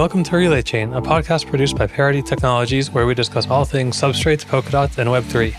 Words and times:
Welcome 0.00 0.24
to 0.24 0.36
Relay 0.36 0.62
Chain, 0.62 0.94
a 0.94 1.02
podcast 1.02 1.46
produced 1.46 1.76
by 1.76 1.86
Parity 1.86 2.22
Technologies 2.22 2.90
where 2.90 3.04
we 3.04 3.12
discuss 3.14 3.46
all 3.50 3.66
things 3.66 4.00
substrates, 4.00 4.46
Polkadot, 4.46 4.96
and 4.96 5.10
Web3. 5.10 5.54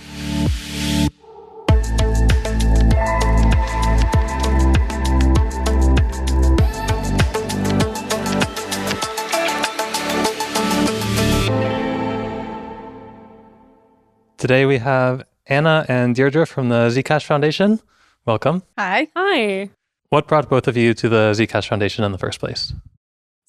Today 14.38 14.66
we 14.66 14.80
have 14.80 15.24
Anna 15.46 15.86
and 15.88 16.16
Deirdre 16.16 16.48
from 16.48 16.70
the 16.70 16.90
Zcash 16.90 17.26
Foundation. 17.26 17.80
Welcome. 18.26 18.64
Hi. 18.76 19.08
Hi. 19.16 19.70
What 20.10 20.28
brought 20.28 20.50
both 20.50 20.68
of 20.68 20.76
you 20.76 20.96
to 20.96 21.08
the 21.08 21.34
Zcash 21.34 21.68
Foundation 21.68 22.04
in 22.04 22.12
the 22.12 22.18
first 22.18 22.40
place? 22.40 22.74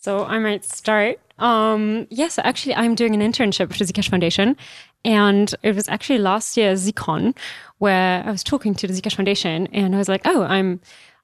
So 0.02 0.24
I 0.24 0.40
might 0.40 0.64
start. 0.64 1.20
Um, 1.38 2.08
yes, 2.10 2.36
actually, 2.36 2.74
I'm 2.74 2.96
doing 2.96 3.14
an 3.14 3.20
internship 3.20 3.68
with 3.68 3.78
the 3.78 3.84
Zcash 3.84 4.08
Foundation. 4.08 4.56
And 5.04 5.54
it 5.62 5.76
was 5.76 5.88
actually 5.88 6.18
last 6.18 6.56
year 6.56 6.72
ZCon 6.74 7.36
where 7.78 8.24
I 8.26 8.30
was 8.30 8.42
talking 8.42 8.74
to 8.74 8.88
the 8.88 8.94
Zcash 8.94 9.14
Foundation 9.14 9.68
and 9.68 9.94
I 9.94 9.98
was 9.98 10.08
like, 10.08 10.22
oh, 10.24 10.42
I'm 10.42 10.80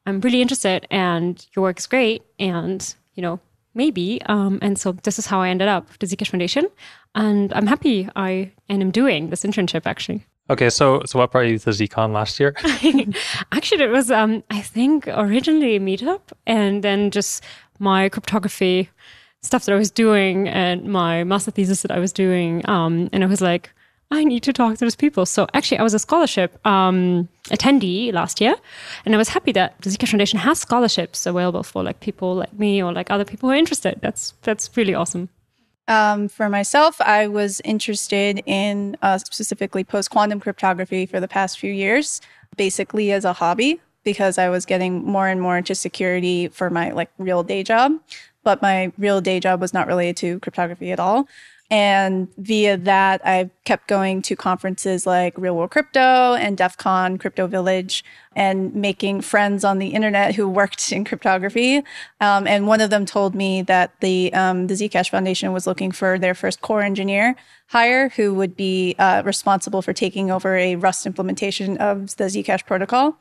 I'm 0.06 0.20
really 0.20 0.40
interested 0.40 0.86
and 0.90 1.44
your 1.54 1.64
work 1.64 1.78
is 1.78 1.86
great 1.86 2.22
and, 2.38 2.94
you 3.14 3.22
know, 3.22 3.40
maybe. 3.74 4.22
Um, 4.26 4.58
and 4.62 4.78
so 4.78 4.92
this 4.92 5.18
is 5.18 5.26
how 5.26 5.40
I 5.40 5.48
ended 5.48 5.68
up 5.68 5.88
with 5.88 5.98
the 5.98 6.06
Zcash 6.06 6.28
Foundation. 6.28 6.68
And 7.16 7.52
I'm 7.54 7.66
happy 7.66 8.08
I 8.14 8.52
and 8.68 8.80
am 8.80 8.92
doing 8.92 9.30
this 9.30 9.42
internship 9.42 9.86
actually. 9.86 10.24
Okay, 10.50 10.70
so 10.70 11.02
so 11.04 11.18
what 11.18 11.30
brought 11.30 11.46
you 11.46 11.58
to 11.58 11.70
ZCon 11.70 12.12
last 12.12 12.40
year? 12.40 12.54
Actually, 13.52 13.84
it 13.84 13.90
was 13.90 14.10
um, 14.10 14.42
I 14.48 14.62
think 14.62 15.06
originally 15.08 15.76
a 15.76 15.80
meetup, 15.80 16.22
and 16.46 16.82
then 16.82 17.10
just 17.10 17.44
my 17.78 18.08
cryptography 18.08 18.90
stuff 19.42 19.64
that 19.64 19.74
I 19.74 19.78
was 19.78 19.90
doing 19.90 20.48
and 20.48 20.84
my 20.84 21.24
master 21.24 21.50
thesis 21.50 21.82
that 21.82 21.90
I 21.90 21.98
was 21.98 22.12
doing, 22.12 22.68
um, 22.68 23.08
and 23.12 23.22
I 23.22 23.26
was 23.26 23.40
like, 23.40 23.70
I 24.10 24.24
need 24.24 24.42
to 24.44 24.52
talk 24.52 24.74
to 24.74 24.84
those 24.84 24.96
people. 24.96 25.26
So 25.26 25.46
actually, 25.52 25.78
I 25.78 25.82
was 25.82 25.92
a 25.92 25.98
scholarship 25.98 26.66
um, 26.66 27.28
attendee 27.50 28.12
last 28.12 28.40
year, 28.40 28.54
and 29.04 29.14
I 29.14 29.18
was 29.18 29.28
happy 29.28 29.52
that 29.52 29.80
the 29.82 29.90
Zcash 29.90 30.08
Foundation 30.08 30.38
has 30.38 30.58
scholarships 30.60 31.26
available 31.26 31.62
for 31.62 31.82
like 31.82 32.00
people 32.00 32.36
like 32.36 32.52
me 32.58 32.82
or 32.82 32.92
like 32.92 33.10
other 33.10 33.24
people 33.24 33.48
who 33.48 33.54
are 33.54 33.58
interested. 33.58 33.98
That's 34.00 34.32
that's 34.42 34.74
really 34.76 34.94
awesome. 34.94 35.28
Um, 35.88 36.28
for 36.28 36.48
myself, 36.48 37.00
I 37.00 37.28
was 37.28 37.60
interested 37.64 38.42
in 38.44 38.96
uh, 39.00 39.18
specifically 39.18 39.84
post 39.84 40.10
quantum 40.10 40.40
cryptography 40.40 41.06
for 41.06 41.18
the 41.18 41.28
past 41.28 41.58
few 41.58 41.72
years, 41.72 42.20
basically 42.56 43.10
as 43.12 43.24
a 43.24 43.32
hobby, 43.32 43.80
because 44.04 44.38
I 44.38 44.48
was 44.48 44.66
getting 44.66 45.04
more 45.04 45.28
and 45.28 45.40
more 45.40 45.58
into 45.58 45.74
security 45.74 46.48
for 46.48 46.70
my 46.70 46.90
like 46.90 47.10
real 47.18 47.42
day 47.42 47.62
job. 47.62 47.92
But 48.44 48.62
my 48.62 48.92
real 48.96 49.20
day 49.20 49.40
job 49.40 49.60
was 49.60 49.74
not 49.74 49.86
related 49.86 50.16
to 50.18 50.40
cryptography 50.40 50.92
at 50.92 51.00
all. 51.00 51.28
And 51.70 52.28
via 52.38 52.76
that, 52.78 53.20
I 53.24 53.50
kept 53.68 53.86
going 53.86 54.22
to 54.22 54.34
conferences 54.34 55.06
like 55.06 55.36
Real 55.36 55.54
World 55.54 55.70
Crypto 55.70 56.32
and 56.32 56.56
DEF 56.56 56.78
CON 56.78 57.18
Crypto 57.18 57.46
Village 57.46 58.02
and 58.34 58.74
making 58.74 59.20
friends 59.20 59.62
on 59.62 59.78
the 59.78 59.88
internet 59.88 60.34
who 60.36 60.48
worked 60.48 60.90
in 60.90 61.04
cryptography. 61.04 61.82
Um, 62.18 62.46
and 62.46 62.66
one 62.66 62.80
of 62.80 62.88
them 62.88 63.04
told 63.04 63.34
me 63.34 63.60
that 63.60 63.92
the, 64.00 64.32
um, 64.32 64.68
the 64.68 64.74
Zcash 64.74 65.10
Foundation 65.10 65.52
was 65.52 65.66
looking 65.66 65.92
for 65.92 66.18
their 66.18 66.34
first 66.34 66.62
core 66.62 66.80
engineer 66.80 67.36
hire 67.68 68.08
who 68.10 68.32
would 68.34 68.56
be 68.56 68.94
uh, 68.98 69.22
responsible 69.24 69.82
for 69.82 69.92
taking 69.92 70.30
over 70.30 70.56
a 70.56 70.76
Rust 70.76 71.04
implementation 71.04 71.76
of 71.76 72.16
the 72.16 72.24
Zcash 72.24 72.64
protocol. 72.64 73.18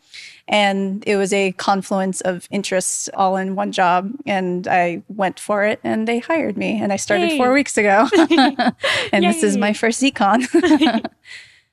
And 0.47 1.03
it 1.05 1.17
was 1.17 1.33
a 1.33 1.51
confluence 1.53 2.21
of 2.21 2.47
interests 2.49 3.09
all 3.13 3.35
in 3.35 3.55
one 3.55 3.73
job. 3.73 4.09
And 4.25 4.65
I 4.65 5.03
went 5.09 5.37
for 5.37 5.65
it 5.65 5.81
and 5.83 6.07
they 6.07 6.19
hired 6.19 6.55
me. 6.55 6.79
And 6.81 6.93
I 6.93 6.95
started 6.95 7.31
Yay. 7.31 7.37
four 7.37 7.51
weeks 7.51 7.77
ago. 7.77 8.07
and 9.11 9.25
this 9.25 9.43
is 9.43 9.57
my 9.57 9.73
first 9.73 10.01
ZCon. 10.01 10.36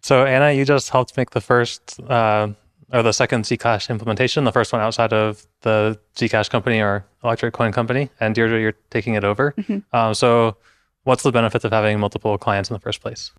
So 0.04 0.26
Anna, 0.26 0.52
you 0.52 0.66
just 0.66 0.90
helped 0.90 1.16
make 1.16 1.30
the 1.30 1.40
first 1.40 1.98
uh, 2.10 2.48
or 2.92 3.02
the 3.02 3.12
second 3.12 3.44
Zcash 3.44 3.88
implementation, 3.88 4.44
the 4.44 4.52
first 4.52 4.70
one 4.70 4.82
outside 4.82 5.14
of 5.14 5.46
the 5.62 5.98
Zcash 6.14 6.50
company 6.50 6.78
or 6.78 7.06
Electric 7.24 7.54
Coin 7.54 7.72
company, 7.72 8.10
and 8.20 8.34
Deirdre, 8.34 8.60
you're 8.60 8.74
taking 8.90 9.14
it 9.14 9.24
over. 9.24 9.54
Um, 9.94 10.12
so, 10.12 10.58
what's 11.04 11.22
the 11.22 11.32
benefit 11.32 11.64
of 11.64 11.72
having 11.72 11.98
multiple 11.98 12.36
clients 12.36 12.68
in 12.68 12.74
the 12.74 12.80
first 12.80 13.00
place? 13.00 13.32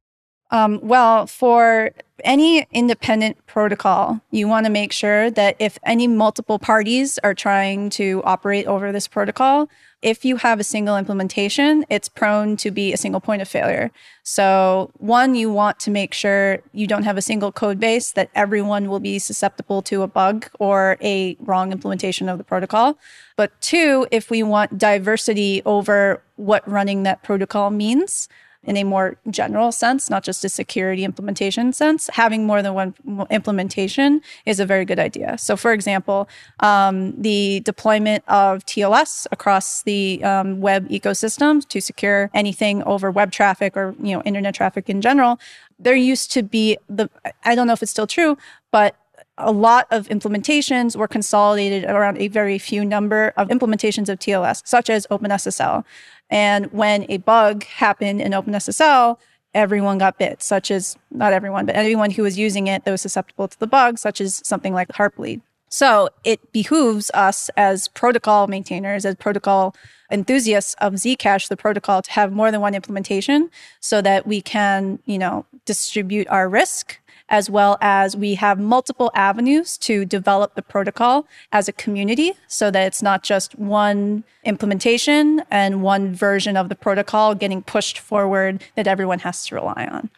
Um, 0.50 0.80
well, 0.82 1.28
for 1.28 1.92
any 2.24 2.66
independent 2.72 3.46
protocol, 3.46 4.20
you 4.32 4.48
want 4.48 4.66
to 4.66 4.72
make 4.72 4.92
sure 4.92 5.30
that 5.32 5.56
if 5.60 5.78
any 5.84 6.08
multiple 6.08 6.58
parties 6.58 7.20
are 7.24 7.36
trying 7.36 7.92
to 7.92 8.24
operate 8.24 8.66
over 8.66 8.92
this 8.92 9.08
protocol, 9.08 9.70
if 10.06 10.24
you 10.24 10.36
have 10.36 10.60
a 10.60 10.64
single 10.64 10.98
implementation, 10.98 11.84
it's 11.90 12.08
prone 12.08 12.56
to 12.58 12.70
be 12.70 12.94
a 12.94 12.98
single 12.98 13.20
point 13.20 13.42
of 13.42 13.48
failure. 13.48 13.90
So, 14.22 14.92
one, 15.00 15.34
you 15.34 15.52
want 15.52 15.80
to 15.80 15.90
make 15.90 16.14
sure 16.14 16.60
you 16.74 16.86
don't 16.86 17.02
have 17.02 17.18
a 17.18 17.24
single 17.24 17.52
code 17.52 17.80
base 17.80 18.12
that 18.12 18.30
everyone 18.36 18.88
will 18.88 19.00
be 19.00 19.18
susceptible 19.18 19.82
to 19.82 20.04
a 20.04 20.08
bug 20.08 20.48
or 20.60 20.98
a 21.02 21.36
wrong 21.40 21.72
implementation 21.72 22.30
of 22.30 22.38
the 22.38 22.44
protocol. 22.44 23.00
But 23.36 23.60
two, 23.62 24.06
if 24.12 24.30
we 24.30 24.44
want 24.44 24.78
diversity 24.78 25.64
over 25.66 26.22
what 26.36 26.70
running 26.70 27.02
that 27.02 27.24
protocol 27.24 27.72
means, 27.72 28.30
in 28.66 28.78
a 28.78 28.84
more 28.84 29.18
general 29.30 29.72
sense, 29.72 30.10
not 30.10 30.24
just 30.24 30.44
a 30.44 30.50
security 30.50 31.04
implementation 31.04 31.72
sense, 31.74 32.10
having 32.14 32.46
more 32.46 32.62
than 32.62 32.74
one 32.74 32.94
implementation 33.30 34.22
is 34.46 34.60
a 34.60 34.66
very 34.66 34.86
good 34.86 35.00
idea. 35.00 35.38
So, 35.38 35.56
for 35.56 35.72
example, 35.72 36.28
um, 36.60 37.20
the 37.20 37.62
deployment 37.62 38.24
of 38.28 38.66
TLS 38.66 39.28
across 39.32 39.84
the 39.84 40.24
um, 40.24 40.62
web 40.62 40.90
ecosystem 40.90 41.68
to 41.70 41.80
secure 41.80 42.30
anything 42.34 42.84
over 42.84 43.12
web 43.12 43.32
traffic 43.32 43.78
or 43.78 43.96
you 44.02 44.14
know 44.16 44.22
internet 44.24 44.56
traffic 44.56 44.90
in 44.90 45.02
general, 45.02 45.40
there 45.80 45.96
used 45.96 46.32
to 46.32 46.44
be 46.44 46.78
the 46.90 47.10
I 47.44 47.56
don't 47.56 47.68
know 47.68 47.74
if 47.74 47.84
it's 47.84 47.92
still 47.92 48.08
true, 48.08 48.38
but 48.72 48.96
a 49.38 49.52
lot 49.52 49.88
of 49.92 50.08
implementations 50.08 50.96
were 50.96 51.08
consolidated 51.08 51.90
around 51.90 52.18
a 52.18 52.28
very 52.28 52.58
few 52.58 52.86
number 52.86 53.34
of 53.38 53.50
implementations 53.50 54.10
of 54.10 54.20
TLS, 54.20 54.62
such 54.66 54.90
as 54.90 55.06
OpenSSL. 55.08 55.84
And 56.30 56.72
when 56.72 57.06
a 57.10 57.18
bug 57.18 57.64
happened 57.66 58.22
in 58.22 58.32
OpenSSL, 58.32 59.18
everyone 59.54 59.98
got 59.98 60.18
bit, 60.18 60.42
such 60.42 60.72
as 60.72 60.98
not 61.12 61.34
everyone, 61.34 61.66
but 61.66 61.76
anyone 61.76 62.12
who 62.12 62.24
was 62.24 62.38
using 62.38 62.68
it 62.68 62.84
that 62.86 62.92
was 62.92 63.02
susceptible 63.02 63.48
to 63.48 63.60
the 63.60 63.68
bug, 63.68 63.98
such 63.98 64.22
as 64.22 64.42
something 64.46 64.74
like 64.74 64.90
Heartbleed. 64.90 65.42
So 65.70 66.10
it 66.24 66.52
behooves 66.52 67.12
us 67.14 67.50
as 67.58 67.88
protocol 67.90 68.48
maintainers, 68.48 69.06
as 69.06 69.16
protocol 69.16 69.76
enthusiasts 70.12 70.76
of 70.80 70.94
Zcash, 70.94 71.48
the 71.48 71.58
protocol, 71.58 72.02
to 72.02 72.12
have 72.12 72.32
more 72.32 72.52
than 72.52 72.62
one 72.62 72.76
implementation 72.76 73.50
so 73.80 74.02
that 74.02 74.28
we 74.28 74.42
can, 74.42 75.00
you 75.06 75.18
know, 75.18 75.46
distribute 75.66 76.28
our 76.30 76.48
risk 76.48 77.00
as 77.30 77.50
well 77.50 77.78
as 77.82 78.16
we 78.16 78.36
have 78.36 78.60
multiple 78.60 79.12
avenues 79.16 79.78
to 79.80 80.06
develop 80.06 80.56
the 80.56 80.62
protocol 80.62 81.28
as 81.52 81.68
a 81.68 81.74
community 81.74 82.34
so 82.48 82.70
that 82.70 82.86
it's 82.86 83.02
not 83.02 83.24
just 83.24 83.58
one 83.58 84.24
implementation 84.44 85.42
and 85.50 85.82
one 85.82 86.14
version 86.14 86.56
of 86.56 86.70
the 86.70 86.76
protocol 86.76 87.34
getting 87.34 87.64
pushed 87.64 87.98
forward 87.98 88.64
that 88.76 88.88
everyone 88.88 89.20
has 89.20 89.46
to 89.46 89.56
rely 89.56 89.88
on. 89.92 90.10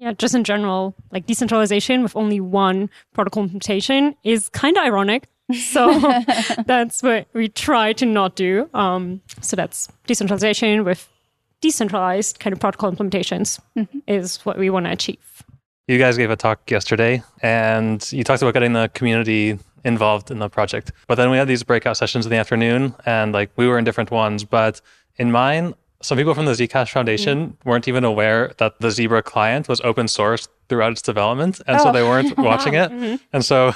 Yeah, 0.00 0.12
just 0.12 0.34
in 0.34 0.44
general, 0.44 0.94
like 1.10 1.26
decentralization 1.26 2.02
with 2.02 2.14
only 2.14 2.40
one 2.40 2.88
protocol 3.14 3.42
implementation 3.42 4.14
is 4.22 4.48
kind 4.48 4.76
of 4.76 4.84
ironic. 4.84 5.28
So 5.54 5.98
that's 6.66 7.02
what 7.02 7.26
we 7.32 7.48
try 7.48 7.94
to 7.94 8.04
not 8.04 8.36
do. 8.36 8.68
Um, 8.74 9.22
so 9.40 9.56
that's 9.56 9.88
decentralization 10.06 10.84
with 10.84 11.08
decentralized 11.62 12.38
kind 12.38 12.52
of 12.52 12.60
protocol 12.60 12.92
implementations 12.92 13.58
is 14.06 14.44
what 14.44 14.58
we 14.58 14.68
want 14.68 14.84
to 14.84 14.92
achieve. 14.92 15.37
You 15.88 15.98
guys 15.98 16.18
gave 16.18 16.30
a 16.30 16.36
talk 16.36 16.70
yesterday, 16.70 17.22
and 17.40 18.06
you 18.12 18.22
talked 18.22 18.42
about 18.42 18.52
getting 18.52 18.74
the 18.74 18.90
community 18.92 19.58
involved 19.84 20.30
in 20.30 20.38
the 20.38 20.50
project. 20.50 20.92
But 21.06 21.14
then 21.14 21.30
we 21.30 21.38
had 21.38 21.48
these 21.48 21.62
breakout 21.62 21.96
sessions 21.96 22.26
in 22.26 22.30
the 22.30 22.36
afternoon, 22.36 22.94
and 23.06 23.32
like 23.32 23.50
we 23.56 23.66
were 23.66 23.78
in 23.78 23.84
different 23.84 24.10
ones. 24.10 24.44
But 24.44 24.82
in 25.16 25.32
mine, 25.32 25.72
some 26.02 26.18
people 26.18 26.34
from 26.34 26.44
the 26.44 26.52
Zcash 26.52 26.90
Foundation 26.90 27.48
mm. 27.48 27.64
weren't 27.64 27.88
even 27.88 28.04
aware 28.04 28.52
that 28.58 28.78
the 28.80 28.90
Zebra 28.90 29.22
client 29.22 29.66
was 29.66 29.80
open 29.80 30.08
source 30.08 30.46
throughout 30.68 30.92
its 30.92 31.00
development, 31.00 31.62
and 31.66 31.80
so 31.80 31.88
Oh. 31.88 31.92
they 31.92 32.02
weren't 32.02 32.34
oh. 32.36 32.42
watching 32.50 32.74
it. 32.74 32.90
Mm-hmm. 32.90 33.16
And 33.32 33.42
so 33.42 33.72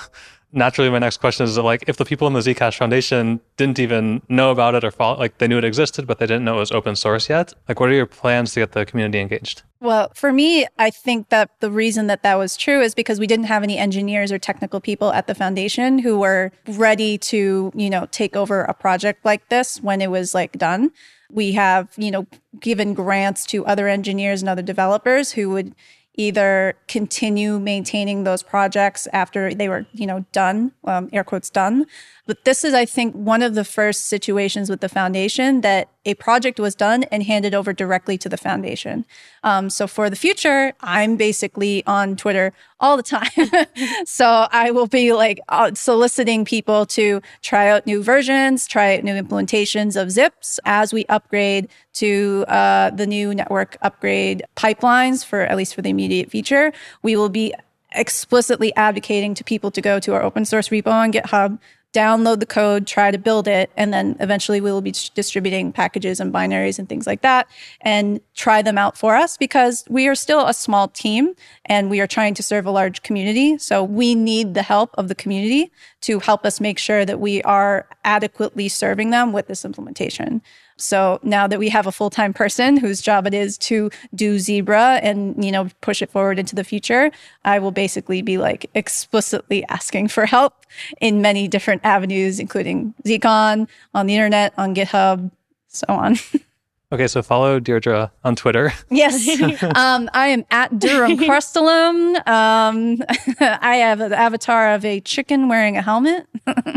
naturally, 0.53 0.91
my 0.91 0.99
next 0.99 1.19
question 1.19 1.45
is 1.45 1.59
like, 1.59 1.85
if 1.87 1.97
the 1.97 2.05
people 2.05 2.27
in 2.27 2.35
the 2.35 2.41
Zcash 2.41 2.77
Foundation 2.77 3.41
didn't 3.57 3.79
even 3.79 4.23
know 4.29 4.51
about 4.51 4.75
it 4.75 4.85
or 4.85 4.91
follow, 4.91 5.19
like 5.19 5.39
they 5.39 5.49
knew 5.49 5.59
it 5.59 5.65
existed, 5.65 6.07
but 6.07 6.19
they 6.19 6.27
didn't 6.27 6.45
know 6.45 6.57
it 6.57 6.61
was 6.61 6.73
open 6.73 6.97
source 6.97 7.29
yet, 7.29 7.55
like 7.69 7.81
what 7.81 7.89
are 7.89 7.95
your 7.95 8.07
plans 8.07 8.53
to 8.55 8.61
get 8.61 8.73
the 8.73 8.85
community 8.85 9.21
engaged? 9.21 9.63
Well, 9.81 10.13
for 10.15 10.33
me, 10.33 10.67
I 10.79 10.91
think 10.91 11.31
that 11.31 11.51
the 11.59 11.71
reason 11.71 12.07
that 12.07 12.23
that 12.23 12.37
was 12.37 12.57
true 12.57 12.81
is 12.81 12.95
because 12.95 13.19
we 13.19 13.27
didn't 13.27 13.47
have 13.47 13.65
any 13.65 13.79
engineers 13.79 14.31
or 14.31 14.39
technical 14.39 14.81
people 14.81 15.13
at 15.13 15.27
the 15.27 15.35
foundation 15.35 15.99
who 15.99 16.19
were 16.21 16.53
ready 16.69 17.19
to, 17.19 17.73
you 17.75 17.91
know, 17.91 18.07
take 18.13 18.37
over 18.37 18.63
a 18.63 18.75
project 18.75 19.25
like 19.25 19.49
this 19.49 19.83
when 19.83 20.01
it 20.01 20.11
was 20.11 20.35
like 20.35 20.53
done. 20.53 20.93
We 21.33 21.53
have, 21.53 21.89
you 21.97 22.13
know, 22.13 22.27
given 22.61 22.95
grants 22.95 23.45
to 23.47 23.67
other 23.67 23.89
engineers 23.89 24.41
and 24.41 24.49
other 24.49 24.63
developers 24.63 25.33
who 25.33 25.51
would 25.51 25.75
either 26.17 26.75
continue 26.89 27.59
maintaining 27.59 28.25
those 28.25 28.43
projects 28.43 29.09
after 29.13 29.55
they 29.55 29.69
were, 29.69 29.87
you 29.93 30.07
know, 30.07 30.25
done, 30.33 30.73
um, 30.85 31.09
air 31.13 31.25
quotes 31.25 31.49
done, 31.51 31.87
But 32.25 32.45
this 32.45 32.63
is, 32.63 32.73
I 32.73 32.85
think, 32.85 33.15
one 33.15 33.43
of 33.43 33.57
the 33.57 33.65
first 33.65 34.07
situations 34.07 34.71
with 34.71 34.81
the 34.81 34.89
foundation 34.89 35.61
that 35.63 35.89
a 36.05 36.15
project 36.15 36.61
was 36.61 36.77
done 36.77 37.03
and 37.05 37.25
handed 37.25 37.53
over 37.53 37.73
directly 37.73 38.17
to 38.19 38.29
the 38.29 38.37
foundation. 38.37 39.05
Um, 39.43 39.69
so 39.69 39.89
for 39.89 40.09
the 40.09 40.15
future, 40.15 40.73
I'm 40.81 41.17
basically 41.17 41.85
on 41.85 42.15
Twitter 42.15 42.53
all 42.79 42.97
the 42.97 43.03
time. 43.03 43.29
so 44.05 44.47
I 44.53 44.71
will 44.71 44.87
be 44.87 45.13
like 45.13 45.41
uh, 45.49 45.73
soliciting 45.75 46.45
people 46.45 46.87
to 46.87 47.21
try 47.43 47.69
out 47.69 47.87
new 47.87 48.05
versions, 48.05 48.69
try 48.69 48.97
out 48.97 49.03
new 49.03 49.21
implementations 49.21 50.01
of 50.01 50.13
zips 50.13 50.61
as 50.65 50.93
we 50.93 51.05
upgrade 51.09 51.69
to 51.95 52.45
uh, 52.47 52.91
the 52.91 53.07
new 53.07 53.35
network 53.35 53.77
upgrade 53.83 54.45
pipelines 54.57 55.25
for 55.25 55.41
at 55.41 55.57
least 55.57 55.75
for 55.75 55.83
the 55.83 55.91
immediate 55.91 56.31
future. 56.31 56.73
We 57.03 57.17
will 57.17 57.29
be 57.29 57.53
explicitly 57.95 58.75
advocating 58.77 59.35
to 59.35 59.45
people 59.45 59.71
to 59.73 59.81
go 59.81 59.99
to 60.01 60.15
our 60.15 60.23
open 60.23 60.45
source 60.45 60.69
repo 60.69 60.89
on 60.89 61.13
GitHub, 61.13 61.59
download 61.93 62.41
the 62.41 62.47
code, 62.47 62.87
try 62.87 63.11
to 63.11 63.19
build 63.19 63.47
it, 63.47 63.71
and 63.77 63.93
then 63.93 64.17
eventually 64.19 64.61
we 64.61 64.73
will 64.73 64.81
be 64.81 64.95
distributing 65.15 65.73
packages 65.73 66.21
and 66.21 66.33
binaries 66.33 66.79
and 66.79 66.89
things 66.89 67.07
like 67.07 67.21
that 67.23 67.47
and 67.83 68.21
try 68.35 68.63
them 68.63 68.79
out 68.79 68.97
for 68.97 69.15
us 69.15 69.37
because 69.37 69.85
we 69.89 70.07
are 70.09 70.15
still 70.15 70.47
a 70.47 70.55
small 70.55 70.89
team 70.89 71.35
and 71.67 71.91
we 71.91 72.01
are 72.01 72.07
trying 72.07 72.35
to 72.35 72.43
serve 72.43 72.65
a 72.65 72.71
large 72.71 73.03
community. 73.03 73.59
So 73.59 73.85
we 73.85 74.15
need 74.15 74.55
the 74.55 74.63
help 74.63 74.91
of 74.95 75.09
the 75.09 75.15
community 75.15 75.71
to 76.03 76.19
help 76.19 76.47
us 76.47 76.61
make 76.61 76.79
sure 76.79 77.05
that 77.05 77.21
we 77.21 77.43
are 77.43 77.87
adequately 78.05 78.69
serving 78.69 79.11
them 79.11 79.33
with 79.33 79.47
this 79.47 79.65
implementation. 79.65 80.43
So 80.83 81.21
now 81.23 81.47
that 81.47 81.59
we 81.59 81.69
have 81.69 81.87
a 81.87 81.93
full-time 81.93 82.33
person 82.33 82.77
whose 82.77 83.01
job 83.01 83.27
it 83.27 83.35
is 83.35 83.57
to 83.59 83.91
do 84.15 84.39
Zebra 84.39 85.01
and, 85.03 85.43
you 85.45 85.53
know, 85.53 85.69
push 85.81 86.03
it 86.03 86.11
forward 86.11 86.39
into 86.39 86.55
the 86.55 86.65
future, 86.65 87.11
I 87.45 87.59
will 87.59 87.71
basically 87.71 88.23
be 88.23 88.39
like 88.39 88.69
explicitly 88.75 89.65
asking 89.69 90.09
for 90.09 90.27
help 90.27 90.67
in 91.01 91.23
many 91.23 91.49
different 91.49 91.83
avenues, 91.85 92.41
including 92.41 92.95
ZCon, 93.05 93.69
on 93.95 94.07
the 94.07 94.15
internet, 94.15 94.53
on 94.59 94.75
GitHub, 94.75 95.31
so 95.69 95.87
on. 95.89 96.17
Okay, 96.93 97.09
so 97.09 97.23
follow 97.23 97.59
Deirdre 97.59 98.13
on 98.23 98.37
Twitter. 98.37 98.73
Yes, 98.91 99.27
um, 99.75 100.11
I 100.13 100.29
am 100.29 100.45
at 100.51 100.71
Durum 100.73 101.17
Crustulum. 101.27 102.15
Um, 102.29 103.03
I 103.41 103.77
have 103.77 104.01
an 104.01 104.13
avatar 104.13 104.75
of 104.75 104.85
a 104.85 105.01
chicken 105.01 105.49
wearing 105.49 105.79
a 105.79 105.83
helmet, 105.83 106.27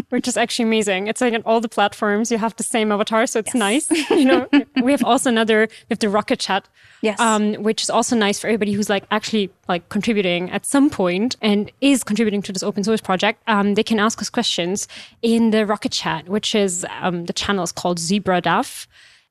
which 0.10 0.28
is 0.28 0.38
actually 0.38 0.64
amazing. 0.64 1.08
It's 1.08 1.20
like 1.20 1.34
on 1.34 1.42
all 1.42 1.60
the 1.60 1.68
platforms 1.68 2.32
you 2.32 2.38
have 2.38 2.56
the 2.56 2.64
same 2.64 2.92
avatar, 2.94 3.28
so 3.28 3.40
it's 3.40 3.54
yes. 3.54 3.56
nice. 3.56 4.10
You 4.10 4.26
know, 4.26 4.48
we 4.82 4.94
have 4.94 5.04
also 5.04 5.30
another. 5.30 5.68
We 5.70 5.94
have 5.94 6.00
the 6.00 6.08
Rocket 6.08 6.40
Chat, 6.40 6.70
yes, 7.02 7.20
um, 7.20 7.56
which 7.56 7.84
is 7.84 7.90
also 7.90 8.16
nice 8.16 8.40
for 8.40 8.48
everybody 8.48 8.72
who's 8.72 8.90
like 8.90 9.04
actually 9.12 9.50
like 9.68 9.90
contributing 9.90 10.50
at 10.52 10.66
some 10.66 10.90
point 10.90 11.36
and 11.42 11.70
is 11.82 12.04
contributing 12.04 12.42
to 12.44 12.54
this 12.54 12.64
open 12.64 12.86
source 12.86 13.02
project. 13.02 13.44
Um, 13.48 13.74
they 13.74 13.84
can 13.84 14.00
ask 14.00 14.22
us 14.22 14.30
questions 14.30 14.88
in 15.22 15.52
the 15.52 15.66
Rocket 15.66 15.92
Chat, 15.92 16.30
which 16.30 16.56
is 16.56 16.86
um, 17.02 17.26
the 17.26 17.34
channel 17.34 17.64
is 17.64 17.74
called 17.74 18.00
Zebra 18.00 18.40
Dev. 18.40 18.88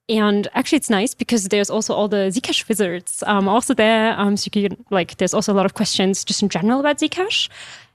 And 0.08 0.48
actually, 0.54 0.76
it's 0.76 0.90
nice 0.90 1.14
because 1.14 1.48
there's 1.48 1.70
also 1.70 1.94
all 1.94 2.08
the 2.08 2.30
Zcash 2.30 2.68
wizards 2.68 3.22
um, 3.26 3.48
also 3.48 3.72
there. 3.72 4.18
Um, 4.18 4.36
so 4.36 4.50
you 4.52 4.68
can 4.68 4.84
like, 4.90 5.16
there's 5.16 5.32
also 5.32 5.52
a 5.52 5.56
lot 5.56 5.64
of 5.64 5.74
questions 5.74 6.24
just 6.24 6.42
in 6.42 6.50
general 6.50 6.80
about 6.80 6.98
Zcash, 6.98 7.48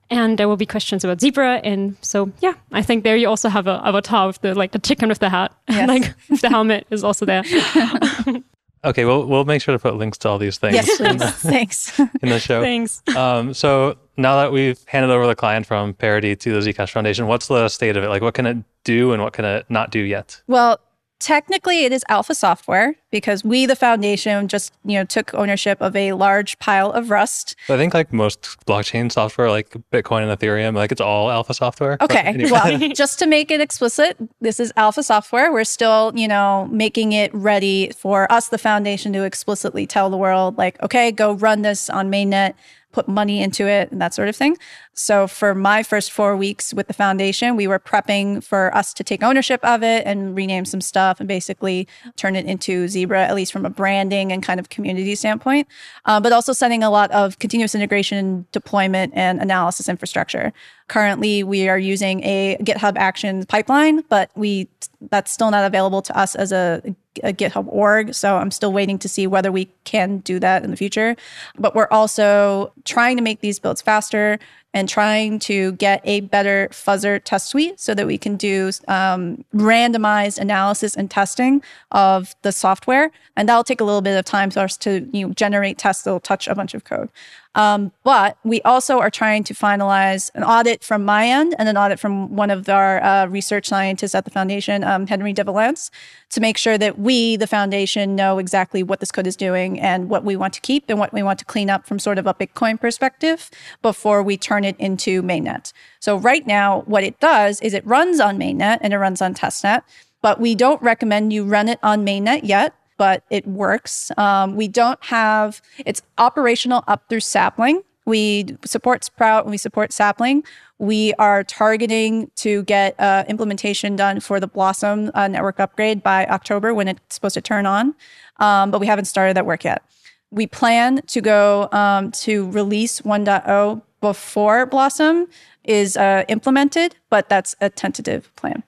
and 0.09 0.37
there 0.37 0.47
will 0.47 0.57
be 0.57 0.65
questions 0.65 1.03
about 1.03 1.21
Zebra. 1.21 1.61
And 1.63 1.95
so, 2.01 2.31
yeah, 2.41 2.53
I 2.71 2.81
think 2.81 3.03
there 3.03 3.15
you 3.15 3.27
also 3.27 3.49
have 3.49 3.67
a 3.67 3.79
avatar 3.85 4.27
of 4.27 4.41
the 4.41 4.55
like 4.55 4.71
the 4.71 4.79
chicken 4.79 5.09
with 5.09 5.19
the 5.19 5.29
hat, 5.29 5.53
yes. 5.69 5.87
like 5.87 6.41
the 6.41 6.49
helmet 6.49 6.87
is 6.89 7.03
also 7.03 7.25
there. 7.25 7.43
okay, 8.83 9.05
well, 9.05 9.27
we'll 9.27 9.45
make 9.45 9.61
sure 9.61 9.73
to 9.73 9.79
put 9.79 9.95
links 9.95 10.17
to 10.19 10.29
all 10.29 10.39
these 10.39 10.57
things. 10.57 10.75
Yes, 10.75 10.97
please. 10.97 11.19
The, 11.19 11.31
Thanks. 11.31 11.99
In 11.99 12.29
the 12.29 12.39
show. 12.39 12.61
Thanks. 12.61 13.03
Um, 13.15 13.53
so 13.53 13.97
now 14.17 14.41
that 14.41 14.51
we've 14.51 14.79
handed 14.87 15.11
over 15.11 15.27
the 15.27 15.35
client 15.35 15.67
from 15.67 15.93
Parity 15.93 16.35
to 16.35 16.59
the 16.59 16.71
Zcash 16.71 16.91
Foundation, 16.91 17.27
what's 17.27 17.47
the 17.47 17.69
state 17.69 17.95
of 17.97 18.03
it? 18.03 18.09
Like, 18.09 18.23
what 18.23 18.33
can 18.33 18.47
it 18.47 18.57
do 18.83 19.13
and 19.13 19.21
what 19.21 19.33
can 19.33 19.45
it 19.45 19.67
not 19.69 19.91
do 19.91 19.99
yet? 19.99 20.41
Well, 20.47 20.79
technically 21.19 21.83
it 21.83 21.91
is 21.91 22.03
alpha 22.07 22.33
software 22.33 22.95
because 23.11 23.43
we 23.43 23.65
the 23.65 23.75
foundation 23.75 24.47
just 24.47 24.73
you 24.85 24.97
know 24.97 25.03
took 25.03 25.33
ownership 25.33 25.77
of 25.81 25.95
a 25.95 26.13
large 26.13 26.57
pile 26.59 26.91
of 26.91 27.09
rust 27.09 27.55
i 27.67 27.75
think 27.75 27.93
like 27.93 28.13
most 28.13 28.57
blockchain 28.65 29.11
software 29.11 29.49
like 29.49 29.69
bitcoin 29.91 30.29
and 30.29 30.39
ethereum 30.39 30.75
like 30.75 30.91
it's 30.91 31.01
all 31.01 31.29
alpha 31.29 31.53
software 31.53 31.97
okay 31.99 32.19
anyway. 32.19 32.51
well 32.51 32.89
just 32.95 33.19
to 33.19 33.27
make 33.27 33.51
it 33.51 33.59
explicit 33.59 34.17
this 34.39 34.61
is 34.61 34.71
alpha 34.77 35.03
software 35.03 35.51
we're 35.51 35.65
still 35.65 36.13
you 36.15 36.27
know 36.27 36.67
making 36.71 37.11
it 37.11 37.33
ready 37.33 37.91
for 37.97 38.31
us 38.31 38.47
the 38.47 38.57
foundation 38.57 39.11
to 39.11 39.23
explicitly 39.23 39.85
tell 39.85 40.09
the 40.09 40.17
world 40.17 40.57
like 40.57 40.81
okay 40.81 41.11
go 41.11 41.33
run 41.33 41.63
this 41.63 41.89
on 41.89 42.09
mainnet 42.09 42.53
put 42.91 43.07
money 43.07 43.41
into 43.41 43.67
it 43.67 43.91
and 43.91 44.01
that 44.01 44.13
sort 44.13 44.27
of 44.27 44.35
thing. 44.35 44.57
So 44.99 45.27
for 45.27 45.55
my 45.55 45.81
first 45.81 46.11
four 46.11 46.35
weeks 46.35 46.73
with 46.73 46.87
the 46.87 46.93
foundation, 46.93 47.55
we 47.55 47.67
were 47.67 47.79
prepping 47.79 48.43
for 48.43 48.75
us 48.75 48.93
to 48.95 49.03
take 49.03 49.23
ownership 49.23 49.63
of 49.63 49.81
it 49.81 50.05
and 50.05 50.35
rename 50.35 50.65
some 50.65 50.81
stuff 50.81 51.21
and 51.21 51.27
basically 51.27 51.87
turn 52.17 52.35
it 52.35 52.45
into 52.45 52.89
Zebra, 52.89 53.25
at 53.25 53.33
least 53.33 53.53
from 53.53 53.65
a 53.65 53.69
branding 53.69 54.33
and 54.33 54.43
kind 54.43 54.59
of 54.59 54.67
community 54.67 55.15
standpoint, 55.15 55.69
uh, 56.03 56.19
but 56.19 56.33
also 56.33 56.51
setting 56.51 56.83
a 56.83 56.89
lot 56.89 57.09
of 57.11 57.39
continuous 57.39 57.73
integration, 57.73 58.45
deployment, 58.51 59.13
and 59.15 59.39
analysis 59.39 59.87
infrastructure. 59.87 60.51
Currently, 60.89 61.43
we 61.43 61.69
are 61.69 61.79
using 61.79 62.21
a 62.25 62.57
GitHub 62.59 62.97
Actions 62.97 63.45
pipeline, 63.45 64.01
but 64.09 64.31
we 64.35 64.67
that's 65.11 65.31
still 65.31 65.49
not 65.49 65.63
available 65.63 66.01
to 66.01 66.17
us 66.17 66.35
as 66.35 66.51
a, 66.51 66.81
a, 67.23 67.31
GitHub 67.31 67.67
org. 67.69 68.13
So 68.13 68.35
I'm 68.35 68.51
still 68.51 68.73
waiting 68.73 68.99
to 68.99 69.07
see 69.07 69.27
whether 69.27 69.49
we 69.49 69.69
can 69.85 70.17
do 70.19 70.39
that 70.39 70.63
in 70.63 70.71
the 70.71 70.77
future. 70.77 71.15
But 71.57 71.73
we're 71.73 71.87
also 71.89 72.73
trying 72.83 73.15
to 73.15 73.23
make 73.23 73.39
these 73.39 73.59
builds 73.59 73.81
faster 73.81 74.39
and 74.73 74.87
trying 74.87 75.39
to 75.39 75.71
get 75.73 76.01
a 76.03 76.21
better 76.21 76.69
fuzzer 76.71 77.21
test 77.23 77.47
suite 77.47 77.79
so 77.79 77.93
that 77.95 78.05
we 78.05 78.17
can 78.17 78.35
do 78.35 78.71
um, 78.87 79.43
randomized 79.53 80.37
analysis 80.37 80.95
and 80.95 81.09
testing 81.09 81.61
of 81.91 82.35
the 82.43 82.51
software. 82.51 83.11
And 83.35 83.49
that'll 83.49 83.63
take 83.63 83.81
a 83.81 83.83
little 83.83 84.01
bit 84.01 84.17
of 84.17 84.25
time 84.25 84.51
for 84.51 84.59
us 84.59 84.77
to 84.77 85.09
you 85.11 85.27
know, 85.27 85.33
generate 85.33 85.77
tests 85.77 86.03
that'll 86.03 86.19
touch 86.19 86.47
a 86.47 86.55
bunch 86.55 86.73
of 86.73 86.83
code. 86.83 87.09
Um, 87.55 87.91
but 88.03 88.37
we 88.43 88.61
also 88.61 88.99
are 88.99 89.09
trying 89.09 89.43
to 89.45 89.53
finalize 89.53 90.29
an 90.35 90.43
audit 90.43 90.83
from 90.83 91.03
my 91.03 91.27
end 91.27 91.55
and 91.57 91.67
an 91.67 91.77
audit 91.77 91.99
from 91.99 92.35
one 92.35 92.51
of 92.51 92.69
our 92.69 93.03
uh, 93.03 93.25
research 93.25 93.67
scientists 93.67 94.13
at 94.13 94.23
the 94.23 94.31
foundation, 94.31 94.83
um, 94.83 95.07
Henry 95.07 95.33
de 95.33 95.43
Valence, 95.43 95.89
to 96.29 96.41
make 96.41 96.57
sure 96.57 96.77
that 96.77 96.99
we, 96.99 97.35
the 97.35 97.47
foundation, 97.47 98.15
know 98.15 98.37
exactly 98.37 98.83
what 98.83 98.99
this 98.99 99.11
code 99.11 99.25
is 99.25 99.35
doing 99.35 99.79
and 99.79 100.09
what 100.09 100.23
we 100.23 100.35
want 100.35 100.53
to 100.53 100.61
keep 100.61 100.85
and 100.89 100.99
what 100.99 101.11
we 101.11 101.23
want 101.23 101.39
to 101.39 101.45
clean 101.45 101.69
up 101.69 101.87
from 101.87 101.97
sort 101.97 102.19
of 102.19 102.27
a 102.27 102.35
Bitcoin 102.35 102.79
perspective 102.79 103.49
before 103.81 104.21
we 104.21 104.37
turn 104.37 104.63
it 104.63 104.75
into 104.79 105.23
mainnet. 105.23 105.73
So 105.99 106.17
right 106.17 106.45
now, 106.45 106.81
what 106.81 107.03
it 107.03 107.19
does 107.19 107.59
is 107.61 107.73
it 107.73 107.85
runs 107.85 108.19
on 108.19 108.37
mainnet 108.37 108.77
and 108.81 108.93
it 108.93 108.97
runs 108.99 109.21
on 109.21 109.33
testnet 109.33 109.81
but 110.21 110.39
we 110.39 110.55
don't 110.55 110.81
recommend 110.81 111.31
you 111.31 111.45
run 111.45 111.69
it 111.69 111.79
on 111.81 112.05
mainnet 112.05 112.41
yet 112.43 112.73
but 112.99 113.23
it 113.29 113.47
works. 113.47 114.11
Um, 114.17 114.57
we 114.57 114.67
don't 114.67 115.01
have, 115.05 115.61
it's 115.85 116.01
operational 116.17 116.83
up 116.85 117.07
through 117.07 117.21
sapling. 117.21 117.81
We 118.05 118.57
support 118.65 119.05
Sprout 119.05 119.45
and 119.45 119.51
we 119.51 119.57
support 119.57 119.93
sapling. 119.93 120.43
We 120.79 121.13
are 121.13 121.45
targeting 121.45 122.29
to 122.35 122.63
get 122.63 122.99
uh, 122.99 123.23
implementation 123.29 123.95
done 123.95 124.19
for 124.19 124.41
the 124.41 124.47
Blossom 124.47 125.11
uh, 125.13 125.29
network 125.29 125.61
upgrade 125.61 126.03
by 126.03 126.25
October 126.25 126.73
when 126.73 126.89
it's 126.89 127.15
supposed 127.15 127.35
to 127.35 127.41
turn 127.41 127.65
on, 127.65 127.95
um, 128.37 128.69
but 128.69 128.79
we 128.79 128.87
haven't 128.87 129.05
started 129.05 129.35
that 129.37 129.45
work 129.45 129.63
yet. 129.63 129.81
We 130.29 130.45
plan 130.45 131.01
to 131.07 131.21
go 131.21 131.69
um, 131.71 132.11
to 132.11 132.51
release 132.51 133.01
1.0 133.01 133.81
before 134.01 134.65
Blossom 134.65 135.27
is 135.63 135.95
uh, 135.95 136.25
implemented, 136.27 136.95
but 137.09 137.29
that's 137.29 137.55
a 137.61 137.69
tentative 137.69 138.33
plan 138.35 138.63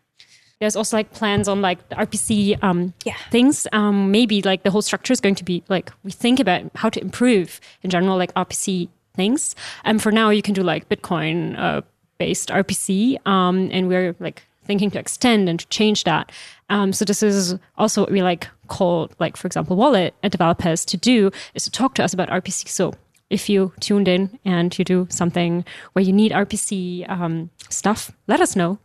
there's 0.61 0.75
also 0.75 0.95
like 0.95 1.11
plans 1.11 1.47
on 1.47 1.59
like 1.61 1.89
the 1.89 1.95
RPC 1.95 2.63
um, 2.63 2.93
yeah. 3.03 3.15
things. 3.31 3.67
Um, 3.73 4.11
maybe 4.11 4.43
like 4.43 4.61
the 4.61 4.69
whole 4.69 4.83
structure 4.83 5.11
is 5.11 5.19
going 5.19 5.33
to 5.35 5.43
be 5.43 5.63
like 5.69 5.91
we 6.03 6.11
think 6.11 6.39
about 6.39 6.61
how 6.75 6.87
to 6.89 7.01
improve 7.01 7.59
in 7.81 7.89
general 7.89 8.15
like 8.15 8.31
RPC 8.35 8.87
things. 9.15 9.55
And 9.83 10.01
for 10.01 10.11
now, 10.11 10.29
you 10.29 10.43
can 10.43 10.53
do 10.53 10.61
like 10.61 10.87
Bitcoin 10.87 11.57
uh, 11.57 11.81
based 12.19 12.49
RPC, 12.49 13.17
um, 13.27 13.69
and 13.71 13.87
we're 13.87 14.15
like 14.19 14.43
thinking 14.63 14.91
to 14.91 14.99
extend 14.99 15.49
and 15.49 15.59
to 15.59 15.67
change 15.69 16.03
that. 16.03 16.31
Um, 16.69 16.93
so 16.93 17.05
this 17.05 17.23
is 17.23 17.55
also 17.79 18.01
what 18.01 18.11
we 18.11 18.21
like 18.21 18.47
call 18.67 19.11
like 19.19 19.35
for 19.35 19.47
example 19.47 19.75
wallet 19.75 20.13
developers 20.21 20.85
to 20.85 20.95
do 20.95 21.29
is 21.55 21.65
to 21.65 21.71
talk 21.71 21.95
to 21.95 22.03
us 22.03 22.13
about 22.13 22.29
RPC. 22.29 22.69
So 22.69 22.93
if 23.31 23.49
you 23.49 23.73
tuned 23.79 24.07
in 24.07 24.39
and 24.45 24.77
you 24.77 24.85
do 24.85 25.07
something 25.09 25.65
where 25.93 26.03
you 26.03 26.13
need 26.13 26.31
RPC 26.31 27.09
um, 27.09 27.49
stuff, 27.69 28.11
let 28.27 28.41
us 28.41 28.55
know 28.55 28.79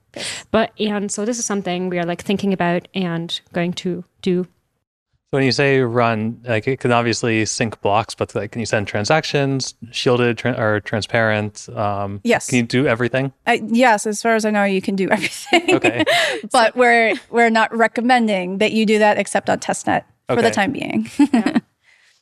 but 0.50 0.72
and 0.78 1.10
so 1.10 1.24
this 1.24 1.38
is 1.38 1.44
something 1.44 1.88
we 1.88 1.98
are 1.98 2.04
like 2.04 2.22
thinking 2.22 2.52
about 2.52 2.88
and 2.94 3.40
going 3.52 3.72
to 3.74 4.04
do. 4.22 4.44
So 4.44 5.38
when 5.38 5.42
you 5.42 5.52
say 5.52 5.80
run, 5.80 6.40
like 6.44 6.68
it 6.68 6.78
can 6.78 6.92
obviously 6.92 7.44
sync 7.46 7.80
blocks, 7.80 8.14
but 8.14 8.34
like 8.34 8.52
can 8.52 8.60
you 8.60 8.66
send 8.66 8.86
transactions, 8.86 9.74
shielded 9.90 10.38
tra- 10.38 10.58
or 10.58 10.80
transparent? 10.80 11.68
Um, 11.74 12.20
yes. 12.22 12.48
Can 12.48 12.58
you 12.58 12.62
do 12.62 12.86
everything? 12.86 13.32
Uh, 13.46 13.58
yes, 13.66 14.06
as 14.06 14.22
far 14.22 14.36
as 14.36 14.44
I 14.44 14.50
know, 14.50 14.64
you 14.64 14.80
can 14.80 14.94
do 14.94 15.08
everything. 15.10 15.74
Okay. 15.74 16.04
but 16.52 16.74
so, 16.74 16.80
we're 16.80 17.14
we're 17.30 17.50
not 17.50 17.76
recommending 17.76 18.58
that 18.58 18.72
you 18.72 18.86
do 18.86 18.98
that 19.00 19.18
except 19.18 19.50
on 19.50 19.58
testnet 19.58 20.04
for 20.28 20.34
okay. 20.34 20.42
the 20.42 20.50
time 20.50 20.72
being. 20.72 21.10
Yeah. 21.18 21.58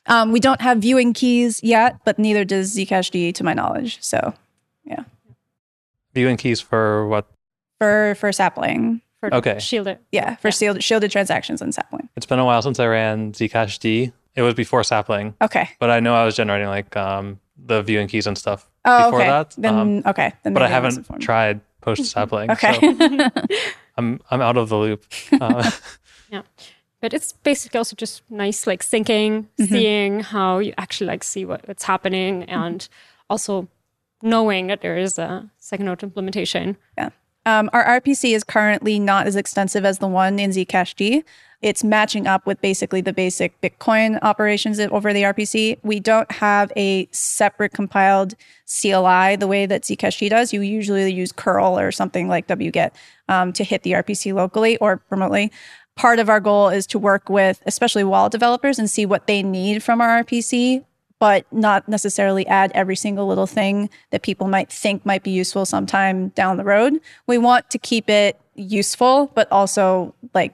Um, 0.07 0.31
we 0.31 0.39
don't 0.39 0.61
have 0.61 0.79
viewing 0.79 1.13
keys 1.13 1.59
yet, 1.63 1.97
but 2.05 2.17
neither 2.19 2.45
does 2.45 2.75
Zcashd, 2.75 3.33
to 3.33 3.43
my 3.43 3.53
knowledge. 3.53 3.97
So, 4.01 4.33
yeah. 4.85 5.03
Viewing 6.13 6.37
keys 6.37 6.61
for 6.61 7.07
what 7.07 7.27
for 7.79 8.15
for 8.15 8.31
sapling. 8.31 9.01
For 9.19 9.33
Okay. 9.33 9.59
shielded. 9.59 9.99
Yeah, 10.11 10.35
for 10.37 10.51
shielded 10.51 10.83
shielded 10.83 11.11
transactions 11.11 11.61
and 11.61 11.73
sapling. 11.73 12.09
It's 12.15 12.25
been 12.25 12.39
a 12.39 12.45
while 12.45 12.61
since 12.61 12.79
I 12.79 12.85
ran 12.87 13.31
Zcash 13.33 13.79
D. 13.79 14.11
It 14.35 14.41
was 14.41 14.53
before 14.53 14.83
sapling, 14.83 15.33
Okay. 15.41 15.69
but 15.79 15.89
I 15.89 15.99
know 16.01 16.13
I 16.13 16.25
was 16.25 16.35
generating 16.35 16.67
like 16.67 16.95
um, 16.97 17.39
the 17.57 17.81
viewing 17.81 18.07
keys 18.07 18.27
and 18.27 18.37
stuff 18.37 18.69
Oh, 18.83 19.05
before 19.05 19.21
okay. 19.21 19.29
that. 19.29 19.55
Then 19.57 19.75
um, 19.75 20.03
okay. 20.05 20.33
Then 20.43 20.53
but 20.53 20.61
I 20.61 20.67
haven't 20.67 20.87
wasn't 20.89 21.05
informed. 21.05 21.21
tried 21.23 21.61
post 21.81 22.05
sapling. 22.11 22.49
Okay. 22.55 22.73
So 22.79 23.29
I'm 23.97 24.19
I'm 24.29 24.41
out 24.41 24.57
of 24.57 24.69
the 24.69 24.77
loop. 24.77 25.03
Uh, 25.41 25.69
Yeah. 26.29 26.41
But 27.05 27.13
it's 27.13 27.33
basically 27.33 27.77
also 27.77 27.95
just 27.95 28.23
nice, 28.31 28.65
like 28.65 28.81
syncing, 28.81 29.45
seeing 29.59 30.21
how 30.21 30.57
you 30.57 30.73
actually 30.75 31.05
like 31.05 31.23
see 31.23 31.45
what, 31.45 31.67
what's 31.67 31.83
happening 31.83 32.41
and 32.45 32.89
also 33.29 33.67
knowing 34.23 34.65
that 34.67 34.81
there 34.81 34.97
is 34.97 35.19
a 35.19 35.47
second 35.59 35.85
node 35.85 36.01
implementation. 36.01 36.77
Yeah. 36.97 37.11
Um, 37.45 37.69
our 37.73 38.01
RPC 38.01 38.33
is 38.35 38.43
currently 38.43 38.97
not 38.97 39.27
as 39.27 39.35
extensive 39.35 39.85
as 39.85 39.99
the 39.99 40.07
one 40.07 40.39
in 40.39 40.49
Zcash 40.49 40.95
D. 40.95 41.23
It's 41.61 41.83
matching 41.83 42.25
up 42.25 42.47
with 42.47 42.59
basically 42.59 43.01
the 43.01 43.13
basic 43.13 43.59
Bitcoin 43.61 44.17
operations 44.23 44.79
over 44.79 45.13
the 45.13 45.21
RPC. 45.21 45.77
We 45.83 45.99
don't 45.99 46.31
have 46.31 46.71
a 46.75 47.07
separate 47.11 47.73
compiled 47.73 48.33
CLI 48.65 49.35
the 49.35 49.47
way 49.47 49.67
that 49.67 49.83
Zcash 49.83 50.17
D 50.17 50.29
does. 50.29 50.53
You 50.53 50.61
usually 50.61 51.11
use 51.13 51.31
curl 51.31 51.77
or 51.77 51.91
something 51.91 52.27
like 52.27 52.47
wget 52.47 52.91
um, 53.29 53.53
to 53.53 53.63
hit 53.63 53.83
the 53.83 53.91
RPC 53.91 54.33
locally 54.33 54.77
or 54.77 55.01
remotely. 55.11 55.51
Part 55.95 56.19
of 56.19 56.29
our 56.29 56.39
goal 56.39 56.69
is 56.69 56.85
to 56.87 56.99
work 56.99 57.29
with, 57.29 57.63
especially 57.65 58.03
wallet 58.03 58.31
developers, 58.31 58.77
and 58.79 58.89
see 58.89 59.05
what 59.05 59.27
they 59.27 59.41
need 59.41 59.81
from 59.81 60.01
our 60.01 60.23
RPC 60.23 60.83
but 61.19 61.51
not 61.51 61.87
necessarily 61.87 62.45
add 62.47 62.71
every 62.73 62.95
single 62.95 63.27
little 63.27 63.47
thing 63.47 63.89
that 64.11 64.21
people 64.21 64.47
might 64.47 64.71
think 64.71 65.05
might 65.05 65.23
be 65.23 65.31
useful 65.31 65.65
sometime 65.65 66.29
down 66.29 66.57
the 66.57 66.63
road. 66.63 66.99
We 67.27 67.37
want 67.37 67.69
to 67.71 67.77
keep 67.77 68.09
it 68.09 68.39
useful, 68.55 69.31
but 69.33 69.51
also 69.51 70.13
like 70.33 70.53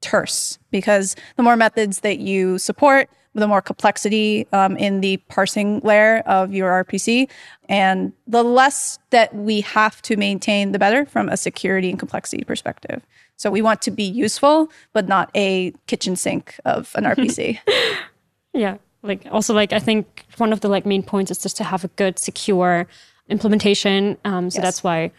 terse 0.00 0.58
because 0.70 1.16
the 1.36 1.42
more 1.42 1.56
methods 1.56 2.00
that 2.00 2.18
you 2.18 2.58
support, 2.58 3.08
the 3.34 3.48
more 3.48 3.60
complexity 3.60 4.46
um, 4.52 4.76
in 4.76 5.00
the 5.00 5.18
parsing 5.28 5.80
layer 5.80 6.20
of 6.20 6.54
your 6.54 6.84
RPC. 6.84 7.28
And 7.68 8.12
the 8.26 8.42
less 8.42 8.98
that 9.10 9.34
we 9.34 9.60
have 9.62 10.00
to 10.02 10.16
maintain, 10.16 10.72
the 10.72 10.78
better 10.78 11.04
from 11.04 11.28
a 11.28 11.36
security 11.36 11.90
and 11.90 11.98
complexity 11.98 12.44
perspective. 12.44 13.02
So 13.36 13.50
we 13.50 13.60
want 13.62 13.82
to 13.82 13.90
be 13.90 14.02
useful, 14.04 14.70
but 14.92 15.08
not 15.08 15.30
a 15.34 15.72
kitchen 15.86 16.16
sink 16.16 16.58
of 16.64 16.92
an 16.96 17.04
RPC. 17.14 17.58
Yeah. 18.52 18.78
Like 19.02 19.26
also 19.30 19.54
like 19.54 19.72
I 19.72 19.78
think 19.78 20.24
one 20.38 20.52
of 20.52 20.60
the 20.60 20.68
like 20.68 20.86
main 20.86 21.02
points 21.02 21.30
is 21.30 21.38
just 21.38 21.56
to 21.58 21.64
have 21.64 21.84
a 21.84 21.88
good 21.88 22.18
secure 22.18 22.86
implementation. 23.28 24.16
Um, 24.24 24.50
so 24.50 24.58
Yes. 24.58 24.64
that's 24.64 24.84
why 24.84 25.10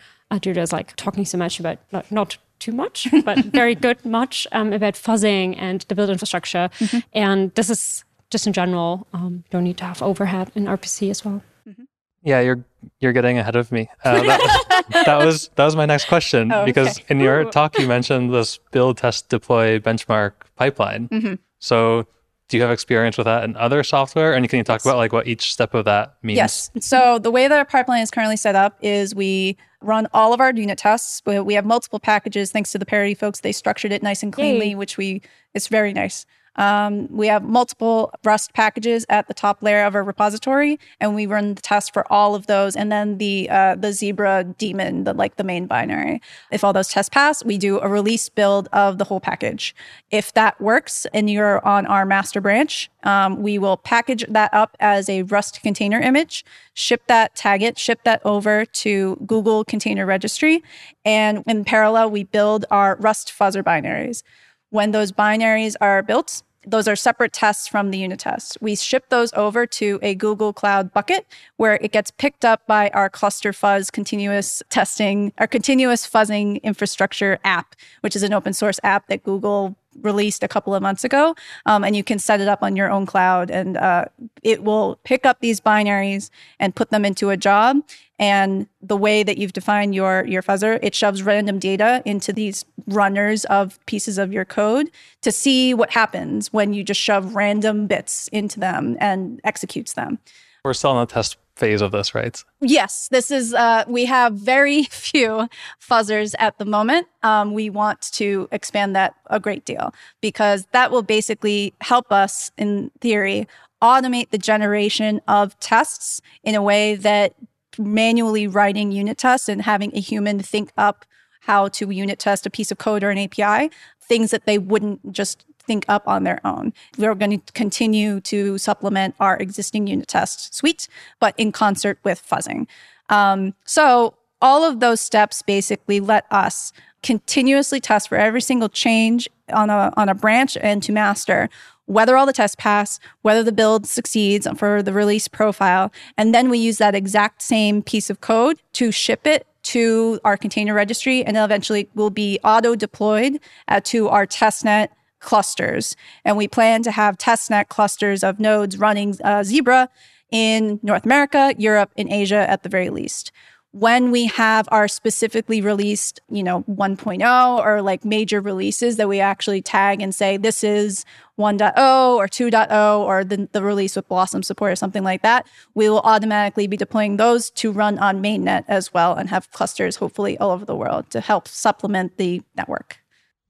Deirdre 0.42 0.62
is 0.64 0.74
like 0.74 0.96
talking 0.96 1.26
so 1.26 1.38
much 1.38 1.60
about 1.60 1.78
not, 1.92 2.12
not 2.12 2.38
too 2.60 2.72
much, 2.72 3.08
but 3.24 3.38
very 3.54 3.76
good 3.76 4.04
much 4.04 4.48
um, 4.52 4.74
about 4.74 4.96
fuzzing 4.96 5.56
and 5.60 5.82
the 5.88 5.96
build 5.96 6.10
infrastructure. 6.10 6.70
And 7.14 7.54
this 7.56 7.70
is 7.70 8.04
just 8.32 8.48
in 8.48 8.54
general, 8.54 9.08
um, 9.14 9.44
you 9.46 9.52
don't 9.52 9.64
need 9.64 9.78
to 9.78 9.86
have 9.86 10.02
overhead 10.02 10.52
in 10.56 10.66
RPC 10.66 11.10
as 11.12 11.24
well. 11.24 11.42
Mm-hmm. 11.70 11.84
yeah, 12.24 12.42
you're 12.42 12.64
you're 13.00 13.14
getting 13.14 13.38
ahead 13.38 13.56
of 13.56 13.72
me. 13.72 13.90
Uh, 14.04 14.24
that, 14.24 14.86
that 15.06 15.26
was 15.26 15.50
that 15.56 15.66
was 15.66 15.76
my 15.76 15.86
next 15.86 16.08
question 16.08 16.52
Oh, 16.52 16.66
because 16.66 17.00
okay. 17.00 17.06
in 17.10 17.20
your 17.20 17.46
talk 17.46 17.78
you 17.80 17.88
mentioned 17.88 18.34
this 18.34 18.60
build, 18.72 18.98
test, 18.98 19.30
deploy, 19.30 19.80
benchmark 19.80 20.34
pipeline. 20.56 21.10
Mm-hmm. 21.10 21.36
So 21.60 22.08
do 22.50 22.58
you 22.58 22.64
have 22.64 22.72
experience 22.72 23.18
with 23.18 23.26
that 23.26 23.44
in 23.44 23.56
other 23.58 23.84
software? 23.84 24.34
And 24.34 24.48
can 24.50 24.58
you 24.58 24.64
talk 24.64 24.82
about 24.82 24.98
like 24.98 25.12
what 25.12 25.28
each 25.28 25.52
step 25.52 25.74
of 25.74 25.86
that 25.86 26.18
means? 26.24 26.38
Yes. 26.38 26.72
So 26.80 27.20
the 27.20 27.32
way 27.32 27.48
that 27.48 27.58
our 27.58 27.66
pipeline 27.66 28.02
is 28.02 28.12
currently 28.12 28.38
set 28.38 28.56
up 28.56 28.78
is 28.82 29.14
we 29.14 29.58
run 29.82 30.08
all 30.14 30.34
of 30.34 30.40
our 30.40 30.52
unit 30.54 30.78
tests. 30.78 31.22
We 31.26 31.40
we 31.40 31.54
have 31.56 31.66
multiple 31.66 32.00
packages. 32.00 32.52
Thanks 32.52 32.72
to 32.72 32.78
the 32.80 32.86
Parity 32.86 33.14
folks, 33.14 33.42
they 33.42 33.52
structured 33.52 33.92
it 33.92 34.02
nice 34.02 34.24
and 34.24 34.32
cleanly, 34.32 34.70
Yay. 34.70 34.76
which 34.76 34.98
we 34.98 35.22
it's 35.54 35.68
very 35.68 35.94
nice. 35.94 36.26
Um, 36.58 37.08
we 37.12 37.28
have 37.28 37.44
multiple 37.44 38.12
Rust 38.24 38.54
packages 38.54 39.06
at 39.10 39.28
the 39.28 39.34
top 39.34 39.62
layer 39.62 39.86
of 39.86 39.96
our 39.96 40.04
repository, 40.04 40.80
and 41.00 41.16
we 41.16 41.26
run 41.26 41.56
the 41.56 41.62
test 41.62 41.94
for 41.94 42.12
all 42.12 42.36
of 42.36 42.48
those, 42.48 42.76
and 42.76 42.92
then 42.92 43.18
the 43.18 43.50
uh, 43.50 43.76
the 43.76 43.94
Zebra 43.94 44.44
daemon, 44.58 45.04
the 45.04 45.14
like 45.14 45.36
the 45.36 45.44
main 45.44 45.68
binary. 45.68 46.22
If 46.52 46.64
all 46.64 46.74
those 46.74 46.90
tests 46.90 47.10
pass, 47.10 47.44
we 47.44 47.58
do 47.58 47.80
a 47.80 47.88
release 47.88 48.30
build 48.30 48.68
of 48.74 48.98
the 48.98 49.04
whole 49.04 49.20
package. 49.20 49.76
If 50.12 50.34
that 50.34 50.60
works 50.60 51.06
and 51.14 51.30
you're 51.30 51.66
on 51.66 51.86
our 51.86 52.06
master 52.06 52.42
branch, 52.42 52.90
um, 53.04 53.42
we 53.42 53.58
will 53.60 53.78
package 53.78 54.26
that 54.28 54.54
up 54.54 54.76
as 54.80 55.10
a 55.10 55.24
Rust 55.24 55.62
container 55.62 56.00
image, 56.00 56.44
ship 56.74 57.04
that, 57.08 57.36
tag 57.36 57.62
it, 57.62 57.78
ship 57.78 58.02
that 58.04 58.22
over 58.26 58.66
to 58.66 59.16
Google 59.26 59.64
Container 59.64 60.06
Registry, 60.06 60.64
and 61.06 61.44
in 61.48 61.64
parallel, 61.64 62.10
we 62.10 62.24
build 62.24 62.66
our 62.72 62.98
Rust 63.00 63.34
fuzzer 63.38 63.64
binaries. 63.64 64.24
When 64.70 64.92
those 64.92 65.14
binaries 65.14 65.76
are 65.80 66.04
built, 66.04 66.44
those 66.68 66.88
are 66.88 66.96
separate 66.96 67.32
tests 67.32 67.68
from 67.68 67.92
the 67.92 67.98
unit 67.98 68.20
tests. 68.20 68.58
We 68.60 68.76
ship 68.76 69.10
those 69.10 69.32
over 69.34 69.66
to 69.66 70.00
a 70.02 70.14
Google 70.16 70.52
Cloud 70.52 70.94
bucket 70.94 71.26
where 71.56 71.76
it 71.82 71.92
gets 71.92 72.12
picked 72.12 72.44
up 72.44 72.68
by 72.68 72.90
our 72.90 73.10
cluster 73.10 73.54
fuzz 73.54 73.90
continuous 73.90 74.62
testing, 74.70 75.32
our 75.38 75.48
continuous 75.48 76.08
fuzzing 76.08 76.62
infrastructure 76.64 77.40
app, 77.44 77.76
which 78.02 78.16
is 78.16 78.24
an 78.24 78.34
open 78.34 78.54
source 78.54 78.80
app 78.84 79.08
that 79.08 79.24
Google 79.24 79.78
released 80.02 80.44
a 80.44 80.48
couple 80.48 80.76
of 80.76 80.82
months 80.82 81.04
ago. 81.04 81.36
Um, 81.66 81.84
and 81.84 81.96
you 81.96 82.04
can 82.04 82.20
set 82.20 82.42
it 82.42 82.48
up 82.48 82.62
on 82.62 82.76
your 82.76 82.92
own 82.92 83.06
cloud 83.06 83.50
and 83.50 83.78
uh, 83.78 84.06
it 84.44 84.64
will 84.64 85.00
pick 85.04 85.26
up 85.26 85.40
these 85.40 85.60
binaries 85.60 86.30
and 86.60 86.76
put 86.76 86.90
them 86.90 87.06
into 87.06 87.30
a 87.30 87.38
job. 87.38 87.78
And 88.20 88.68
the 88.82 88.98
way 88.98 89.24
that 89.24 89.38
you've 89.38 89.54
defined 89.54 89.94
your, 89.94 90.26
your 90.26 90.42
fuzzer, 90.42 90.80
it 90.82 90.96
shoves 90.96 91.22
random 91.22 91.60
data 91.60 92.02
into 92.06 92.34
these 92.34 92.66
runners 92.88 93.46
of 93.46 93.84
pieces 93.86 94.18
of 94.18 94.34
your 94.34 94.46
code 94.46 94.90
to 95.22 95.32
see 95.32 95.74
what 95.74 95.92
happens 95.92 96.52
when 96.52 96.74
you 96.74 96.84
just 96.84 97.00
shove 97.00 97.36
random 97.36 97.86
bits 97.88 98.28
into 98.30 98.60
them 98.60 98.98
and 99.00 99.40
executes 99.44 99.94
them. 99.94 100.20
We're 100.64 100.74
still 100.74 100.92
in 100.92 100.98
the 100.98 101.14
test 101.14 101.38
phase 101.56 101.82
of 101.82 101.92
this, 101.92 102.14
right? 102.16 102.44
Yes, 102.62 103.08
this 103.10 103.32
is, 103.32 103.54
uh, 103.54 103.84
we 103.88 104.06
have 104.06 104.34
very 104.34 104.84
few 104.92 105.48
fuzzers 105.82 106.36
at 106.40 106.58
the 106.58 106.66
moment. 106.66 107.08
Um, 107.24 107.54
we 107.54 107.70
want 107.70 108.02
to 108.14 108.48
expand 108.52 108.96
that 108.96 109.16
a 109.28 109.40
great 109.40 109.66
deal 109.66 109.94
because 110.22 110.68
that 110.72 110.92
will 110.92 111.04
basically 111.04 111.74
help 111.82 112.12
us, 112.12 112.52
in 112.58 112.92
theory, 113.02 113.48
automate 113.82 114.30
the 114.32 114.38
generation 114.38 115.22
of 115.28 115.60
tests 115.60 116.22
in 116.44 116.56
a 116.56 116.62
way 116.62 116.96
that 116.96 117.34
manually 117.80 118.48
writing 118.48 118.92
unit 118.92 119.18
tests 119.18 119.50
and 119.50 119.62
having 119.62 119.96
a 119.96 120.00
human 120.00 120.40
think 120.40 120.72
up 120.78 121.06
how 121.42 121.70
to 121.70 121.90
unit 121.90 122.20
test 122.20 122.46
a 122.46 122.50
piece 122.50 122.72
of 122.72 122.78
code 122.78 123.04
or 123.04 123.10
an 123.10 123.18
API, 123.18 123.72
things 124.02 124.32
that 124.32 124.46
they 124.46 124.58
wouldn't 124.58 125.12
just 125.12 125.46
think 125.60 125.86
up 125.88 126.08
on 126.08 126.24
their 126.24 126.40
own. 126.46 126.74
We're 126.98 127.16
going 127.16 127.40
to 127.40 127.54
continue 127.54 128.22
to 128.22 128.58
supplement 128.58 129.16
our 129.20 129.38
existing 129.38 129.88
unit 129.88 130.08
test 130.08 130.56
suite, 130.56 130.88
but 131.20 131.36
in 131.38 131.52
concert 131.52 132.00
with 132.04 132.26
fuzzing. 132.26 132.68
Um, 133.10 133.54
so 133.66 134.16
all 134.42 134.64
of 134.64 134.80
those 134.80 135.02
steps 135.02 135.42
basically 135.42 136.00
let 136.00 136.26
us 136.32 136.72
continuously 137.04 137.80
test 137.80 138.10
for 138.10 138.18
every 138.18 138.42
single 138.42 138.70
change 138.70 139.30
on 139.54 139.70
a 139.70 139.92
on 139.98 140.10
a 140.10 140.16
branch 140.16 140.58
and 140.62 140.82
to 140.84 140.92
master 140.92 141.50
whether 141.88 142.18
all 142.18 142.26
the 142.26 142.34
tests 142.34 142.56
pass, 142.60 143.00
whether 143.22 143.44
the 143.44 143.52
build 143.52 143.88
succeeds 143.88 144.46
for 144.58 144.84
the 144.84 144.92
release 144.92 145.28
profile, 145.28 145.92
and 146.18 146.36
then 146.36 146.50
we 146.50 146.58
use 146.58 146.78
that 146.78 146.94
exact 146.94 147.42
same 147.42 147.82
piece 147.82 148.10
of 148.10 148.20
code 148.20 148.62
to 148.74 148.92
ship 148.92 149.26
it 149.26 149.48
to 149.64 150.20
our 150.24 150.38
container 150.38 150.74
registry, 150.74 151.24
and 151.24 151.36
then 151.36 151.44
eventually 151.44 151.90
will 151.96 152.10
be 152.10 152.40
auto 152.44 152.76
deployed 152.76 153.40
uh, 153.68 153.80
to 153.84 154.10
our 154.10 154.26
testnet 154.28 154.90
clusters. 155.20 155.96
And 156.24 156.38
we 156.38 156.48
plan 156.48 156.84
to 156.84 156.92
have 156.92 157.18
testnet 157.18 157.68
clusters 157.70 158.24
of 158.24 158.40
nodes 158.40 158.78
running 158.78 159.16
uh, 159.24 159.44
Zebra 159.44 159.90
in 160.30 160.80
North 160.84 161.06
America, 161.06 161.54
Europe, 161.58 161.92
and 161.98 162.12
Asia 162.12 162.50
at 162.50 162.64
the 162.64 162.70
very 162.70 162.90
least. 162.90 163.32
When 163.80 164.10
we 164.10 164.26
have 164.26 164.68
our 164.72 164.88
specifically 164.88 165.62
released, 165.62 166.20
you 166.32 166.42
know, 166.42 166.64
1.0 166.64 167.60
or 167.60 167.84
like 167.84 168.04
major 168.04 168.42
releases 168.42 168.96
that 168.96 169.08
we 169.08 169.20
actually 169.20 169.62
tag 169.62 170.02
and 170.02 170.16
say 170.16 170.36
this 170.36 170.64
is 170.64 171.06
1.0 171.38 171.78
or 172.16 172.28
2.0 172.28 173.00
or 173.00 173.24
the, 173.24 173.48
the 173.52 173.62
release 173.62 173.96
with 173.96 174.08
Blossom 174.08 174.42
support 174.42 174.72
or 174.72 174.76
something 174.76 175.04
like 175.04 175.22
that, 175.22 175.46
we 175.76 175.88
will 175.88 176.00
automatically 176.00 176.66
be 176.66 176.76
deploying 176.76 177.18
those 177.18 177.52
to 177.52 177.72
run 177.72 178.00
on 178.00 178.20
mainnet 178.20 178.66
as 178.68 178.96
well 178.96 179.14
and 179.14 179.30
have 179.30 179.52
clusters 179.52 179.98
hopefully 179.98 180.40
all 180.40 180.50
over 180.50 180.66
the 180.66 180.76
world 180.76 181.12
to 181.12 181.22
help 181.22 181.48
supplement 181.48 182.18
the 182.18 182.42
network. 182.56 182.98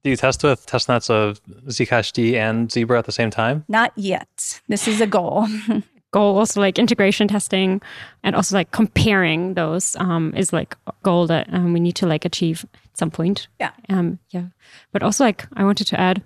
Do 0.04 0.10
you 0.10 0.16
test 0.16 0.44
with 0.44 0.66
testnets 0.66 1.08
of 1.08 1.42
Zcash 1.68 2.12
D 2.12 2.36
and 2.36 2.70
Zebra 2.70 2.98
at 2.98 3.06
the 3.06 3.12
same 3.12 3.30
time? 3.30 3.64
Not 3.66 3.92
yet. 3.96 4.60
This 4.68 4.86
is 4.86 5.00
a 5.00 5.06
goal. 5.06 5.48
goal 6.10 6.38
also 6.38 6.60
like 6.60 6.78
integration 6.78 7.28
testing 7.28 7.80
and 8.22 8.34
also 8.34 8.56
like 8.56 8.70
comparing 8.70 9.54
those 9.54 9.96
um, 9.96 10.32
is 10.36 10.52
like 10.52 10.76
a 10.86 10.92
goal 11.02 11.26
that 11.26 11.46
um, 11.52 11.72
we 11.72 11.80
need 11.80 11.94
to 11.96 12.06
like 12.06 12.24
achieve 12.24 12.64
at 12.74 12.96
some 12.98 13.10
point 13.10 13.48
Yeah. 13.60 13.72
um, 13.88 14.18
yeah 14.30 14.46
but 14.92 15.02
also 15.02 15.24
like 15.24 15.46
i 15.54 15.64
wanted 15.64 15.86
to 15.88 16.00
add 16.00 16.22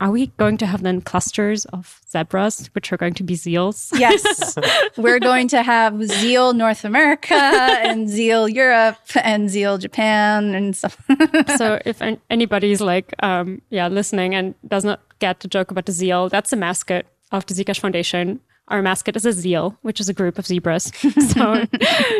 are 0.00 0.10
we 0.10 0.26
going 0.36 0.56
to 0.58 0.66
have 0.66 0.82
then 0.82 1.00
clusters 1.00 1.64
of 1.66 2.00
zebras, 2.10 2.68
which 2.74 2.92
are 2.92 2.96
going 2.96 3.14
to 3.14 3.22
be 3.22 3.34
zeals? 3.34 3.96
Yes. 3.96 4.58
We're 4.96 5.20
going 5.20 5.46
to 5.48 5.62
have 5.62 6.02
Zeal 6.02 6.54
North 6.54 6.84
America 6.84 7.36
and 7.36 8.08
Zeal 8.08 8.48
Europe 8.48 8.98
and 9.22 9.48
Zeal 9.48 9.78
Japan 9.78 10.56
and 10.56 10.74
stuff. 10.76 11.00
so 11.56 11.78
if 11.84 12.02
anybody's 12.30 12.80
like, 12.80 13.14
um, 13.22 13.62
yeah, 13.70 13.86
listening 13.86 14.34
and 14.34 14.56
does 14.66 14.84
not 14.84 15.02
get 15.20 15.38
the 15.38 15.46
joke 15.46 15.70
about 15.70 15.86
the 15.86 15.92
zeal, 15.92 16.28
that's 16.28 16.50
the 16.50 16.56
mascot 16.56 17.04
of 17.30 17.46
the 17.46 17.54
Zcash 17.54 17.78
Foundation. 17.78 18.40
Our 18.68 18.82
mascot 18.82 19.16
is 19.16 19.26
a 19.26 19.32
zeal, 19.32 19.76
which 19.82 20.00
is 20.00 20.08
a 20.08 20.14
group 20.14 20.38
of 20.38 20.46
zebras. 20.46 20.92
So 21.32 21.64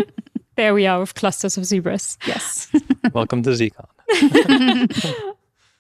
there 0.57 0.75
we 0.75 0.87
are 0.87 1.01
with 1.01 1.15
clusters 1.15 1.57
of 1.57 1.65
zebras. 1.65 2.19
yes. 2.27 2.69
Welcome 3.13 3.43
to 3.45 3.51
ZCon. 3.51 3.87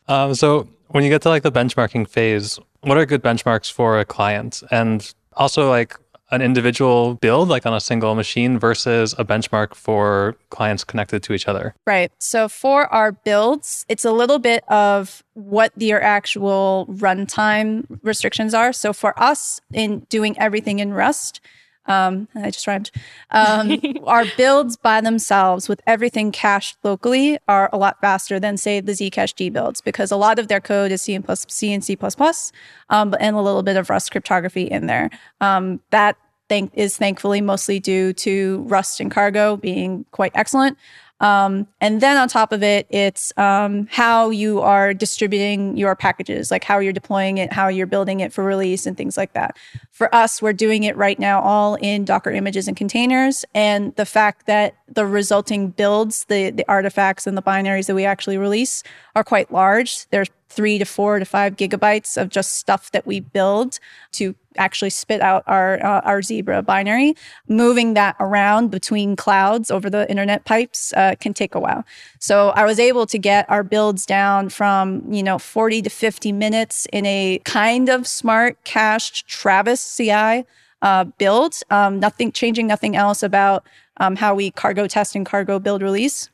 um, 0.08 0.34
so 0.34 0.68
when 0.88 1.04
you 1.04 1.10
get 1.10 1.22
to 1.22 1.28
like 1.28 1.42
the 1.42 1.52
benchmarking 1.52 2.08
phase, 2.08 2.58
what 2.82 2.96
are 2.96 3.06
good 3.06 3.22
benchmarks 3.22 3.70
for 3.70 3.98
a 3.98 4.04
client? 4.04 4.62
And 4.70 5.12
also 5.34 5.68
like 5.68 5.98
an 6.32 6.42
individual 6.42 7.14
build, 7.16 7.48
like 7.48 7.66
on 7.66 7.74
a 7.74 7.80
single 7.80 8.14
machine, 8.14 8.58
versus 8.58 9.14
a 9.18 9.24
benchmark 9.24 9.74
for 9.74 10.34
clients 10.50 10.82
connected 10.82 11.22
to 11.22 11.34
each 11.34 11.46
other. 11.46 11.74
Right. 11.86 12.10
So 12.18 12.48
for 12.48 12.92
our 12.92 13.12
builds, 13.12 13.84
it's 13.88 14.04
a 14.04 14.10
little 14.10 14.38
bit 14.38 14.64
of 14.68 15.22
what 15.34 15.72
your 15.76 16.02
actual 16.02 16.86
runtime 16.90 17.84
restrictions 18.02 18.54
are. 18.54 18.72
So 18.72 18.92
for 18.92 19.18
us, 19.20 19.60
in 19.72 20.00
doing 20.08 20.38
everything 20.38 20.78
in 20.78 20.92
Rust, 20.92 21.40
um, 21.86 22.28
I 22.34 22.50
just 22.50 22.66
rhymed. 22.66 22.90
Um, 23.30 23.80
our 24.04 24.24
builds 24.36 24.76
by 24.76 25.00
themselves 25.00 25.68
with 25.68 25.80
everything 25.86 26.32
cached 26.32 26.76
locally 26.82 27.38
are 27.48 27.68
a 27.72 27.78
lot 27.78 28.00
faster 28.00 28.38
than 28.38 28.56
say 28.56 28.80
the 28.80 28.92
Zcash 28.92 29.34
D 29.34 29.50
builds 29.50 29.80
because 29.80 30.10
a 30.10 30.16
lot 30.16 30.38
of 30.38 30.48
their 30.48 30.60
code 30.60 30.92
is 30.92 31.02
C 31.02 31.14
and 31.14 31.24
plus 31.24 31.44
C 31.48 31.72
and 31.72 31.84
C 31.84 31.96
plus 31.96 32.14
plus, 32.14 32.52
um, 32.90 33.14
and 33.20 33.36
a 33.36 33.40
little 33.40 33.62
bit 33.62 33.76
of 33.76 33.90
Rust 33.90 34.10
cryptography 34.12 34.64
in 34.64 34.86
there. 34.86 35.10
Um, 35.40 35.80
that 35.90 36.16
thank 36.48 36.70
is 36.74 36.96
thankfully 36.96 37.40
mostly 37.40 37.80
due 37.80 38.12
to 38.12 38.64
Rust 38.68 39.00
and 39.00 39.10
Cargo 39.10 39.56
being 39.56 40.04
quite 40.12 40.32
excellent. 40.34 40.78
Um, 41.22 41.68
and 41.80 42.00
then 42.00 42.16
on 42.16 42.28
top 42.28 42.52
of 42.52 42.62
it, 42.64 42.86
it's 42.90 43.32
um, 43.38 43.86
how 43.90 44.30
you 44.30 44.60
are 44.60 44.92
distributing 44.92 45.76
your 45.76 45.94
packages, 45.94 46.50
like 46.50 46.64
how 46.64 46.80
you're 46.80 46.92
deploying 46.92 47.38
it, 47.38 47.52
how 47.52 47.68
you're 47.68 47.86
building 47.86 48.20
it 48.20 48.32
for 48.32 48.42
release, 48.42 48.86
and 48.86 48.96
things 48.96 49.16
like 49.16 49.32
that. 49.32 49.56
For 49.92 50.12
us, 50.12 50.42
we're 50.42 50.52
doing 50.52 50.82
it 50.82 50.96
right 50.96 51.18
now 51.18 51.40
all 51.40 51.76
in 51.76 52.04
Docker 52.04 52.32
images 52.32 52.66
and 52.66 52.76
containers. 52.76 53.44
And 53.54 53.94
the 53.94 54.04
fact 54.04 54.46
that 54.46 54.74
the 54.88 55.06
resulting 55.06 55.68
builds, 55.70 56.24
the, 56.24 56.50
the 56.50 56.68
artifacts 56.68 57.26
and 57.26 57.38
the 57.38 57.42
binaries 57.42 57.86
that 57.86 57.94
we 57.94 58.04
actually 58.04 58.36
release 58.36 58.82
are 59.14 59.24
quite 59.24 59.52
large. 59.52 60.08
They're 60.10 60.26
three 60.48 60.78
to 60.78 60.84
four 60.84 61.18
to 61.18 61.24
five 61.24 61.56
gigabytes 61.56 62.20
of 62.20 62.28
just 62.28 62.54
stuff 62.54 62.90
that 62.90 63.06
we 63.06 63.20
build 63.20 63.78
to 64.12 64.34
actually 64.56 64.90
spit 64.90 65.20
out 65.20 65.42
our 65.46 65.84
uh, 65.84 66.00
our 66.00 66.22
zebra 66.22 66.62
binary. 66.62 67.14
Moving 67.48 67.94
that 67.94 68.16
around 68.20 68.70
between 68.70 69.16
clouds 69.16 69.70
over 69.70 69.88
the 69.90 70.08
internet 70.10 70.44
pipes 70.44 70.92
uh, 70.96 71.14
can 71.20 71.34
take 71.34 71.54
a 71.54 71.60
while. 71.60 71.84
So 72.18 72.50
i 72.50 72.64
was 72.64 72.78
able 72.78 73.06
to 73.06 73.18
get 73.18 73.48
our 73.50 73.62
builds 73.62 74.06
down 74.06 74.48
from 74.48 75.02
you 75.12 75.22
know 75.22 75.38
40 75.38 75.82
to 75.82 75.90
50 75.90 76.32
minutes 76.32 76.86
in 76.92 77.06
a 77.06 77.40
kind 77.44 77.88
of 77.88 78.06
smart 78.06 78.62
cached 78.64 79.26
travis 79.26 79.96
ci 79.96 80.44
uh, 80.82 81.04
build. 81.04 81.54
Um, 81.70 82.00
nothing 82.00 82.32
changing 82.32 82.66
nothing 82.66 82.96
else 82.96 83.22
about 83.22 83.64
um, 83.98 84.16
how 84.16 84.34
we 84.34 84.50
cargo 84.50 84.86
test 84.86 85.14
and 85.14 85.24
cargo 85.24 85.58
build 85.58 85.82
release. 85.82 86.28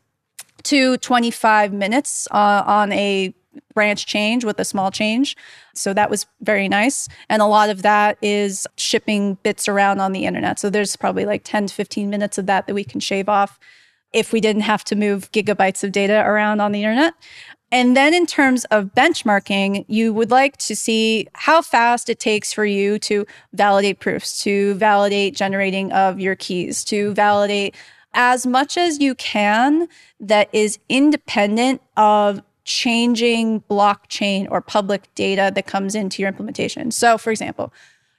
To 0.65 0.97
25 0.99 1.73
minutes 1.73 2.27
uh, 2.33 2.65
on 2.67 2.91
a 2.93 3.33
branch 3.75 4.07
change 4.07 4.45
with 4.45 4.59
a 4.59 4.65
small 4.65 4.91
change. 4.91 5.37
So 5.75 5.95
that 5.95 6.11
was 6.11 6.27
very 6.41 6.69
nice. 6.69 7.09
And 7.29 7.43
a 7.43 7.47
lot 7.47 7.71
of 7.71 7.83
that 7.83 8.19
is 8.23 8.67
shipping 8.77 9.35
bits 9.43 9.69
around 9.69 10.01
on 10.01 10.13
the 10.13 10.27
internet. 10.27 10.59
So 10.59 10.71
there's 10.71 10.97
probably 10.97 11.25
like 11.25 11.43
10 11.45 11.69
to 11.69 11.75
15 11.75 12.11
minutes 12.11 12.39
of 12.39 12.47
that 12.47 12.67
that 12.67 12.75
we 12.75 12.85
can 12.85 13.01
shave 13.01 13.29
off 13.29 13.59
if 14.13 14.33
we 14.33 14.41
didn't 14.41 14.63
have 14.63 14.85
to 14.85 14.97
move 14.97 15.31
gigabytes 15.33 15.85
of 15.85 15.93
data 15.93 16.25
around 16.27 16.61
on 16.61 16.73
the 16.73 16.83
internet. 16.83 17.15
And 17.71 17.95
then 17.95 18.15
in 18.15 18.25
terms 18.25 18.65
of 18.67 18.95
benchmarking, 18.95 19.85
you 19.89 20.15
would 20.15 20.31
like 20.31 20.57
to 20.59 20.75
see 20.75 21.29
how 21.35 21.61
fast 21.61 22.09
it 22.09 22.19
takes 22.19 22.53
for 22.53 22.65
you 22.65 22.99
to 23.01 23.27
validate 23.53 24.01
proofs, 24.01 24.43
to 24.45 24.75
validate 24.75 25.35
generating 25.35 25.93
of 25.93 26.19
your 26.19 26.35
keys, 26.35 26.83
to 26.85 27.13
validate 27.13 27.75
as 28.15 28.47
much 28.47 28.79
as 28.79 29.01
you 29.01 29.15
can 29.15 29.87
that 30.19 30.49
is 30.53 30.79
independent 30.89 31.83
of 31.97 32.41
changing 32.69 33.63
blockchain 33.63 34.47
or 34.51 34.61
public 34.61 35.13
data 35.15 35.51
that 35.55 35.67
comes 35.67 35.95
into 35.95 36.21
your 36.21 36.29
implementation. 36.29 36.91
So, 36.91 37.17
for 37.17 37.31
example, 37.31 37.73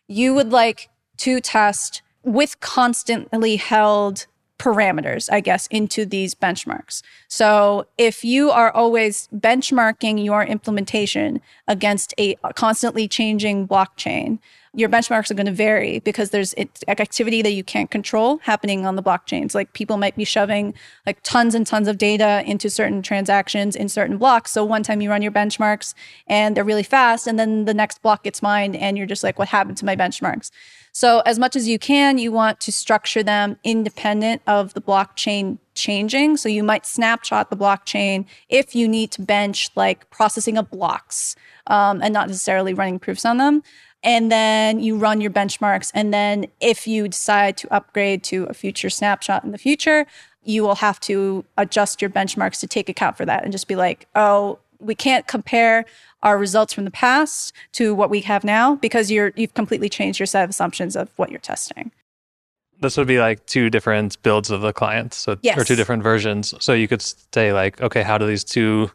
you 0.07 0.33
would 0.33 0.51
like 0.51 0.89
to 1.17 1.39
test 1.39 2.01
with 2.23 2.59
constantly 2.59 3.57
held 3.57 4.25
parameters, 4.57 5.29
I 5.31 5.39
guess, 5.39 5.67
into 5.67 6.03
these 6.03 6.33
benchmarks. 6.33 7.03
So 7.27 7.85
if 7.97 8.25
you 8.25 8.49
are 8.49 8.71
always 8.71 9.29
benchmarking 9.33 10.25
your 10.25 10.43
implementation 10.43 11.41
against 11.67 12.15
a 12.17 12.35
constantly 12.55 13.07
changing 13.07 13.67
blockchain, 13.67 14.39
your 14.73 14.89
benchmarks 14.89 15.31
are 15.31 15.33
going 15.33 15.47
to 15.47 15.51
vary 15.51 15.99
because 15.99 16.29
there's 16.29 16.53
activity 16.87 17.41
that 17.41 17.51
you 17.51 17.63
can't 17.63 17.89
control 17.89 18.37
happening 18.43 18.85
on 18.85 18.95
the 18.95 19.03
blockchains. 19.03 19.55
Like 19.55 19.73
people 19.73 19.97
might 19.97 20.15
be 20.15 20.25
shoving 20.25 20.73
like 21.05 21.19
tons 21.23 21.55
and 21.55 21.65
tons 21.65 21.87
of 21.87 21.97
data 21.97 22.43
into 22.45 22.69
certain 22.69 23.01
transactions 23.01 23.75
in 23.75 23.89
certain 23.89 24.17
blocks. 24.17 24.51
So 24.51 24.63
one 24.63 24.83
time 24.83 25.01
you 25.01 25.09
run 25.09 25.21
your 25.21 25.31
benchmarks 25.31 25.93
and 26.27 26.55
they're 26.55 26.63
really 26.63 26.83
fast, 26.83 27.25
and 27.25 27.39
then 27.39 27.65
the 27.65 27.73
next 27.73 28.01
block 28.01 28.23
gets 28.23 28.41
mined, 28.41 28.75
and 28.75 28.97
you're 28.97 29.07
just 29.07 29.23
like, 29.23 29.39
what 29.39 29.47
happened 29.47 29.77
to 29.77 29.85
my 29.85 29.95
benchmarks? 29.95 30.51
So 30.91 31.21
as 31.21 31.39
much 31.39 31.55
as 31.55 31.67
you 31.67 31.79
can, 31.79 32.17
you 32.17 32.31
want 32.31 32.59
to 32.61 32.71
structure 32.71 33.23
them 33.23 33.57
independent 33.63 34.41
of 34.47 34.73
the 34.73 34.81
blockchain 34.81 35.59
changing. 35.75 36.37
So 36.37 36.49
you 36.49 36.63
might 36.63 36.85
snapshot 36.85 37.49
the 37.49 37.55
blockchain 37.55 38.25
if 38.49 38.75
you 38.75 38.87
need 38.87 39.11
to 39.11 39.21
bench 39.21 39.69
like 39.75 40.09
processing 40.09 40.57
of 40.57 40.69
blocks 40.69 41.35
um, 41.67 42.01
and 42.01 42.13
not 42.13 42.27
necessarily 42.27 42.73
running 42.73 42.99
proofs 42.99 43.23
on 43.23 43.37
them 43.37 43.63
and 44.03 44.31
then 44.31 44.79
you 44.79 44.97
run 44.97 45.21
your 45.21 45.31
benchmarks. 45.31 45.91
And 45.93 46.13
then 46.13 46.47
if 46.61 46.87
you 46.87 47.07
decide 47.07 47.57
to 47.57 47.73
upgrade 47.73 48.23
to 48.25 48.45
a 48.45 48.53
future 48.53 48.89
snapshot 48.89 49.43
in 49.43 49.51
the 49.51 49.57
future, 49.57 50.05
you 50.43 50.63
will 50.63 50.75
have 50.75 50.99
to 51.01 51.43
adjust 51.57 52.01
your 52.01 52.09
benchmarks 52.09 52.59
to 52.61 52.67
take 52.67 52.89
account 52.89 53.17
for 53.17 53.25
that 53.25 53.43
and 53.43 53.51
just 53.51 53.67
be 53.67 53.75
like, 53.75 54.07
oh, 54.15 54.59
we 54.79 54.95
can't 54.95 55.27
compare 55.27 55.85
our 56.23 56.37
results 56.37 56.73
from 56.73 56.85
the 56.85 56.91
past 56.91 57.53
to 57.73 57.93
what 57.93 58.09
we 58.09 58.21
have 58.21 58.43
now 58.43 58.75
because 58.75 59.11
you're 59.11 59.33
you've 59.35 59.53
completely 59.53 59.89
changed 59.89 60.19
your 60.19 60.25
set 60.25 60.43
of 60.43 60.49
assumptions 60.49 60.95
of 60.95 61.09
what 61.17 61.29
you're 61.29 61.39
testing. 61.39 61.91
This 62.81 62.95
would 62.95 63.07
be 63.07 63.19
like 63.19 63.45
two 63.45 63.69
different 63.69 64.21
builds 64.23 64.49
of 64.49 64.61
the 64.61 64.71
client, 64.71 65.13
so 65.13 65.37
yes. 65.41 65.57
or 65.57 65.65
two 65.65 65.75
different 65.75 66.01
versions. 66.01 66.53
So 66.61 66.71
you 66.71 66.87
could 66.87 67.01
say 67.33 67.51
like, 67.51 67.81
okay, 67.81 68.03
how 68.03 68.17
do 68.17 68.25
these 68.25 68.45
two 68.45 68.89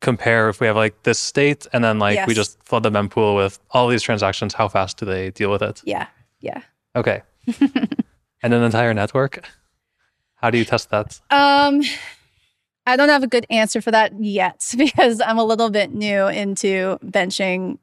compare 0.00 0.48
if 0.48 0.60
we 0.60 0.66
have 0.66 0.76
like 0.76 1.02
this 1.02 1.18
state 1.18 1.66
and 1.72 1.82
then 1.82 1.98
like 1.98 2.14
yes. 2.14 2.28
we 2.28 2.34
just 2.34 2.62
flood 2.62 2.82
the 2.82 2.90
mempool 2.90 3.36
with 3.36 3.58
all 3.72 3.88
these 3.88 4.02
transactions 4.02 4.54
how 4.54 4.68
fast 4.68 4.96
do 4.96 5.04
they 5.04 5.30
deal 5.30 5.50
with 5.50 5.62
it 5.62 5.82
yeah 5.84 6.06
yeah 6.40 6.62
okay 6.94 7.22
and 7.60 8.54
an 8.54 8.62
entire 8.62 8.94
network 8.94 9.44
how 10.36 10.50
do 10.50 10.58
you 10.58 10.64
test 10.64 10.90
that 10.90 11.20
um 11.30 11.82
i 12.86 12.96
don't 12.96 13.08
have 13.08 13.24
a 13.24 13.28
good 13.28 13.46
answer 13.50 13.80
for 13.80 13.90
that 13.90 14.12
yet 14.22 14.72
because 14.78 15.20
i'm 15.20 15.38
a 15.38 15.44
little 15.44 15.70
bit 15.70 15.92
new 15.92 16.26
into 16.28 16.98
benching 17.04 17.78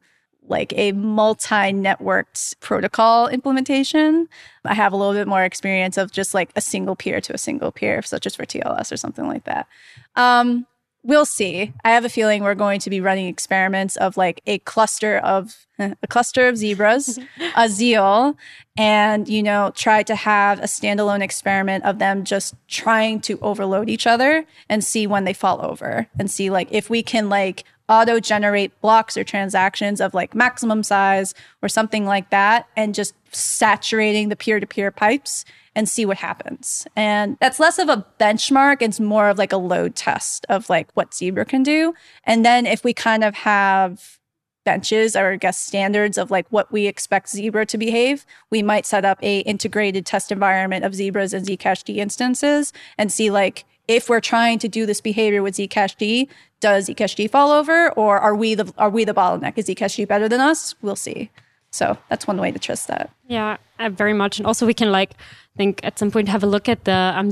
like 0.47 0.73
a 0.75 0.91
multi-networked 0.91 2.59
protocol 2.59 3.27
implementation. 3.27 4.27
I 4.63 4.75
have 4.75 4.93
a 4.93 4.95
little 4.95 5.13
bit 5.13 5.27
more 5.27 5.43
experience 5.43 5.97
of 5.97 6.11
just 6.11 6.35
like 6.35 6.51
a 6.55 6.61
single 6.61 6.95
peer 6.95 7.19
to 7.21 7.33
a 7.33 7.37
single 7.39 7.71
peer, 7.71 8.03
such 8.03 8.27
as 8.27 8.35
for 8.35 8.45
TLS 8.45 8.91
or 8.91 8.97
something 8.97 9.27
like 9.27 9.45
that. 9.45 9.67
Um, 10.15 10.67
we'll 11.05 11.25
see. 11.25 11.71
I 11.83 11.91
have 11.91 12.03
a 12.03 12.09
feeling 12.09 12.43
we're 12.43 12.55
going 12.55 12.79
to 12.81 12.89
be 12.89 12.99
running 12.99 13.27
experiments 13.27 13.95
of 13.95 14.17
like 14.17 14.41
a 14.45 14.57
cluster 14.59 15.17
of 15.19 15.65
a 15.79 16.07
cluster 16.07 16.47
of 16.47 16.57
zebras, 16.57 17.19
a 17.55 17.69
zeal, 17.69 18.37
and 18.75 19.29
you 19.29 19.43
know, 19.43 19.71
try 19.75 20.03
to 20.03 20.15
have 20.15 20.59
a 20.59 20.63
standalone 20.63 21.21
experiment 21.21 21.85
of 21.85 21.99
them 21.99 22.25
just 22.25 22.55
trying 22.67 23.21
to 23.21 23.39
overload 23.41 23.89
each 23.89 24.07
other 24.07 24.45
and 24.67 24.83
see 24.83 25.05
when 25.05 25.23
they 25.23 25.33
fall 25.33 25.63
over 25.63 26.07
and 26.17 26.29
see 26.29 26.49
like 26.49 26.67
if 26.71 26.89
we 26.89 27.03
can 27.03 27.29
like 27.29 27.63
auto 27.87 28.19
generate 28.19 28.79
blocks 28.81 29.15
or 29.15 29.23
transactions 29.23 30.01
of 30.01 30.15
like 30.15 30.33
maximum 30.33 30.81
size 30.81 31.35
or 31.61 31.69
something 31.69 32.05
like 32.05 32.31
that 32.31 32.67
and 32.75 32.95
just 32.95 33.13
saturating 33.31 34.29
the 34.29 34.35
peer 34.35 34.59
to 34.59 34.65
peer 34.65 34.89
pipes 34.89 35.45
and 35.75 35.89
see 35.89 36.05
what 36.05 36.17
happens. 36.17 36.87
And 36.95 37.37
that's 37.41 37.59
less 37.59 37.77
of 37.77 37.89
a 37.89 38.05
benchmark. 38.19 38.81
It's 38.81 38.99
more 38.99 39.29
of 39.29 39.37
like 39.37 39.51
a 39.51 39.57
load 39.57 39.95
test 39.95 40.45
of 40.49 40.69
like 40.69 40.89
what 40.93 41.13
Zebra 41.13 41.45
can 41.45 41.63
do. 41.63 41.93
And 42.23 42.45
then 42.45 42.65
if 42.65 42.83
we 42.83 42.93
kind 42.93 43.23
of 43.23 43.35
have 43.35 44.17
benches 44.63 45.15
or 45.15 45.33
I 45.33 45.35
guess 45.35 45.57
standards 45.57 46.17
of 46.17 46.31
like 46.31 46.47
what 46.49 46.71
we 46.71 46.87
expect 46.87 47.29
Zebra 47.29 47.65
to 47.67 47.77
behave, 47.77 48.25
we 48.49 48.63
might 48.63 48.85
set 48.85 49.05
up 49.05 49.19
a 49.21 49.39
integrated 49.39 50.05
test 50.05 50.31
environment 50.31 50.83
of 50.83 50.95
Zebras 50.95 51.33
and 51.33 51.45
Zcash 51.45 51.83
D 51.83 51.99
instances 51.99 52.73
and 52.97 53.11
see 53.11 53.29
like 53.29 53.65
if 53.87 54.09
we're 54.09 54.21
trying 54.21 54.57
to 54.59 54.67
do 54.67 54.85
this 54.85 54.99
behavior 54.99 55.43
with 55.43 55.55
Zcash 55.55 55.95
D, 55.97 56.27
does 56.59 56.89
Zcash 56.89 57.29
fall 57.29 57.51
over, 57.51 57.91
or 57.91 58.19
are 58.19 58.35
we 58.35 58.55
the 58.55 58.73
are 58.77 58.89
we 58.89 59.05
the 59.05 59.13
bottleneck? 59.13 59.57
Is 59.57 59.67
Zcash 59.67 60.07
better 60.07 60.27
than 60.27 60.41
us? 60.41 60.73
We'll 60.81 60.95
see. 60.95 61.29
So 61.75 61.97
that's 62.09 62.25
one 62.27 62.39
way 62.39 62.51
to 62.51 62.59
trust 62.59 62.87
that. 62.87 63.11
Yeah, 63.27 63.57
very 63.91 64.13
much. 64.13 64.37
And 64.37 64.47
also, 64.47 64.65
we 64.65 64.73
can 64.73 64.91
like 64.91 65.11
think 65.57 65.81
at 65.83 65.99
some 65.99 66.11
point 66.11 66.29
have 66.29 66.43
a 66.43 66.47
look 66.47 66.69
at 66.69 66.85
the 66.85 67.13
um, 67.15 67.29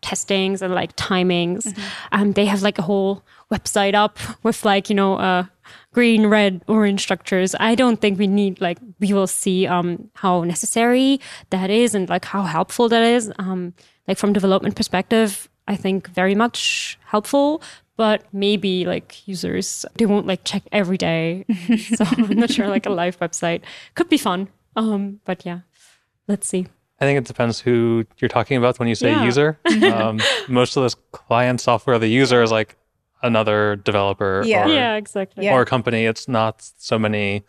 testings 0.00 0.62
and 0.62 0.74
like 0.74 0.94
timings. 0.96 1.64
Mm-hmm. 1.64 1.82
Um, 2.12 2.32
they 2.32 2.46
have 2.46 2.62
like 2.62 2.78
a 2.78 2.82
whole 2.82 3.22
website 3.50 3.94
up 3.94 4.18
with 4.42 4.64
like 4.64 4.90
you 4.90 4.96
know 4.96 5.14
uh, 5.16 5.44
green, 5.92 6.26
red, 6.26 6.62
orange 6.68 7.02
structures. 7.02 7.54
I 7.58 7.74
don't 7.74 8.00
think 8.00 8.18
we 8.18 8.26
need 8.26 8.60
like 8.60 8.78
we 9.00 9.12
will 9.12 9.26
see 9.26 9.66
um, 9.66 10.10
how 10.14 10.44
necessary 10.44 11.20
that 11.50 11.70
is 11.70 11.94
and 11.94 12.08
like 12.08 12.24
how 12.24 12.42
helpful 12.42 12.88
that 12.88 13.02
is. 13.02 13.32
Um, 13.38 13.74
like 14.08 14.18
from 14.18 14.32
development 14.32 14.76
perspective, 14.76 15.48
I 15.66 15.76
think 15.76 16.08
very 16.08 16.34
much 16.34 16.98
helpful 17.06 17.62
but 17.96 18.24
maybe 18.32 18.84
like 18.84 19.26
users 19.26 19.84
they 19.94 20.06
won't 20.06 20.26
like 20.26 20.44
check 20.44 20.62
every 20.72 20.98
day. 20.98 21.44
So 21.78 22.04
i'm 22.04 22.36
not 22.36 22.50
sure 22.50 22.68
like 22.68 22.86
a 22.86 22.90
live 22.90 23.18
website 23.20 23.62
could 23.94 24.08
be 24.08 24.18
fun. 24.18 24.48
Um 24.76 25.20
but 25.24 25.44
yeah 25.44 25.60
let's 26.28 26.48
see. 26.48 26.66
I 27.00 27.04
think 27.04 27.18
it 27.18 27.24
depends 27.24 27.60
who 27.60 28.06
you're 28.18 28.28
talking 28.28 28.56
about 28.56 28.78
when 28.78 28.88
you 28.88 28.94
say 28.94 29.10
yeah. 29.10 29.24
user. 29.24 29.58
Um, 29.82 30.20
most 30.48 30.76
of 30.76 30.82
this 30.82 30.96
client 31.12 31.60
software 31.60 31.98
the 31.98 32.08
user 32.08 32.42
is 32.42 32.50
like 32.50 32.76
another 33.22 33.76
developer 33.76 34.42
yeah, 34.44 34.64
or, 34.64 34.68
yeah 34.68 34.96
exactly. 34.96 35.48
Or 35.48 35.62
a 35.62 35.66
company. 35.66 36.04
It's 36.06 36.28
not 36.28 36.62
so 36.78 36.98
many 36.98 37.44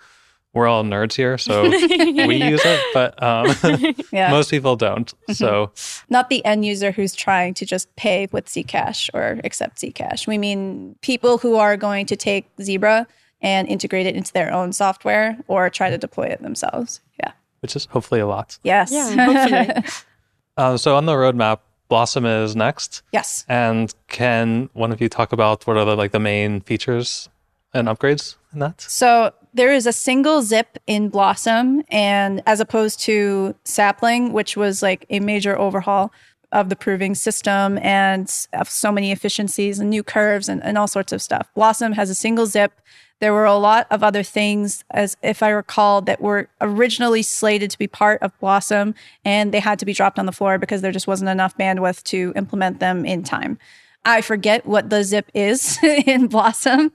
we're 0.57 0.67
all 0.67 0.83
nerds 0.83 1.13
here, 1.13 1.37
so 1.37 1.61
we 1.69 2.35
use 2.43 2.61
it, 2.65 2.81
but 2.93 3.21
um, 3.21 3.55
yeah. 4.11 4.31
most 4.31 4.49
people 4.49 4.75
don't. 4.75 5.07
Mm-hmm. 5.07 5.33
So, 5.33 5.71
not 6.09 6.29
the 6.29 6.43
end 6.43 6.65
user 6.65 6.91
who's 6.91 7.13
trying 7.13 7.53
to 7.53 7.65
just 7.65 7.95
pay 7.95 8.27
with 8.31 8.47
Zcash 8.47 9.09
or 9.13 9.39
accept 9.43 9.77
Zcash. 9.77 10.25
We 10.25 10.37
mean 10.39 10.95
people 11.01 11.37
who 11.37 11.55
are 11.55 11.77
going 11.77 12.07
to 12.07 12.15
take 12.15 12.49
Zebra 12.59 13.05
and 13.39 13.67
integrate 13.67 14.07
it 14.07 14.15
into 14.15 14.33
their 14.33 14.51
own 14.51 14.73
software 14.73 15.37
or 15.47 15.69
try 15.69 15.91
to 15.91 15.97
deploy 15.97 16.25
it 16.25 16.41
themselves. 16.41 17.01
Yeah, 17.19 17.33
which 17.59 17.75
is 17.75 17.85
hopefully 17.85 18.19
a 18.19 18.27
lot. 18.27 18.57
Yes. 18.63 18.91
Yeah, 18.91 19.25
hopefully. 19.25 19.83
uh, 20.57 20.77
so 20.77 20.95
on 20.95 21.05
the 21.05 21.13
roadmap, 21.13 21.59
Blossom 21.87 22.25
is 22.25 22.55
next. 22.55 23.03
Yes. 23.13 23.45
And 23.47 23.93
can 24.07 24.69
one 24.73 24.91
of 24.91 24.99
you 25.01 25.07
talk 25.07 25.31
about 25.31 25.67
what 25.67 25.77
are 25.77 25.85
the 25.85 25.95
like 25.95 26.11
the 26.11 26.19
main 26.19 26.61
features 26.61 27.29
and 27.75 27.87
upgrades 27.87 28.35
in 28.53 28.59
that? 28.59 28.81
So 28.81 29.33
there 29.57 29.73
is 29.73 29.87
a 29.87 29.91
single 29.91 30.43
zip 30.43 30.77
in 30.85 31.09
Blossom, 31.09 31.83
and 31.89 32.43
as 32.45 32.59
opposed 32.59 32.99
to 33.01 33.55
Sapling, 33.63 34.31
which 34.31 34.55
was 34.55 34.81
like 34.83 35.05
a 35.09 35.19
major 35.19 35.57
overhaul 35.57 36.13
of 36.51 36.69
the 36.69 36.75
proving 36.75 37.15
system 37.15 37.77
and 37.79 38.29
so 38.29 38.91
many 38.91 39.11
efficiencies 39.11 39.79
and 39.79 39.89
new 39.89 40.03
curves 40.03 40.47
and, 40.47 40.63
and 40.63 40.77
all 40.77 40.87
sorts 40.87 41.11
of 41.11 41.21
stuff. 41.21 41.49
Blossom 41.55 41.93
has 41.93 42.09
a 42.09 42.15
single 42.15 42.45
zip. 42.45 42.71
There 43.19 43.33
were 43.33 43.45
a 43.45 43.55
lot 43.55 43.87
of 43.89 44.03
other 44.03 44.21
things, 44.23 44.83
as 44.91 45.17
if 45.23 45.41
I 45.41 45.49
recall, 45.49 46.01
that 46.03 46.21
were 46.21 46.47
originally 46.61 47.23
slated 47.23 47.71
to 47.71 47.79
be 47.79 47.87
part 47.87 48.21
of 48.21 48.37
Blossom, 48.39 48.93
and 49.25 49.51
they 49.51 49.59
had 49.59 49.79
to 49.79 49.85
be 49.85 49.93
dropped 49.93 50.19
on 50.19 50.27
the 50.27 50.31
floor 50.31 50.59
because 50.59 50.81
there 50.81 50.91
just 50.91 51.07
wasn't 51.07 51.31
enough 51.31 51.57
bandwidth 51.57 52.03
to 52.03 52.31
implement 52.35 52.79
them 52.79 53.05
in 53.05 53.23
time. 53.23 53.57
I 54.05 54.21
forget 54.21 54.67
what 54.67 54.91
the 54.91 55.03
zip 55.03 55.29
is 55.33 55.79
in 55.83 56.27
Blossom 56.27 56.91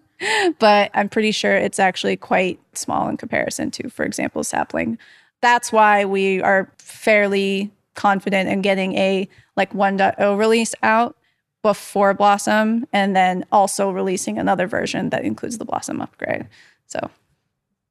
but 0.59 0.91
I'm 0.95 1.09
pretty 1.09 1.33
sure 1.33 1.55
it's 1.55 1.79
actually 1.79 2.17
quite 2.17 2.61
small 2.75 3.09
in 3.09 3.17
comparison 3.17 3.71
to, 3.73 3.89
for 3.89 4.05
example, 4.05 4.45
sapling. 4.45 4.99
That's 5.41 5.73
why 5.73 6.05
we 6.05 6.41
are 6.43 6.71
fairly 6.79 7.71
confident 7.95 8.49
in 8.49 8.63
getting 8.63 8.95
a 8.97 9.29
like 9.57 9.73
1.0 9.73 10.39
release 10.39 10.75
out 10.83 11.17
before 11.63 12.15
Blossom 12.15 12.87
and 12.93 13.15
then 13.15 13.45
also 13.53 13.91
releasing 13.91 14.39
another 14.39 14.67
version 14.67 15.11
that 15.11 15.25
includes 15.25 15.59
the 15.59 15.65
Blossom 15.65 16.01
upgrade. 16.01 16.49
So 16.87 17.11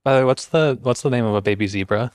By 0.04 0.14
the 0.14 0.20
way, 0.20 0.26
what's 0.26 0.48
the 0.48 0.78
what's 0.82 1.02
the 1.02 1.10
name 1.10 1.26
of 1.26 1.36
a 1.36 1.42
baby 1.42 1.68
zebra? 1.68 2.12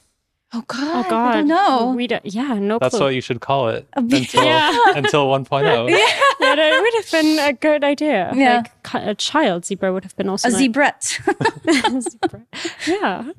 Oh 0.53 0.63
God! 0.67 1.07
Oh 1.07 1.11
God! 1.11 1.29
I 1.29 1.33
don't 1.39 1.49
know. 1.49 1.93
We 1.97 2.07
don't, 2.07 2.25
yeah, 2.25 2.55
no. 2.55 2.79
That's 2.79 2.97
clue. 2.97 3.07
what 3.07 3.15
you 3.15 3.21
should 3.21 3.41
call 3.41 3.69
it 3.69 3.87
until 3.95 4.45
yeah. 4.45 4.73
until 4.95 5.27
1.0. 5.27 5.91
yeah, 5.91 5.97
yeah, 5.97 6.55
that 6.55 6.81
would 6.81 7.05
have 7.05 7.11
been 7.11 7.39
a 7.39 7.53
good 7.53 7.83
idea. 7.83 8.33
Yeah, 8.35 8.63
like 8.93 9.05
a 9.05 9.15
child 9.15 9.65
zebra 9.65 9.93
would 9.93 10.05
have 10.05 10.17
been 10.17 10.29
also 10.29 10.49
a 10.49 10.53
nice. 10.53 10.63
zebrette. 10.63 12.45
Yeah. 12.87 13.33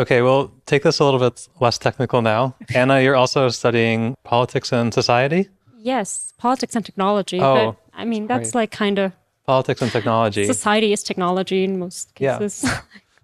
Okay, 0.00 0.22
we'll 0.22 0.52
take 0.66 0.82
this 0.82 1.00
a 1.00 1.04
little 1.04 1.18
bit 1.18 1.48
less 1.60 1.78
technical 1.78 2.22
now. 2.22 2.54
Anna, 2.74 3.00
you're 3.00 3.16
also 3.16 3.48
studying 3.48 4.16
politics 4.22 4.72
and 4.72 4.94
society. 4.94 5.48
Yes, 5.78 6.32
politics 6.38 6.76
and 6.76 6.84
technology. 6.84 7.40
Oh, 7.40 7.54
but 7.54 7.76
I 7.94 8.04
mean 8.04 8.26
that's 8.26 8.48
right. 8.48 8.62
like 8.62 8.70
kind 8.72 8.98
of 8.98 9.12
politics 9.46 9.80
and 9.80 9.90
technology. 9.90 10.44
Society 10.44 10.92
is 10.92 11.02
technology 11.02 11.64
in 11.64 11.78
most 11.78 12.14
cases. 12.14 12.62
Yeah. 12.64 12.80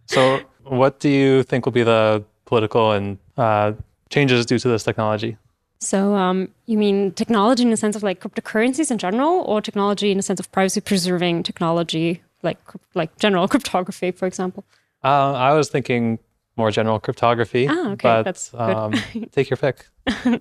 so, 0.06 0.40
what 0.64 1.00
do 1.00 1.08
you 1.08 1.42
think 1.42 1.66
will 1.66 1.72
be 1.72 1.82
the 1.82 2.24
political 2.44 2.92
and 2.92 3.18
uh, 3.36 3.72
changes 4.10 4.46
due 4.46 4.58
to 4.58 4.68
this 4.68 4.84
technology. 4.84 5.36
So, 5.80 6.14
um, 6.14 6.48
you 6.66 6.78
mean 6.78 7.12
technology 7.12 7.62
in 7.62 7.70
the 7.70 7.76
sense 7.76 7.94
of 7.94 8.02
like 8.02 8.20
cryptocurrencies 8.20 8.90
in 8.90 8.98
general, 8.98 9.42
or 9.46 9.60
technology 9.60 10.10
in 10.10 10.16
the 10.16 10.22
sense 10.22 10.40
of 10.40 10.50
privacy 10.50 10.80
preserving 10.80 11.42
technology, 11.42 12.22
like 12.42 12.58
like 12.94 13.16
general 13.18 13.48
cryptography, 13.52 14.10
for 14.10 14.26
example? 14.26 14.64
Uh, 15.02 15.32
I 15.32 15.52
was 15.52 15.68
thinking 15.68 16.18
more 16.56 16.70
general 16.70 17.00
cryptography. 17.00 17.66
Ah, 17.68 17.92
okay, 17.92 18.08
but, 18.08 18.22
that's 18.22 18.54
um, 18.54 18.92
take 19.32 19.50
your 19.50 19.56
pick. 19.56 19.86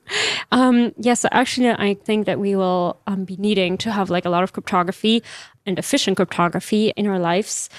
um, 0.52 0.84
yes, 0.84 0.94
yeah, 1.00 1.14
so 1.14 1.30
actually, 1.32 1.70
I 1.72 1.96
think 2.06 2.26
that 2.26 2.40
we 2.40 2.56
will 2.56 3.00
um, 3.08 3.26
be 3.26 3.36
needing 3.38 3.78
to 3.80 3.92
have 3.92 4.10
like 4.10 4.26
a 4.26 4.30
lot 4.30 4.44
of 4.44 4.54
cryptography 4.54 5.24
and 5.66 5.80
efficient 5.80 6.18
cryptography 6.18 6.94
in 6.96 7.08
our 7.08 7.20
lives. 7.20 7.70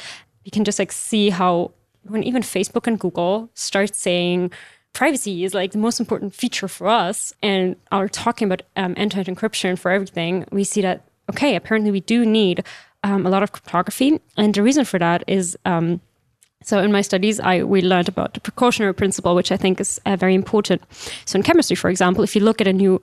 We 0.44 0.50
can 0.50 0.64
just 0.64 0.78
like 0.78 0.92
see 0.92 1.30
how 1.30 1.72
when 2.02 2.22
even 2.22 2.42
Facebook 2.42 2.86
and 2.86 2.98
Google 2.98 3.50
start 3.54 3.94
saying 3.94 4.50
privacy 4.94 5.44
is 5.44 5.52
like 5.52 5.72
the 5.72 5.78
most 5.78 6.00
important 6.00 6.34
feature 6.34 6.68
for 6.68 6.88
us 6.88 7.34
and 7.42 7.76
are 7.92 8.08
talking 8.08 8.46
about 8.46 8.62
um, 8.76 8.94
end-to-end 8.96 9.26
encryption 9.26 9.78
for 9.78 9.90
everything, 9.90 10.46
we 10.50 10.64
see 10.64 10.80
that 10.80 11.04
okay, 11.30 11.56
apparently 11.56 11.90
we 11.90 12.00
do 12.00 12.24
need 12.24 12.64
um, 13.02 13.26
a 13.26 13.30
lot 13.30 13.42
of 13.42 13.52
cryptography, 13.52 14.20
and 14.36 14.54
the 14.54 14.62
reason 14.62 14.84
for 14.84 14.98
that 14.98 15.22
is. 15.26 15.58
Um, 15.66 16.00
so 16.62 16.78
in 16.78 16.92
my 16.92 17.02
studies, 17.02 17.40
I 17.40 17.62
we 17.62 17.82
learned 17.82 18.08
about 18.08 18.32
the 18.32 18.40
precautionary 18.40 18.94
principle, 18.94 19.34
which 19.34 19.52
I 19.52 19.58
think 19.58 19.80
is 19.80 20.00
uh, 20.06 20.16
very 20.16 20.34
important. 20.34 20.80
So 21.26 21.36
in 21.36 21.42
chemistry, 21.42 21.76
for 21.76 21.90
example, 21.90 22.24
if 22.24 22.34
you 22.34 22.42
look 22.42 22.62
at 22.62 22.66
a 22.66 22.72
new 22.72 23.02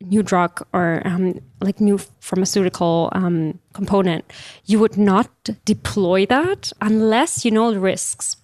new 0.00 0.22
drug 0.22 0.66
or 0.72 1.02
um, 1.04 1.40
like 1.60 1.80
new 1.80 1.98
pharmaceutical 2.20 3.08
um, 3.12 3.58
component, 3.74 4.24
you 4.64 4.80
would 4.80 4.96
not 4.96 5.30
deploy 5.64 6.26
that 6.26 6.72
unless 6.80 7.44
you 7.44 7.50
know 7.52 7.72
the 7.72 7.80
risks. 7.80 8.36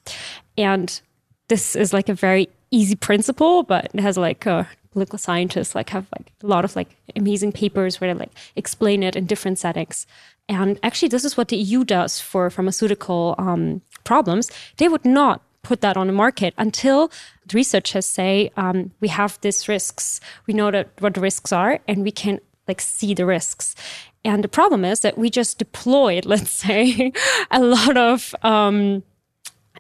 And 0.57 1.01
this 1.49 1.75
is 1.75 1.93
like 1.93 2.09
a 2.09 2.15
very 2.15 2.49
easy 2.73 2.97
principle, 2.97 3.63
but 3.63 3.91
it 3.95 4.01
has 4.01 4.17
like 4.17 4.47
uh, 4.47 4.65
political 4.93 5.19
scientists 5.19 5.75
like 5.75 5.91
have 5.91 6.07
like 6.19 6.33
a 6.43 6.47
lot 6.47 6.65
of 6.65 6.75
like 6.75 6.97
amazing 7.15 7.53
papers 7.53 8.01
where 8.01 8.13
they 8.13 8.19
like 8.19 8.33
explain 8.57 9.03
it 9.03 9.15
in 9.15 9.27
different 9.27 9.59
settings. 9.59 10.07
And 10.49 10.79
actually, 10.83 11.09
this 11.09 11.25
is 11.25 11.37
what 11.37 11.49
the 11.49 11.57
EU 11.57 11.85
does 11.85 12.19
for 12.19 12.51
pharmaceutical 12.51 13.35
um, 13.39 13.81
problems. 14.05 14.51
They 14.79 14.89
would 14.89 15.05
not 15.05 15.43
put 15.63 15.81
that 15.81 15.97
on 15.97 16.09
the 16.09 16.13
market 16.13 16.53
until 16.59 17.11
the 17.47 17.55
researchers 17.55 18.07
say 18.07 18.51
um, 18.57 18.91
we 19.01 19.09
have 19.09 19.39
these 19.41 19.69
risks. 19.69 20.21
We 20.47 20.55
know 20.55 20.71
that 20.71 20.91
what 20.99 21.15
the 21.15 21.21
risks 21.21 21.53
are, 21.53 21.79
and 21.87 22.03
we 22.03 22.11
can 22.11 22.41
like 22.67 22.81
see 22.81 23.15
the 23.15 23.27
risks. 23.27 23.75
And 24.25 24.45
the 24.45 24.49
problem 24.49 24.85
is 24.85 25.01
that 25.01 25.19
we 25.19 25.31
just 25.31 25.59
deployed, 25.59 26.25
let's 26.33 26.51
say, 26.51 27.13
a 27.51 27.61
lot 27.61 27.97
of 27.97 28.35
um, 28.43 29.03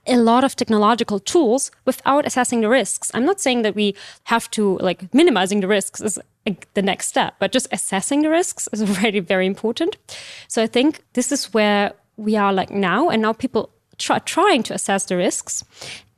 a 0.06 0.16
lot 0.16 0.44
of 0.44 0.56
technological 0.56 1.18
tools 1.20 1.70
without 1.84 2.26
assessing 2.26 2.60
the 2.60 2.68
risks. 2.68 3.10
I'm 3.14 3.24
not 3.24 3.40
saying 3.40 3.62
that 3.62 3.74
we 3.74 3.94
have 4.24 4.50
to 4.52 4.78
like 4.78 5.12
minimizing 5.14 5.60
the 5.60 5.68
risks 5.68 6.00
is 6.00 6.18
the 6.74 6.82
next 6.82 7.08
step, 7.08 7.34
but 7.38 7.52
just 7.52 7.68
assessing 7.70 8.22
the 8.22 8.30
risks 8.30 8.68
is 8.72 8.82
already 8.88 9.20
very 9.20 9.46
important. 9.46 9.96
So 10.48 10.62
I 10.62 10.66
think 10.66 11.04
this 11.12 11.30
is 11.30 11.54
where 11.54 11.92
we 12.16 12.36
are 12.36 12.52
like 12.52 12.70
now, 12.70 13.08
and 13.08 13.22
now 13.22 13.32
people 13.32 13.70
try, 13.98 14.18
trying 14.20 14.62
to 14.64 14.74
assess 14.74 15.04
the 15.06 15.16
risks. 15.16 15.64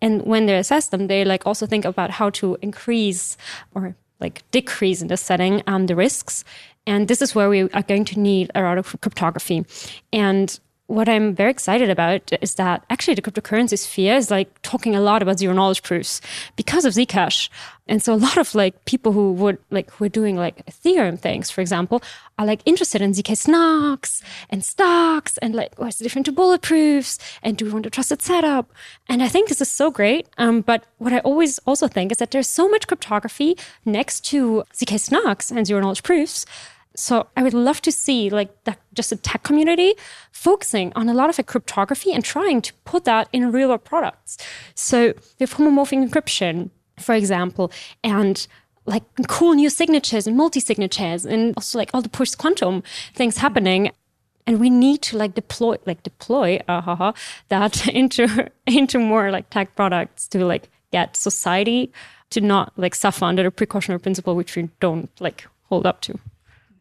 And 0.01 0.23
when 0.23 0.47
they 0.47 0.57
assess 0.57 0.89
them, 0.89 1.07
they 1.07 1.25
like 1.25 1.47
also 1.47 1.67
think 1.67 1.85
about 1.85 2.11
how 2.11 2.31
to 2.31 2.57
increase 2.63 3.37
or 3.75 3.95
like 4.21 4.43
decrease 4.51 5.03
in 5.03 5.09
the 5.09 5.17
setting 5.17 5.63
um, 5.67 5.87
the 5.87 5.97
risks. 5.97 6.45
And 6.87 7.09
this 7.09 7.23
is 7.23 7.35
where 7.35 7.49
we 7.49 7.63
are 7.71 7.83
going 7.83 8.05
to 8.07 8.21
need 8.21 8.51
a 8.55 8.63
lot 8.63 8.79
of 8.79 8.97
cryptography. 9.01 9.65
And 10.13 10.59
what 10.87 11.09
I'm 11.09 11.35
very 11.35 11.51
excited 11.51 11.89
about 11.89 12.31
is 12.43 12.57
that 12.57 12.85
actually 12.91 13.15
the 13.15 13.23
cryptocurrency 13.23 13.79
sphere 13.79 14.17
is 14.17 14.31
like 14.31 14.61
talking 14.61 14.95
a 14.95 15.01
lot 15.01 15.23
about 15.23 15.39
zero 15.39 15.55
knowledge 15.55 15.83
proofs 15.83 16.21
because 16.57 16.85
of 16.85 16.93
Zcash. 16.93 17.49
And 17.87 18.03
so 18.03 18.13
a 18.13 18.17
lot 18.17 18.37
of 18.37 18.55
like 18.55 18.85
people 18.85 19.13
who 19.13 19.33
would 19.33 19.59
like 19.71 19.91
who 19.93 20.05
are 20.05 20.11
doing 20.11 20.37
like 20.37 20.65
Ethereum 20.67 21.19
things, 21.19 21.51
for 21.51 21.63
example, 21.63 22.03
are 22.39 22.47
like 22.47 22.61
interested 22.65 23.01
in 23.01 23.13
zk 23.13 23.33
snarks 23.33 24.23
and 24.51 24.63
STARKs 24.63 25.39
and 25.41 25.55
like 25.55 25.79
what's 25.79 25.99
the 25.99 26.05
different 26.05 26.27
to 26.27 26.33
bulletproofs 26.33 27.19
and 27.43 27.57
do 27.57 27.65
we 27.65 27.71
want 27.71 27.87
a 27.87 27.91
trusted 27.91 28.21
setup? 28.21 28.71
And 29.09 29.23
I 29.23 29.29
think 29.29 29.49
this 29.49 29.61
is 29.61 29.71
so 29.71 29.91
great. 29.91 30.29
Um, 30.37 30.61
but 30.61 30.85
what 30.99 31.13
I 31.13 31.21
always 31.21 31.59
also 31.61 31.89
think 31.89 32.13
is 32.13 32.19
that 32.19 32.31
there's 32.31 32.49
so 32.49 32.69
much 32.69 32.87
cryptography 32.87 33.57
next 33.85 34.21
to 34.27 34.65
zk 34.75 34.99
snarks 35.09 35.51
and 35.51 35.67
zero 35.67 35.81
knowledge 35.81 36.03
proofs 36.03 36.45
So 36.97 37.27
I 37.37 37.43
would 37.43 37.55
love 37.55 37.83
to 37.83 37.93
see 37.93 38.31
like 38.31 38.51
just 38.93 39.11
a 39.11 39.17
tech 39.17 39.43
community 39.43 39.95
focusing 40.31 40.93
on 40.95 41.09
a 41.09 41.15
lot 41.15 41.31
of 41.31 41.45
cryptography 41.47 42.13
and 42.13 42.25
trying 42.25 42.63
to 42.63 42.73
put 42.85 43.05
that 43.05 43.29
in 43.33 43.51
real 43.51 43.69
world 43.69 43.85
products. 43.85 44.39
So 44.75 45.15
have 45.41 45.55
homomorphic 45.55 46.09
encryption, 46.09 46.71
for 46.99 47.15
example, 47.15 47.73
and 48.05 48.47
like 48.87 49.03
cool 49.29 49.55
new 49.55 49.71
signatures 49.71 50.27
and 50.27 50.37
multi 50.37 50.61
signatures 50.61 51.25
and 51.25 51.55
also 51.57 51.79
like 51.79 51.91
all 51.95 52.03
the 52.03 52.09
post 52.09 52.39
quantum 52.39 52.83
things 53.15 53.39
happening 53.39 53.91
and 54.47 54.61
we 54.61 54.69
need 54.69 55.01
to 55.03 55.17
like 55.17 55.35
deploy 55.35 55.77
like 55.87 56.03
deploy 56.03 56.61
uh, 56.69 56.81
haha, 56.83 57.13
that 57.49 57.89
into 58.01 58.51
into 58.67 58.99
more 58.99 59.31
like 59.31 59.49
tech 59.51 59.75
products 59.75 60.29
to 60.29 60.45
like 60.45 60.69
get 60.93 61.17
society 61.17 61.93
to 62.31 62.41
not 62.41 62.73
like 62.77 62.95
suffer 62.95 63.25
under 63.25 63.43
the 63.43 63.51
precautionary 63.51 64.01
principle 64.01 64.37
which 64.37 64.55
we 64.55 64.69
don't 64.81 65.11
like 65.19 65.47
hold 65.69 65.87
up 65.87 66.01
to 66.03 66.19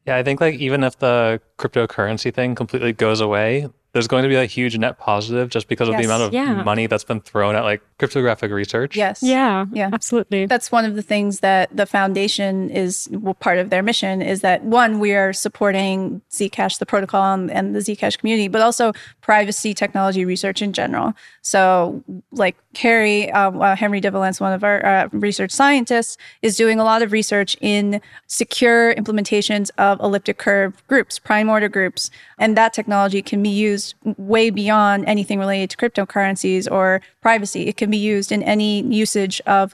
yeah 0.06 0.16
i 0.16 0.24
think 0.24 0.42
like 0.42 0.56
even 0.56 0.84
if 0.84 0.98
the 1.00 1.40
cryptocurrency 1.58 2.34
thing 2.34 2.56
completely 2.56 2.94
goes 2.94 3.22
away 3.22 3.68
there's 3.94 4.08
going 4.08 4.24
to 4.24 4.30
be 4.30 4.36
a 4.36 4.46
huge 4.46 4.76
net 4.78 4.98
positive 4.98 5.50
just 5.50 5.68
because 5.68 5.88
of 5.88 5.94
Yes. 5.94 6.02
the 6.02 6.06
amount 6.06 6.24
of 6.24 6.34
Yeah. 6.34 6.64
money 6.64 6.88
that's 6.88 7.04
been 7.04 7.22
thrown 7.22 7.56
at 7.56 7.64
like 7.64 7.82
cryptographic 8.00 8.52
research 8.52 8.96
Yes. 8.98 9.20
yeah 9.22 9.66
Yeah. 9.72 9.90
absolutely 9.94 10.48
That's 10.48 10.72
one 10.72 10.84
of 10.84 10.96
the 10.96 11.04
things 11.04 11.40
that 11.42 11.70
the 11.76 11.86
foundation 11.86 12.70
is 12.72 13.08
well, 13.12 13.36
part 13.36 13.60
of 13.60 13.70
their 13.70 13.84
mission 13.84 14.22
is 14.22 14.42
that 14.42 14.64
one, 14.64 15.00
we 15.00 15.14
are 15.14 15.32
supporting 15.32 16.22
Zcash, 16.32 16.80
the 16.80 16.86
protocol 16.88 17.34
and, 17.34 17.52
and 17.52 17.76
the 17.76 17.80
Zcash 17.80 18.18
community, 18.18 18.48
but 18.48 18.62
also 18.62 18.94
privacy 19.22 19.74
technology 19.74 20.26
research 20.26 20.62
in 20.62 20.74
general. 20.74 21.14
So, 21.42 22.04
like 22.32 22.56
Harry, 22.78 23.32
um, 23.32 23.62
uh, 23.62 23.76
Henry 23.76 24.00
de 24.02 24.10
Valence, 24.10 24.40
one 24.42 24.54
of 24.54 24.64
our 24.64 24.84
uh, 24.86 25.08
research 25.12 25.52
scientists, 25.52 26.18
is 26.42 26.58
doing 26.58 26.80
a 26.80 26.84
lot 26.84 27.02
of 27.04 27.12
research 27.12 27.56
in 27.62 28.02
secure 28.28 28.96
implementations 28.96 29.70
of 29.78 30.00
elliptic 30.00 30.38
curve 30.40 30.82
groups, 30.88 31.20
prime 31.20 31.50
order 31.50 31.70
groups. 31.70 32.10
And 32.40 32.58
that 32.58 32.74
technology 32.74 33.22
can 33.22 33.44
be 33.44 33.50
used 33.50 33.83
way 34.18 34.50
beyond 34.50 35.06
anything 35.06 35.40
related 35.40 35.70
to 35.72 35.78
cryptocurrencies 35.78 36.72
or 36.72 37.02
privacy. 37.22 37.68
It 37.68 37.78
can 37.78 37.90
be 37.90 37.98
used 37.98 38.32
in 38.32 38.44
any 38.44 38.82
usage 38.84 39.42
of 39.46 39.74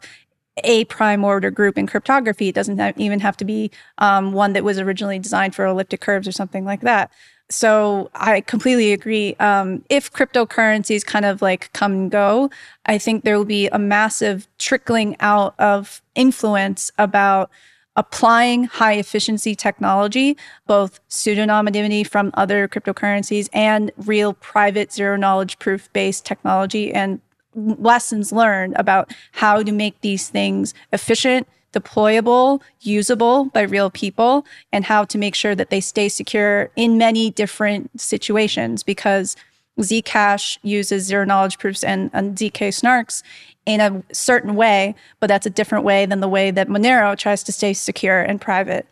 a 0.63 0.85
prime 0.85 1.23
order 1.23 1.51
group 1.51 1.77
in 1.77 1.87
cryptography. 1.87 2.49
It 2.49 2.55
doesn't 2.55 2.77
have, 2.77 2.97
even 2.99 3.19
have 3.19 3.37
to 3.37 3.45
be 3.45 3.71
um, 3.97 4.33
one 4.33 4.53
that 4.53 4.63
was 4.63 4.79
originally 4.79 5.19
designed 5.19 5.55
for 5.55 5.65
elliptic 5.65 6.01
curves 6.01 6.27
or 6.27 6.31
something 6.31 6.65
like 6.65 6.81
that. 6.81 7.11
So 7.51 8.11
I 8.13 8.41
completely 8.41 8.93
agree. 8.93 9.35
Um, 9.39 9.83
if 9.89 10.11
cryptocurrencies 10.13 11.03
kind 11.03 11.25
of 11.25 11.41
like 11.41 11.73
come 11.73 11.93
and 11.93 12.11
go, 12.11 12.51
I 12.85 12.99
think 12.99 13.23
there 13.23 13.37
will 13.37 13.45
be 13.45 13.67
a 13.69 13.79
massive 13.79 14.47
trickling 14.59 15.15
out 15.19 15.55
of 15.57 16.01
influence 16.13 16.91
about 16.99 17.49
applying 17.95 18.65
high 18.65 18.93
efficiency 18.93 19.55
technology, 19.55 20.37
both 20.67 20.99
pseudonymity 21.09 22.07
from 22.07 22.31
other 22.35 22.67
cryptocurrencies 22.67 23.49
and 23.51 23.91
real 23.97 24.33
private 24.33 24.93
zero 24.93 25.15
knowledge 25.17 25.59
proof 25.59 25.91
based 25.93 26.25
technology 26.25 26.93
and 26.93 27.19
lessons 27.55 28.31
learned 28.31 28.73
about 28.77 29.13
how 29.33 29.63
to 29.63 29.71
make 29.71 29.99
these 30.01 30.29
things 30.29 30.73
efficient, 30.93 31.47
deployable, 31.73 32.61
usable 32.81 33.45
by 33.45 33.61
real 33.61 33.89
people, 33.89 34.45
and 34.71 34.85
how 34.85 35.03
to 35.03 35.17
make 35.17 35.35
sure 35.35 35.55
that 35.55 35.69
they 35.69 35.81
stay 35.81 36.09
secure 36.09 36.69
in 36.75 36.97
many 36.97 37.31
different 37.31 37.99
situations 37.99 38.83
because 38.83 39.35
Zcash 39.79 40.57
uses 40.61 41.05
zero 41.05 41.25
knowledge 41.25 41.57
proofs 41.57 41.83
and, 41.83 42.09
and 42.13 42.35
ZK 42.37 42.69
snarks 42.69 43.23
in 43.65 43.81
a 43.81 44.03
certain 44.13 44.55
way, 44.55 44.95
but 45.19 45.27
that's 45.27 45.45
a 45.45 45.49
different 45.49 45.85
way 45.85 46.05
than 46.05 46.19
the 46.19 46.27
way 46.27 46.51
that 46.51 46.67
Monero 46.67 47.17
tries 47.17 47.43
to 47.43 47.51
stay 47.51 47.73
secure 47.73 48.21
and 48.21 48.41
private. 48.41 48.87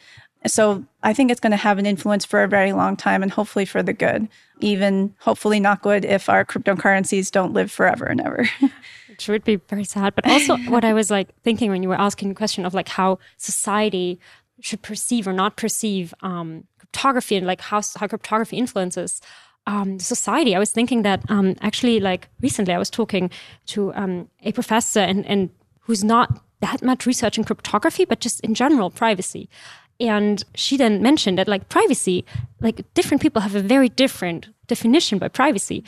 So 0.46 0.86
I 1.04 1.14
think 1.14 1.32
it's 1.32 1.40
going 1.40 1.52
to 1.52 1.58
have 1.58 1.78
an 1.78 1.86
influence 1.86 2.24
for 2.24 2.44
a 2.44 2.48
very 2.48 2.72
long 2.72 2.96
time 2.96 3.24
and 3.24 3.32
hopefully 3.32 3.66
for 3.66 3.84
the 3.84 3.94
good. 3.94 4.28
Even 4.60 5.14
hopefully 5.20 5.60
not 5.60 5.82
good 5.82 6.06
if 6.06 6.30
our 6.30 6.46
cryptocurrencies 6.46 7.32
don't 7.32 7.54
live 7.54 7.72
forever 7.72 8.06
and 8.06 8.22
ever. 8.22 8.50
which 9.18 9.28
would 9.28 9.44
be 9.44 9.56
very 9.56 9.84
sad. 9.84 10.14
But 10.14 10.28
also, 10.28 10.58
what 10.68 10.86
I 10.86 10.94
was 10.94 11.10
like 11.10 11.30
thinking 11.42 11.72
when 11.72 11.82
you 11.82 11.90
were 11.90 12.00
asking 12.00 12.30
the 12.30 12.36
question 12.36 12.66
of 12.66 12.74
like 12.74 12.88
how 12.88 13.18
society 13.38 14.20
should 14.62 14.82
perceive 14.84 15.28
or 15.28 15.34
not 15.34 15.58
perceive 15.58 16.14
um, 16.22 16.66
cryptography 16.78 17.36
and 17.36 17.48
like 17.48 17.62
how 17.62 17.82
how 17.96 18.08
cryptography 18.08 18.58
influences 18.58 19.22
um, 19.68 20.00
society. 20.00 20.56
I 20.56 20.60
was 20.60 20.72
thinking 20.72 21.04
that 21.04 21.22
um, 21.30 21.56
actually, 21.62 22.00
like 22.00 22.28
recently, 22.42 22.74
I 22.74 22.80
was 22.80 22.90
talking 22.90 23.30
to 23.68 23.94
um, 23.94 24.30
a 24.44 24.52
professor 24.52 25.02
and 25.02 25.26
and 25.28 25.50
who's 25.82 26.04
not 26.04 26.42
that 26.62 26.82
much 26.82 27.06
research 27.06 27.38
in 27.38 27.44
cryptography, 27.44 28.06
but 28.06 28.20
just 28.20 28.40
in 28.42 28.56
general 28.56 28.90
privacy. 28.90 29.48
And 30.00 30.44
she 30.56 30.78
then 30.78 31.02
mentioned 31.02 31.38
that 31.38 31.48
like 31.48 31.70
privacy, 31.70 32.26
like 32.62 32.82
different 32.94 33.22
people 33.22 33.42
have 33.42 33.56
a 33.56 33.62
very 33.62 33.90
different 33.90 34.48
definition 34.68 35.20
by 35.20 35.28
privacy. 35.28 35.84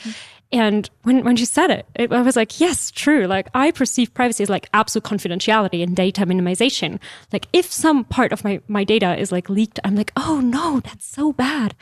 And 0.52 0.90
when, 1.04 1.22
when 1.24 1.36
she 1.36 1.44
said 1.44 1.70
it, 1.70 1.86
it, 1.94 2.12
I 2.12 2.22
was 2.22 2.34
like, 2.34 2.58
yes, 2.58 2.90
true. 2.90 3.26
Like 3.28 3.48
I 3.54 3.70
perceive 3.70 4.12
privacy 4.12 4.42
as 4.42 4.50
like 4.50 4.68
absolute 4.74 5.04
confidentiality 5.04 5.80
and 5.82 5.94
data 5.94 6.26
minimization. 6.26 6.98
Like 7.32 7.46
if 7.52 7.70
some 7.70 8.02
part 8.04 8.32
of 8.32 8.42
my, 8.42 8.60
my 8.66 8.82
data 8.82 9.16
is 9.16 9.30
like 9.30 9.48
leaked, 9.48 9.78
I'm 9.84 9.94
like, 9.94 10.12
oh 10.16 10.40
no, 10.40 10.80
that's 10.80 11.06
so 11.06 11.32
bad. 11.32 11.76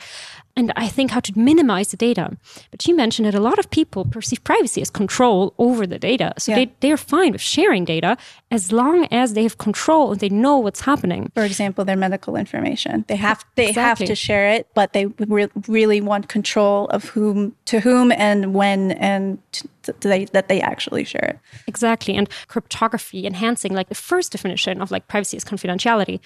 And 0.55 0.71
I 0.75 0.87
think 0.87 1.11
how 1.11 1.21
to 1.21 1.39
minimize 1.39 1.89
the 1.89 1.97
data. 1.97 2.37
But 2.69 2.81
she 2.81 2.93
mentioned 2.93 3.25
that 3.25 3.33
a 3.33 3.39
lot 3.39 3.57
of 3.59 3.71
people 3.71 4.05
perceive 4.05 4.43
privacy 4.43 4.81
as 4.81 4.89
control 4.91 5.53
over 5.57 5.87
the 5.87 5.97
data. 5.97 6.33
So 6.37 6.51
Yeah. 6.51 6.57
they, 6.65 6.71
they're 6.81 6.97
fine 6.97 7.31
with 7.31 7.41
sharing 7.41 7.85
data 7.85 8.17
as 8.51 8.71
long 8.71 9.07
as 9.11 9.33
they 9.33 9.43
have 9.43 9.57
control 9.59 10.11
and 10.11 10.19
they 10.19 10.29
know 10.29 10.57
what's 10.57 10.81
happening. 10.81 11.31
for 11.35 11.43
example, 11.43 11.85
their 11.85 11.95
medical 11.95 12.35
information. 12.35 13.05
They 13.07 13.15
have 13.15 13.45
they 13.55 13.69
Exactly. 13.69 14.05
have 14.05 14.09
to 14.09 14.15
share 14.15 14.49
it, 14.51 14.67
but 14.73 14.93
they 14.93 15.05
re- 15.05 15.49
really 15.67 16.01
want 16.01 16.29
control 16.29 16.87
of 16.87 17.05
whom 17.09 17.55
to 17.65 17.79
whom 17.79 18.11
and 18.11 18.53
when 18.55 18.91
and 18.93 19.37
t- 19.51 19.67
t- 19.83 19.91
they, 20.01 20.25
that 20.25 20.47
they 20.47 20.61
actually 20.61 21.03
share 21.03 21.25
it. 21.25 21.39
Exactly. 21.67 22.15
And 22.17 22.27
cryptography 22.47 23.27
enhancing 23.27 23.73
like 23.73 23.89
the 23.89 23.95
first 23.95 24.31
definition 24.31 24.81
of 24.81 24.89
like 24.89 25.07
privacy 25.07 25.37
is 25.37 25.45
confidentiality. 25.45 26.19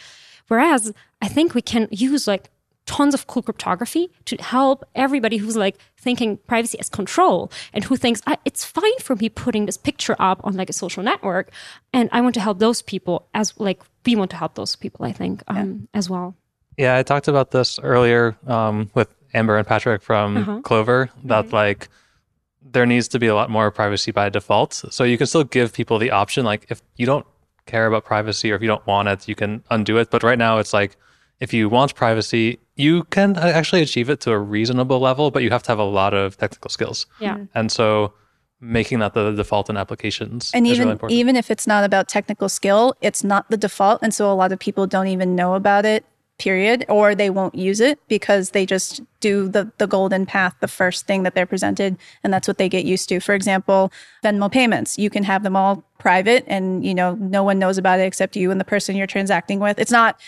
Whereas 0.47 0.93
I 1.21 1.27
think 1.27 1.53
we 1.53 1.61
can 1.61 1.87
use 1.91 2.27
like 2.27 2.49
tons 2.85 3.13
of 3.13 3.27
cool 3.27 3.41
cryptography 3.41 4.09
to 4.25 4.35
help 4.37 4.83
everybody 4.95 5.37
who's 5.37 5.55
like 5.55 5.77
thinking 5.97 6.37
privacy 6.47 6.77
as 6.79 6.89
control 6.89 7.49
and 7.73 7.83
who 7.85 7.95
thinks 7.95 8.21
"I- 8.27 8.37
it's 8.45 8.65
fine 8.65 8.97
for 8.99 9.15
me 9.15 9.29
putting 9.29 9.65
this 9.65 9.77
picture 9.77 10.15
up 10.19 10.41
on 10.43 10.55
like 10.55 10.69
a 10.69 10.73
social 10.73 11.01
network. 11.03 11.49
And 11.93 12.09
I 12.11 12.19
want 12.21 12.33
to 12.35 12.41
help 12.41 12.59
those 12.59 12.81
people 12.81 13.27
as 13.33 13.53
like 13.57 13.81
we 14.05 14.15
want 14.15 14.31
to 14.31 14.37
help 14.37 14.55
those 14.55 14.75
people, 14.75 15.05
I 15.05 15.13
think, 15.13 15.43
um, 15.47 15.87
as 15.93 16.09
well. 16.09 16.35
Yeah, 16.77 16.97
I 16.97 17.03
talked 17.03 17.27
about 17.29 17.51
this 17.51 17.79
earlier 17.79 18.35
um, 18.47 18.89
with 18.95 19.13
Amber 19.33 19.57
and 19.57 19.65
Patrick 19.67 20.01
from 20.01 20.61
Clovyr 20.63 21.09
that 21.25 21.53
like 21.53 21.87
there 22.61 22.85
needs 22.85 23.07
to 23.09 23.19
be 23.19 23.27
a 23.27 23.35
lot 23.35 23.49
more 23.49 23.71
privacy 23.71 24.11
by 24.11 24.29
default. 24.29 24.73
So 24.73 25.03
you 25.03 25.17
can 25.17 25.27
still 25.27 25.43
give 25.43 25.71
people 25.73 25.99
the 25.99 26.11
option 26.11 26.45
like 26.45 26.65
if 26.69 26.81
you 26.97 27.05
don't 27.05 27.25
care 27.65 27.87
about 27.87 28.03
privacy 28.05 28.51
or 28.51 28.55
if 28.55 28.61
you 28.61 28.67
don't 28.67 28.85
want 28.87 29.07
it, 29.07 29.27
you 29.27 29.35
can 29.35 29.63
undo 29.69 29.97
it. 29.97 30.09
But 30.11 30.23
right 30.23 30.37
now 30.37 30.57
it's 30.57 30.73
like 30.73 30.97
if 31.39 31.53
you 31.53 31.69
want 31.69 31.95
privacy, 31.95 32.59
you 32.75 33.03
can 33.05 33.37
uh, 33.37 33.41
actually 33.41 33.81
achieve 33.81 34.09
it 34.09 34.19
to 34.21 34.31
a 34.31 34.39
reasonable 34.39 34.99
level, 34.99 35.31
but 35.31 35.43
you 35.43 35.49
have 35.49 35.63
to 35.63 35.71
have 35.71 35.79
a 35.79 35.83
lot 35.83 36.13
of 36.13 36.37
technical 36.37 36.69
skills. 36.69 37.05
Yeah. 37.19 37.35
Mm-hmm. 37.35 37.43
And 37.55 37.71
so 37.71 38.13
making 38.59 38.99
that 38.99 39.13
the 39.13 39.31
default 39.31 39.69
in 39.69 39.77
applications 39.77 40.49
And 40.53 40.65
is 40.65 40.73
even 40.73 40.85
really 40.85 40.91
important. 40.93 41.19
even 41.19 41.35
if 41.35 41.51
it's 41.51 41.67
not 41.67 41.83
about 41.83 42.07
technical 42.07 42.47
skill, 42.49 42.95
it's 43.01 43.23
not 43.23 43.49
the 43.49 43.57
default, 43.57 44.01
and 44.01 44.13
so 44.13 44.31
a 44.31 44.33
lot 44.33 44.51
of 44.51 44.59
people 44.59 44.87
don't 44.87 45.07
even 45.07 45.35
know 45.35 45.55
about 45.55 45.85
it. 45.85 46.05
Period, 46.39 46.83
or 46.89 47.13
they 47.13 47.29
won't 47.29 47.53
use 47.53 47.79
it 47.79 47.99
because 48.07 48.49
they 48.49 48.65
just 48.65 49.01
do 49.19 49.47
the 49.47 49.71
the 49.77 49.85
golden 49.85 50.25
path, 50.25 50.55
the 50.61 50.67
first 50.67 51.05
thing 51.05 51.21
that 51.23 51.35
they're 51.35 51.45
presented, 51.45 51.95
and 52.23 52.33
that's 52.33 52.47
what 52.47 52.57
they 52.57 52.67
get 52.67 52.85
used 52.85 53.07
to. 53.09 53.19
For 53.19 53.35
example, 53.35 53.91
Venmo 54.23 54.51
payments, 54.51 54.97
you 54.97 55.11
can 55.11 55.23
have 55.23 55.43
them 55.43 55.55
all 55.55 55.83
private, 55.99 56.43
and 56.47 56.83
you 56.83 56.95
know 56.95 57.13
no 57.15 57.43
one 57.43 57.59
knows 57.59 57.77
about 57.77 57.99
it 57.99 58.05
except 58.05 58.35
you 58.35 58.49
and 58.49 58.59
the 58.59 58.65
person 58.65 58.95
you're 58.95 59.05
transacting 59.05 59.59
with. 59.59 59.77
It's 59.77 59.91
not 59.91 60.19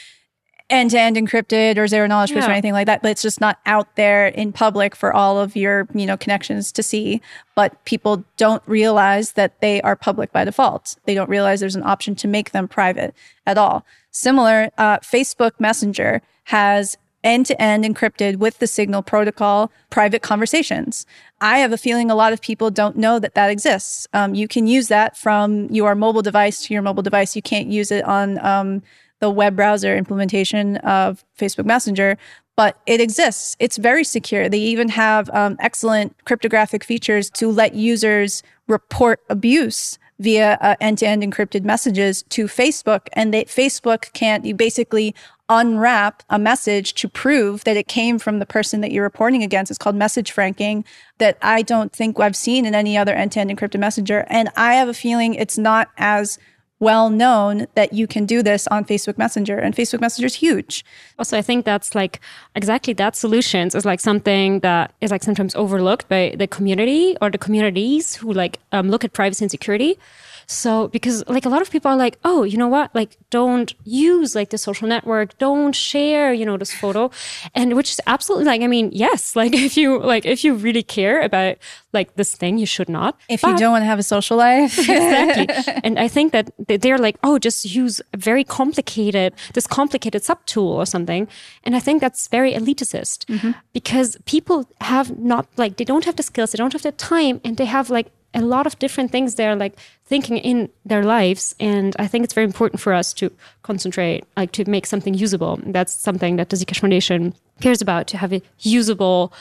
end 0.69 0.91
to 0.91 0.99
end 0.99 1.15
encrypted 1.15 1.78
or 1.78 1.88
zero 1.88 2.08
knowledge 2.08 2.32
proofs 2.32 2.47
or 2.47 2.51
anything 2.51 2.73
like 2.73 2.88
that, 2.88 3.01
but 3.01 3.12
it's 3.12 3.21
just 3.21 3.39
not 3.39 3.60
out 3.65 3.95
there 3.95 4.28
in 4.28 4.51
public 4.51 4.95
for 4.95 5.13
all 5.13 5.39
of 5.39 5.56
your, 5.56 5.88
you 5.93 6.06
know, 6.06 6.17
connections 6.17 6.71
to 6.71 6.82
see. 6.82 7.21
But 7.54 7.84
people 7.86 8.23
don't 8.38 8.63
realize 8.65 9.34
that 9.34 9.62
they 9.62 9.82
are 9.84 9.95
public 9.95 10.32
by 10.32 10.43
default. 10.43 10.95
They 11.06 11.13
don't 11.13 11.30
realize 11.30 11.60
there's 11.60 11.75
an 11.75 11.84
option 11.84 12.15
to 12.15 12.28
make 12.28 12.51
them 12.51 12.67
private 12.67 13.13
at 13.45 13.58
all. 13.58 13.86
Similar, 14.10 14.71
uh, 14.78 14.99
Facebook 14.99 15.51
Messenger 15.60 16.21
has 16.45 16.97
end 17.23 17.45
to 17.47 17.60
end 17.62 17.84
encrypted 17.84 18.38
with 18.38 18.60
the 18.60 18.67
Signal 18.67 19.01
protocol 19.01 19.71
private 19.89 20.21
conversations. 20.21 21.06
I 21.41 21.58
have 21.58 21.73
a 21.73 21.78
feeling 21.78 22.10
a 22.10 22.15
lot 22.15 22.34
of 22.34 22.41
people 22.41 22.69
don't 22.69 22.95
know 22.95 23.19
that 23.19 23.34
that 23.34 23.49
exists. 23.49 24.08
Um, 24.13 24.36
you 24.36 24.47
can 24.47 24.67
use 24.67 24.88
that 24.88 25.17
from 25.17 25.67
your 25.71 25.95
mobile 25.95 26.21
device 26.21 26.62
to 26.63 26.73
your 26.73 26.84
mobile 26.84 27.04
device. 27.04 27.36
You 27.36 27.41
can't 27.41 27.67
use 27.67 27.91
it 27.91 28.06
on 28.06 28.43
um, 28.45 28.84
the 29.19 29.30
web 29.30 29.56
browser 29.56 29.95
implementation 29.95 30.78
of 30.78 31.23
Facebook 31.38 31.65
Messenger, 31.65 32.17
but 32.56 32.80
it 32.86 33.01
exists. 33.01 33.56
It's 33.60 33.78
very 33.78 34.04
secure. 34.04 34.47
They 34.47 34.60
even 34.60 34.89
have 34.89 35.30
um, 35.32 35.58
excellent 35.60 36.15
cryptographic 36.25 36.84
features 36.84 37.30
to 37.32 37.51
let 37.51 37.75
users 37.75 38.43
report 38.67 39.19
abuse 39.30 39.97
via 40.19 40.58
uh, 40.62 40.75
end-to-end 40.80 41.21
encrypted 41.23 41.63
messages 41.65 42.23
to 42.30 42.45
Facebook, 42.45 43.08
and 43.13 43.34
they, 43.34 43.43
Facebook 43.45 44.13
can't. 44.13 44.45
You 44.45 44.56
basically 44.56 45.13
unwrap 45.49 46.23
a 46.30 46.39
message 46.39 46.93
to 46.95 47.10
prove 47.10 47.65
that 47.65 47.78
it 47.78 47.88
came 47.88 48.17
from 48.17 48.39
the 48.39 48.45
person 48.45 48.82
that 48.82 48.91
you're 48.91 49.04
reporting 49.04 49.43
against. 49.43 49.69
It's 49.69 49.78
called 49.78 49.95
message 49.95 50.32
franking 50.32 50.86
that 51.17 51.38
I 51.41 51.62
don't 51.62 51.91
think 51.91 52.19
I've 52.19 52.36
seen 52.36 52.65
in 52.65 52.73
any 52.73 52.97
other 52.97 53.13
end-to-end 53.13 53.51
encrypted 53.51 53.80
messenger. 53.80 54.25
And 54.30 54.49
I 54.56 54.75
have 54.75 54.88
a 54.88 54.93
feeling 54.93 55.36
it's 55.36 55.58
not 55.58 55.89
as 55.97 56.39
well 56.80 57.10
known 57.10 57.68
that 57.76 57.94
you 57.94 58.06
can 58.06 58.26
do 58.26 58.44
this 58.44 58.68
on 58.68 58.84
Facebook 58.84 59.18
Messenger 59.18 59.58
and 59.58 59.76
Facebook 59.76 60.02
Messenger 60.02 60.26
is 60.26 60.36
huge. 60.36 60.84
Also, 61.18 61.38
I 61.38 61.42
think 61.42 61.66
that's 61.66 61.96
like 61.96 62.20
exactly 62.54 62.94
that 62.94 63.16
solutions 63.16 63.76
is 63.76 63.86
like 63.86 64.00
something 64.00 64.60
that 64.60 64.94
is 65.00 65.12
like 65.12 65.24
sometimes 65.24 65.56
overlooked 65.56 66.10
by 66.10 66.36
the 66.38 66.48
community 66.48 67.16
or 67.22 67.30
the 67.30 67.38
communities 67.38 68.16
who 68.16 68.34
like 68.34 68.60
um, 68.72 68.90
look 68.90 69.04
at 69.06 69.14
privacy 69.14 69.46
and 69.46 69.52
security. 69.52 69.98
So 70.47 70.88
because 70.89 71.27
like 71.27 71.45
a 71.45 71.49
lot 71.49 71.62
of 71.62 71.69
people 71.69 71.89
are 71.91 71.97
like, 71.97 72.17
oh, 72.23 72.43
you 72.43 72.58
know 72.58 72.67
what? 72.67 72.93
Like 72.93 73.17
don't 73.29 73.73
use 73.84 74.36
like 74.36 74.49
the 74.49 74.58
social 74.58 74.88
network, 74.88 75.38
don't 75.38 75.73
share, 75.73 76.34
you 76.34 76.45
know, 76.45 76.58
this 76.58 76.73
photo. 76.73 77.12
And 77.53 77.75
which 77.75 77.91
is 77.91 78.01
absolutely 78.08 78.45
like, 78.45 78.62
I 78.62 78.67
mean, 78.67 78.89
yes, 78.93 79.36
like 79.41 79.53
if 79.53 79.77
you 79.77 79.99
like 79.99 80.25
if 80.25 80.43
you 80.43 80.55
really 80.55 80.84
care 80.84 81.21
about 81.21 81.58
like 81.93 82.15
this 82.15 82.36
thing, 82.36 82.58
you 82.58 82.65
should 82.65 82.89
not. 82.89 83.19
If 83.29 83.41
but, 83.41 83.51
you 83.51 83.58
don't 83.58 83.71
want 83.71 83.84
to 83.84 83.88
have 83.88 83.99
a 83.99 84.03
social 84.03 84.38
life. 84.38 84.77
exactly. 84.89 85.73
And 85.84 85.99
I 85.99 86.08
think 86.08 86.31
that 86.31 86.51
they're 86.67 86.97
like, 86.97 87.17
oh, 87.23 87.38
just 87.38 87.65
use 87.65 88.01
a 88.13 88.17
very 88.17 88.43
complicated, 88.43 89.34
this 89.53 89.67
complicated 89.67 90.23
sub 90.23 90.45
tool 90.45 90.71
or 90.71 90.86
something. 90.86 91.27
And 91.63 91.75
I 91.75 91.79
think 91.79 92.01
that's 92.01 92.27
very 92.27 92.53
elitist 92.53 93.25
mm-hmm. 93.25 93.51
because 93.73 94.17
people 94.25 94.67
have 94.81 95.17
not 95.17 95.47
like 95.58 95.77
they 95.77 95.86
don't 95.86 96.05
have 96.05 96.15
the 96.15 96.23
skills, 96.23 96.51
they 96.51 96.58
don't 96.58 96.73
have 96.73 96.84
the 96.84 96.91
time, 96.91 97.39
and 97.43 97.58
they 97.58 97.65
have 97.65 97.89
like 97.89 98.12
a 98.36 98.41
lot 98.41 98.67
of 98.67 98.78
different 98.80 99.12
things 99.12 99.36
they're 99.36 99.56
like 99.56 99.80
thinking 100.06 100.38
in 100.38 100.69
their 100.86 101.04
lives 101.04 101.56
and 101.60 101.95
i 102.00 102.08
think 102.08 102.24
it's 102.24 102.34
very 102.34 102.45
important 102.45 102.80
for 102.82 102.93
us 102.93 103.13
to 103.13 103.32
concentrate 103.63 104.24
like 104.38 104.52
to 104.52 104.69
make 104.69 104.86
something 104.86 105.13
usable. 105.13 105.60
That's 105.65 105.93
something 105.93 106.36
that 106.38 106.50
the 106.50 106.58
zcash 106.58 106.80
foundation 106.80 107.34
cares 107.62 107.82
about 107.82 108.08
to 108.08 108.17
have 108.17 108.34
a 108.34 108.41
usable 108.60 109.34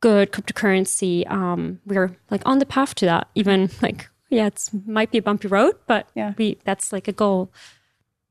good 0.00 0.30
cryptocurrency. 0.32 1.28
Um, 1.30 1.80
we're 1.84 2.16
like 2.30 2.42
on 2.46 2.58
the 2.58 2.66
path 2.66 2.94
to 2.96 3.06
that 3.06 3.28
even 3.34 3.70
like 3.82 4.08
yeah 4.30 4.46
it 4.46 4.70
might 4.86 5.10
be 5.10 5.18
a 5.18 5.22
bumpy 5.22 5.48
road 5.48 5.74
but 5.86 6.08
yeah. 6.14 6.34
we 6.36 6.58
that's 6.64 6.92
like 6.92 7.08
a 7.08 7.12
goal 7.12 7.50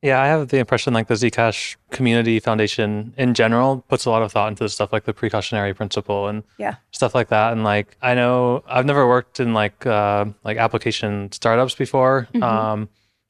yeah, 0.02 0.22
I 0.22 0.28
have 0.28 0.50
the 0.50 0.60
impression 0.60 0.94
like 0.94 1.08
the 1.08 1.16
Zcash 1.16 1.76
community 1.90 2.40
foundation 2.40 3.14
in 3.18 3.34
general 3.34 3.84
puts 3.88 4.06
a 4.06 4.12
lot 4.12 4.22
of 4.22 4.32
thought 4.32 4.50
into 4.50 4.64
the 4.64 4.70
stuff 4.70 4.94
like 4.94 5.06
the 5.06 5.14
precautionary 5.14 5.74
principle 5.74 6.28
and 6.28 6.44
yeah. 6.58 6.76
stuff 6.92 7.16
like 7.16 7.30
that. 7.30 7.52
And 7.54 7.64
like 7.64 7.98
I 8.02 8.14
know 8.14 8.64
I've 8.68 8.86
never 8.86 9.08
worked 9.08 9.40
in 9.40 9.54
like 9.54 9.86
uh, 9.86 10.26
like 10.44 10.58
application 10.58 11.32
startups 11.32 11.74
before. 11.74 12.28
Mm-hmm. 12.34 12.44
Um, 12.44 12.90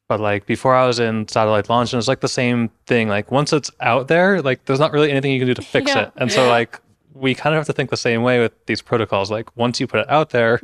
but 0.10 0.20
like 0.20 0.46
before 0.46 0.76
I 0.76 0.86
was 0.86 1.00
in 1.00 1.28
satellite 1.28 1.70
launch, 1.70 1.94
and 1.94 2.00
it's 2.00 2.08
like 2.08 2.22
the 2.22 2.28
same 2.28 2.70
thing. 2.86 3.08
Like 3.08 3.32
once 3.32 3.54
it's 3.54 3.72
out 3.80 4.10
there, 4.10 4.42
like 4.42 4.66
there's 4.66 4.80
not 4.80 4.92
really 4.92 5.10
anything 5.12 5.32
you 5.32 5.40
can 5.40 5.48
do 5.48 5.54
to 5.54 5.62
fix 5.62 5.92
yeah. 5.92 6.04
it. 6.04 6.14
And 6.18 6.32
so 6.32 6.48
like 6.48 6.80
we 7.14 7.34
kind 7.34 7.56
of 7.56 7.60
have 7.60 7.68
to 7.68 7.74
think 7.74 7.90
the 7.90 7.98
same 7.98 8.24
way 8.24 8.40
with 8.40 8.54
these 8.66 8.82
protocols. 8.82 9.32
Like 9.32 9.56
once 9.56 9.80
you 9.80 9.88
put 9.88 10.02
it 10.02 10.10
out 10.10 10.32
there, 10.32 10.60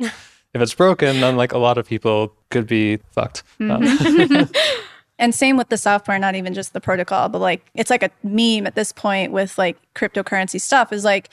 if 0.54 0.62
it's 0.62 0.74
broken, 0.74 1.20
then 1.20 1.36
like 1.36 1.52
a 1.52 1.58
lot 1.58 1.78
of 1.78 1.86
people 1.86 2.34
could 2.50 2.66
be 2.66 2.98
fucked. 3.12 3.42
Mm-hmm. 3.58 4.40
Um, 4.40 4.48
And 5.24 5.34
same 5.34 5.56
with 5.56 5.70
the 5.70 5.78
software, 5.78 6.18
not 6.18 6.34
even 6.34 6.52
just 6.52 6.74
the 6.74 6.82
protocol, 6.82 7.30
but 7.30 7.40
like 7.40 7.64
it's 7.74 7.88
like 7.88 8.02
a 8.02 8.10
meme 8.22 8.66
at 8.66 8.74
this 8.74 8.92
point 8.92 9.32
with 9.32 9.56
like 9.56 9.78
cryptocurrency 9.94 10.60
stuff 10.60 10.92
is 10.92 11.02
like 11.02 11.30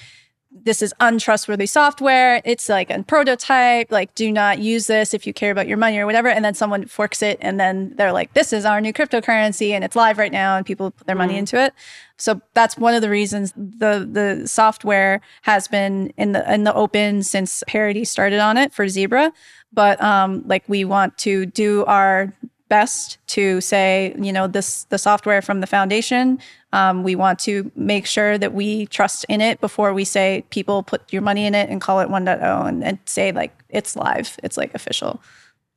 this 0.49 0.81
is 0.81 0.93
untrustworthy 1.01 1.65
software. 1.65 2.41
It's 2.45 2.69
like 2.69 2.89
a 2.89 3.03
prototype. 3.03 3.91
Like, 3.91 4.15
do 4.15 4.31
not 4.31 4.59
use 4.59 4.87
this 4.87 5.13
if 5.13 5.27
you 5.27 5.33
care 5.33 5.51
about 5.51 5.67
your 5.67 5.75
money 5.75 5.97
or 5.97 6.05
whatever. 6.05 6.29
And 6.29 6.43
then 6.43 6.53
someone 6.53 6.85
forks 6.85 7.21
it, 7.21 7.37
and 7.41 7.59
then 7.59 7.93
they're 7.97 8.13
like, 8.13 8.33
"This 8.33 8.53
is 8.53 8.63
our 8.63 8.79
new 8.79 8.93
cryptocurrency, 8.93 9.71
and 9.71 9.83
it's 9.83 9.95
live 9.97 10.17
right 10.17 10.31
now, 10.31 10.55
and 10.55 10.65
people 10.65 10.91
put 10.91 11.07
their 11.07 11.15
money 11.15 11.33
mm. 11.33 11.39
into 11.39 11.61
it." 11.61 11.73
So 12.15 12.41
that's 12.53 12.77
one 12.77 12.93
of 12.93 13.01
the 13.01 13.09
reasons 13.09 13.51
the 13.57 14.07
the 14.09 14.47
software 14.47 15.19
has 15.41 15.67
been 15.67 16.13
in 16.15 16.31
the 16.31 16.53
in 16.53 16.63
the 16.63 16.73
open 16.73 17.23
since 17.23 17.61
Parity 17.67 18.05
started 18.05 18.39
on 18.39 18.55
it 18.55 18.73
for 18.73 18.87
Zebra. 18.87 19.33
But 19.73 20.01
um, 20.01 20.43
like, 20.45 20.63
we 20.67 20.83
want 20.83 21.17
to 21.19 21.45
do 21.45 21.85
our 21.85 22.33
best 22.71 23.17
to 23.27 23.59
say, 23.59 24.15
you 24.17 24.31
know, 24.31 24.47
this 24.47 24.85
the 24.85 24.97
software 24.97 25.41
from 25.41 25.59
the 25.59 25.67
foundation. 25.67 26.39
Um, 26.71 27.03
we 27.03 27.15
want 27.15 27.37
to 27.39 27.69
make 27.75 28.05
sure 28.05 28.37
that 28.37 28.53
we 28.53 28.85
trust 28.85 29.25
in 29.27 29.41
it 29.41 29.59
before 29.59 29.93
we 29.93 30.05
say 30.05 30.45
people 30.51 30.81
put 30.81 31.11
your 31.11 31.21
money 31.21 31.45
in 31.45 31.53
it 31.53 31.69
and 31.69 31.81
call 31.81 31.99
it 31.99 32.07
1.0 32.07 32.67
and, 32.67 32.81
and 32.81 32.97
say 33.03 33.33
like 33.33 33.51
it's 33.67 33.97
live, 33.97 34.39
it's 34.41 34.55
like 34.55 34.73
official. 34.73 35.21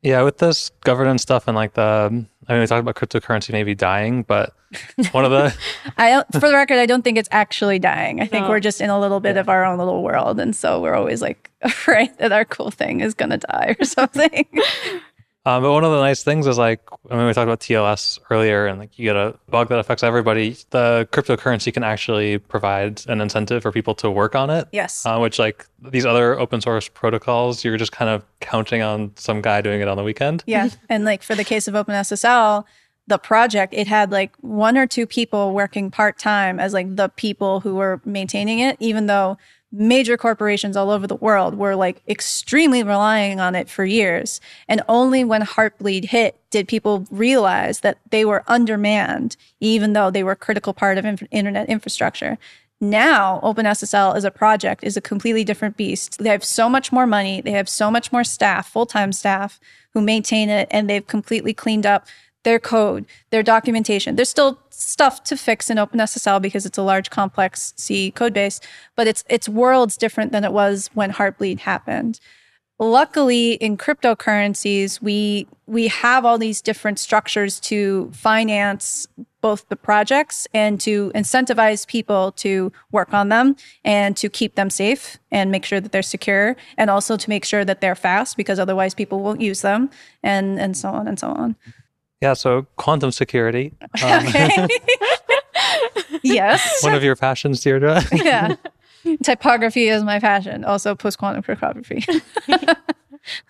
Yeah, 0.02 0.22
with 0.22 0.38
this 0.38 0.70
governance 0.84 1.22
stuff 1.22 1.48
and 1.48 1.56
like 1.56 1.72
the, 1.72 2.26
I 2.46 2.52
mean, 2.52 2.60
we 2.60 2.66
talked 2.66 2.86
about 2.86 2.94
cryptocurrency 2.94 3.50
maybe 3.50 3.74
dying, 3.74 4.22
but 4.22 4.54
one 5.10 5.24
of 5.24 5.32
the, 5.32 5.52
I 5.96 6.10
don't, 6.10 6.32
for 6.34 6.46
the 6.46 6.54
record, 6.54 6.78
I 6.78 6.86
don't 6.86 7.02
think 7.02 7.18
it's 7.18 7.28
actually 7.32 7.80
dying. 7.80 8.20
I 8.20 8.26
think 8.26 8.44
no. 8.44 8.50
we're 8.50 8.60
just 8.60 8.80
in 8.80 8.90
a 8.90 9.00
little 9.00 9.18
bit 9.18 9.34
yeah. 9.34 9.40
of 9.40 9.48
our 9.48 9.64
own 9.64 9.78
little 9.78 10.02
world, 10.02 10.38
and 10.38 10.54
so 10.54 10.80
we're 10.80 10.94
always 10.94 11.22
like 11.22 11.50
afraid 11.62 12.16
that 12.18 12.30
our 12.32 12.44
cool 12.44 12.70
thing 12.70 13.00
is 13.00 13.14
gonna 13.14 13.38
die 13.38 13.74
or 13.80 13.84
something. 13.98 14.46
Um, 15.46 15.62
but 15.62 15.72
one 15.72 15.84
of 15.84 15.90
the 15.90 16.00
nice 16.00 16.22
things 16.22 16.46
is 16.46 16.56
like, 16.56 16.80
I 17.10 17.16
mean, 17.16 17.26
we 17.26 17.34
talked 17.34 17.44
about 17.44 17.60
TLS 17.60 18.18
earlier, 18.30 18.66
and 18.66 18.78
like 18.78 18.98
you 18.98 19.04
get 19.04 19.16
a 19.16 19.34
bug 19.50 19.68
that 19.68 19.78
affects 19.78 20.02
everybody. 20.02 20.56
The 20.70 21.06
cryptocurrency 21.12 21.72
can 21.72 21.82
actually 21.82 22.38
provide 22.38 23.02
an 23.08 23.20
incentive 23.20 23.62
for 23.62 23.70
people 23.70 23.94
to 23.96 24.10
work 24.10 24.34
on 24.34 24.48
it. 24.48 24.68
Yes. 24.72 25.04
Uh, 25.04 25.18
which 25.18 25.38
like 25.38 25.66
these 25.82 26.06
other 26.06 26.38
open 26.38 26.62
source 26.62 26.88
protocols, 26.88 27.62
you're 27.62 27.76
just 27.76 27.92
kind 27.92 28.08
of 28.08 28.24
counting 28.40 28.80
on 28.80 29.12
some 29.16 29.42
guy 29.42 29.60
doing 29.60 29.82
it 29.82 29.88
on 29.88 29.98
the 29.98 30.02
weekend. 30.02 30.42
Yeah, 30.46 30.70
and 30.88 31.04
like 31.04 31.22
for 31.22 31.34
the 31.34 31.44
case 31.44 31.68
of 31.68 31.74
OpenSSL, 31.74 32.64
the 33.06 33.18
project, 33.18 33.74
it 33.74 33.86
had 33.86 34.10
like 34.10 34.34
one 34.40 34.78
or 34.78 34.86
two 34.86 35.06
people 35.06 35.52
working 35.52 35.90
part 35.90 36.18
time 36.18 36.58
as 36.58 36.72
like 36.72 36.96
the 36.96 37.10
people 37.10 37.60
who 37.60 37.74
were 37.74 38.00
maintaining 38.06 38.60
it, 38.60 38.78
even 38.80 39.06
though 39.06 39.36
major 39.74 40.16
corporations 40.16 40.76
all 40.76 40.90
over 40.90 41.06
the 41.06 41.16
world 41.16 41.56
were 41.56 41.74
like 41.74 42.02
extremely 42.08 42.82
relying 42.82 43.40
on 43.40 43.54
it 43.54 43.68
for 43.68 43.84
years. 43.84 44.40
And 44.68 44.82
only 44.88 45.24
when 45.24 45.42
Heartbleed 45.42 46.06
hit 46.06 46.38
did 46.50 46.68
people 46.68 47.06
realize 47.10 47.80
that 47.80 47.98
they 48.10 48.24
were 48.24 48.44
undermanned, 48.46 49.36
even 49.60 49.92
though 49.92 50.10
they 50.10 50.22
were 50.22 50.32
a 50.32 50.36
critical 50.36 50.72
part 50.72 50.96
of 50.96 51.04
inf- 51.04 51.24
internet 51.30 51.68
infrastructure. 51.68 52.38
Now, 52.80 53.40
OpenSSL 53.42 54.14
as 54.14 54.24
a 54.24 54.30
project 54.30 54.84
is 54.84 54.96
a 54.96 55.00
completely 55.00 55.44
different 55.44 55.76
beast. 55.76 56.18
They 56.18 56.30
have 56.30 56.44
so 56.44 56.68
much 56.68 56.92
more 56.92 57.06
money, 57.06 57.40
they 57.40 57.52
have 57.52 57.68
so 57.68 57.90
much 57.90 58.12
more 58.12 58.24
staff, 58.24 58.68
full 58.68 58.86
time 58.86 59.12
staff 59.12 59.58
who 59.92 60.00
maintain 60.00 60.48
it, 60.48 60.68
and 60.70 60.88
they've 60.88 61.06
completely 61.06 61.54
cleaned 61.54 61.86
up 61.86 62.06
their 62.44 62.60
code, 62.60 63.06
their 63.30 63.42
documentation. 63.42 64.16
There's 64.16 64.28
still 64.28 64.58
stuff 64.70 65.24
to 65.24 65.36
fix 65.36 65.70
in 65.70 65.76
OpenSSL 65.78 66.40
because 66.40 66.64
it's 66.64 66.78
a 66.78 66.82
large, 66.82 67.10
complex 67.10 67.74
C 67.76 68.10
code 68.10 68.32
base, 68.32 68.60
but 68.96 69.06
it's 69.06 69.24
it's 69.28 69.48
worlds 69.48 69.96
different 69.96 70.32
than 70.32 70.44
it 70.44 70.52
was 70.52 70.90
when 70.94 71.12
Heartbleed 71.12 71.60
happened. 71.60 72.20
Luckily, 72.78 73.52
in 73.54 73.76
cryptocurrencies, 73.76 75.00
we 75.00 75.46
we 75.66 75.88
have 75.88 76.24
all 76.24 76.38
these 76.38 76.60
different 76.60 76.98
structures 76.98 77.60
to 77.60 78.10
finance 78.12 79.06
both 79.40 79.68
the 79.68 79.76
projects 79.76 80.48
and 80.52 80.80
to 80.80 81.12
incentivize 81.14 81.86
people 81.86 82.32
to 82.32 82.72
work 82.90 83.14
on 83.14 83.28
them 83.28 83.54
and 83.84 84.16
to 84.16 84.28
keep 84.28 84.54
them 84.54 84.70
safe 84.70 85.18
and 85.30 85.50
make 85.50 85.64
sure 85.64 85.80
that 85.80 85.92
they're 85.92 86.02
secure 86.02 86.56
and 86.76 86.90
also 86.90 87.16
to 87.16 87.28
make 87.28 87.44
sure 87.44 87.64
that 87.64 87.80
they're 87.80 87.94
fast 87.94 88.36
because 88.36 88.58
otherwise 88.58 88.94
people 88.94 89.20
won't 89.20 89.40
use 89.40 89.60
them 89.60 89.88
and 90.22 90.58
and 90.58 90.76
so 90.76 90.88
on 90.88 91.06
and 91.06 91.18
so 91.18 91.28
on. 91.28 91.56
Yeah, 92.24 92.32
so 92.32 92.66
quantum 92.76 93.12
security. 93.12 93.74
Um, 94.02 94.26
okay. 94.28 94.66
yes. 96.22 96.82
One 96.82 96.94
of 96.94 97.04
your 97.04 97.16
passions, 97.16 97.60
Deirdre. 97.60 98.02
yeah. 98.12 98.56
Typography 99.22 99.88
is 99.88 100.02
my 100.02 100.18
passion. 100.20 100.64
Also, 100.64 100.94
post 100.94 101.18
quantum 101.18 101.42
cryptography. 101.42 102.02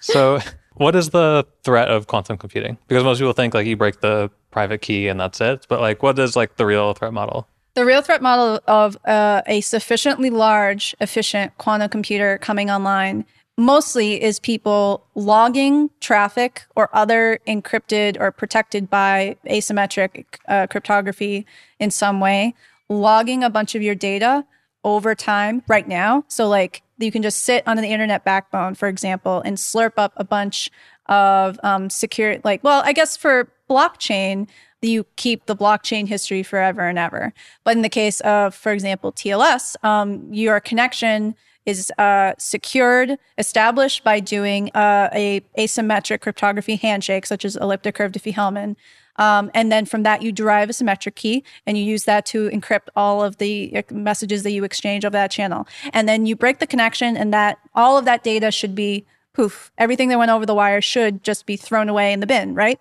so, 0.01 0.41
what 0.73 0.97
is 0.97 1.11
the 1.11 1.47
threat 1.63 1.89
of 1.89 2.09
quantum 2.09 2.37
computing? 2.37 2.77
Because 2.89 3.05
most 3.05 3.19
people 3.19 3.33
think 3.33 3.55
like 3.55 3.65
you 3.69 3.77
break 3.77 4.01
the 4.01 4.29
private 4.51 4.83
key 4.83 5.07
and 5.07 5.21
that's 5.21 5.41
it. 5.41 5.67
But 5.69 5.81
like, 5.81 6.03
what 6.03 6.19
is 6.19 6.35
like 6.35 6.57
the 6.57 6.67
real 6.67 6.95
threat 6.95 7.13
model? 7.13 7.47
The 7.75 7.85
real 7.85 8.03
threat 8.03 8.23
model 8.23 8.59
of 8.67 8.97
uh, 9.05 9.43
a 9.47 9.61
sufficiently 9.61 10.31
large, 10.31 10.97
efficient 10.99 11.57
quantum 11.59 11.91
computer 11.91 12.39
coming 12.39 12.71
online 12.71 13.25
mostly 13.57 14.23
is 14.23 14.41
people 14.41 15.07
logging 15.15 15.91
traffic 16.01 16.65
or 16.75 16.91
other 16.93 17.39
encrypted 17.47 18.19
or 18.21 18.33
protected 18.33 18.91
by 18.91 19.37
asymmetric 19.47 20.25
uh, 20.49 20.67
cryptography 20.67 21.47
in 21.79 21.91
some 21.91 22.21
way, 22.21 22.55
logging 22.89 23.45
a 23.45 23.51
bunch 23.51 23.75
of 23.75 23.83
your 23.83 23.95
data 23.95 24.45
over 24.83 25.15
time 25.15 25.63
right 25.69 25.89
now. 25.89 26.25
So, 26.29 26.49
like, 26.49 26.83
you 26.99 27.11
can 27.11 27.23
just 27.23 27.43
sit 27.43 27.67
on 27.67 27.77
the 27.77 27.89
internet 27.89 28.25
backbone, 28.25 28.75
for 28.75 28.89
example, 28.89 29.41
and 29.45 29.57
slurp 29.57 29.95
up 29.97 30.13
a 30.17 30.25
bunch 30.25 30.71
of 31.07 31.59
um, 31.63 31.91
secure, 31.91 32.39
like, 32.45 32.63
well, 32.63 32.83
I 32.85 32.93
guess 32.93 33.17
for 33.17 33.51
blockchain, 33.69 34.49
you 34.83 35.07
keep 35.17 35.47
the 35.47 35.57
blockchain 35.57 36.07
history 36.07 36.43
forever 36.43 36.83
and 36.83 36.99
ever. 36.99 37.33
But 37.65 37.77
in 37.77 37.83
the 37.83 37.89
case 37.89 38.21
of, 38.21 38.55
for 38.55 38.73
example, 38.73 39.13
TLS, 39.13 39.83
um, 39.83 40.33
your 40.33 40.61
connection 40.61 41.35
is 41.67 41.91
uh, 41.99 42.33
secured, 42.39 43.19
established 43.39 44.05
by 44.05 44.21
doing 44.21 44.71
uh, 44.75 45.09
a 45.13 45.41
asymmetric 45.59 46.21
cryptography 46.21 46.77
handshake, 46.77 47.27
such 47.27 47.45
as 47.45 47.57
elliptic 47.57 47.95
curve 47.95 48.13
Diffie-Hellman. 48.13 48.77
Um, 49.17 49.51
and 49.55 49.71
then 49.71 49.87
from 49.87 50.03
that, 50.03 50.23
you 50.23 50.33
derive 50.33 50.69
a 50.69 50.73
symmetric 50.73 51.15
key 51.15 51.45
and 51.67 51.79
you 51.79 51.85
use 51.85 52.05
that 52.05 52.27
to 52.27 52.51
encrypt 52.51 52.89
all 52.97 53.23
of 53.23 53.37
the 53.37 53.85
messages 53.91 54.43
that 54.43 54.51
you 54.51 54.65
exchange 54.65 55.05
over 55.05 55.13
that 55.13 55.31
channel. 55.31 55.69
And 55.93 56.09
then 56.09 56.27
you 56.27 56.35
break 56.35 56.59
the 56.59 56.67
connection, 56.67 57.17
and 57.17 57.33
that 57.33 57.59
all 57.75 57.97
of 57.97 58.05
that 58.07 58.25
data 58.25 58.51
should 58.51 58.75
be 58.75 59.07
poof. 59.33 59.71
Everything 59.79 60.09
that 60.09 60.19
went 60.19 60.31
over 60.31 60.47
the 60.47 60.55
wire 60.55 60.81
should 60.81 61.23
just 61.23 61.47
be 61.47 61.57
thrown 61.57 61.89
away 61.89 62.13
in 62.13 62.21
the 62.21 62.27
bin, 62.27 62.55
right? 62.55 62.81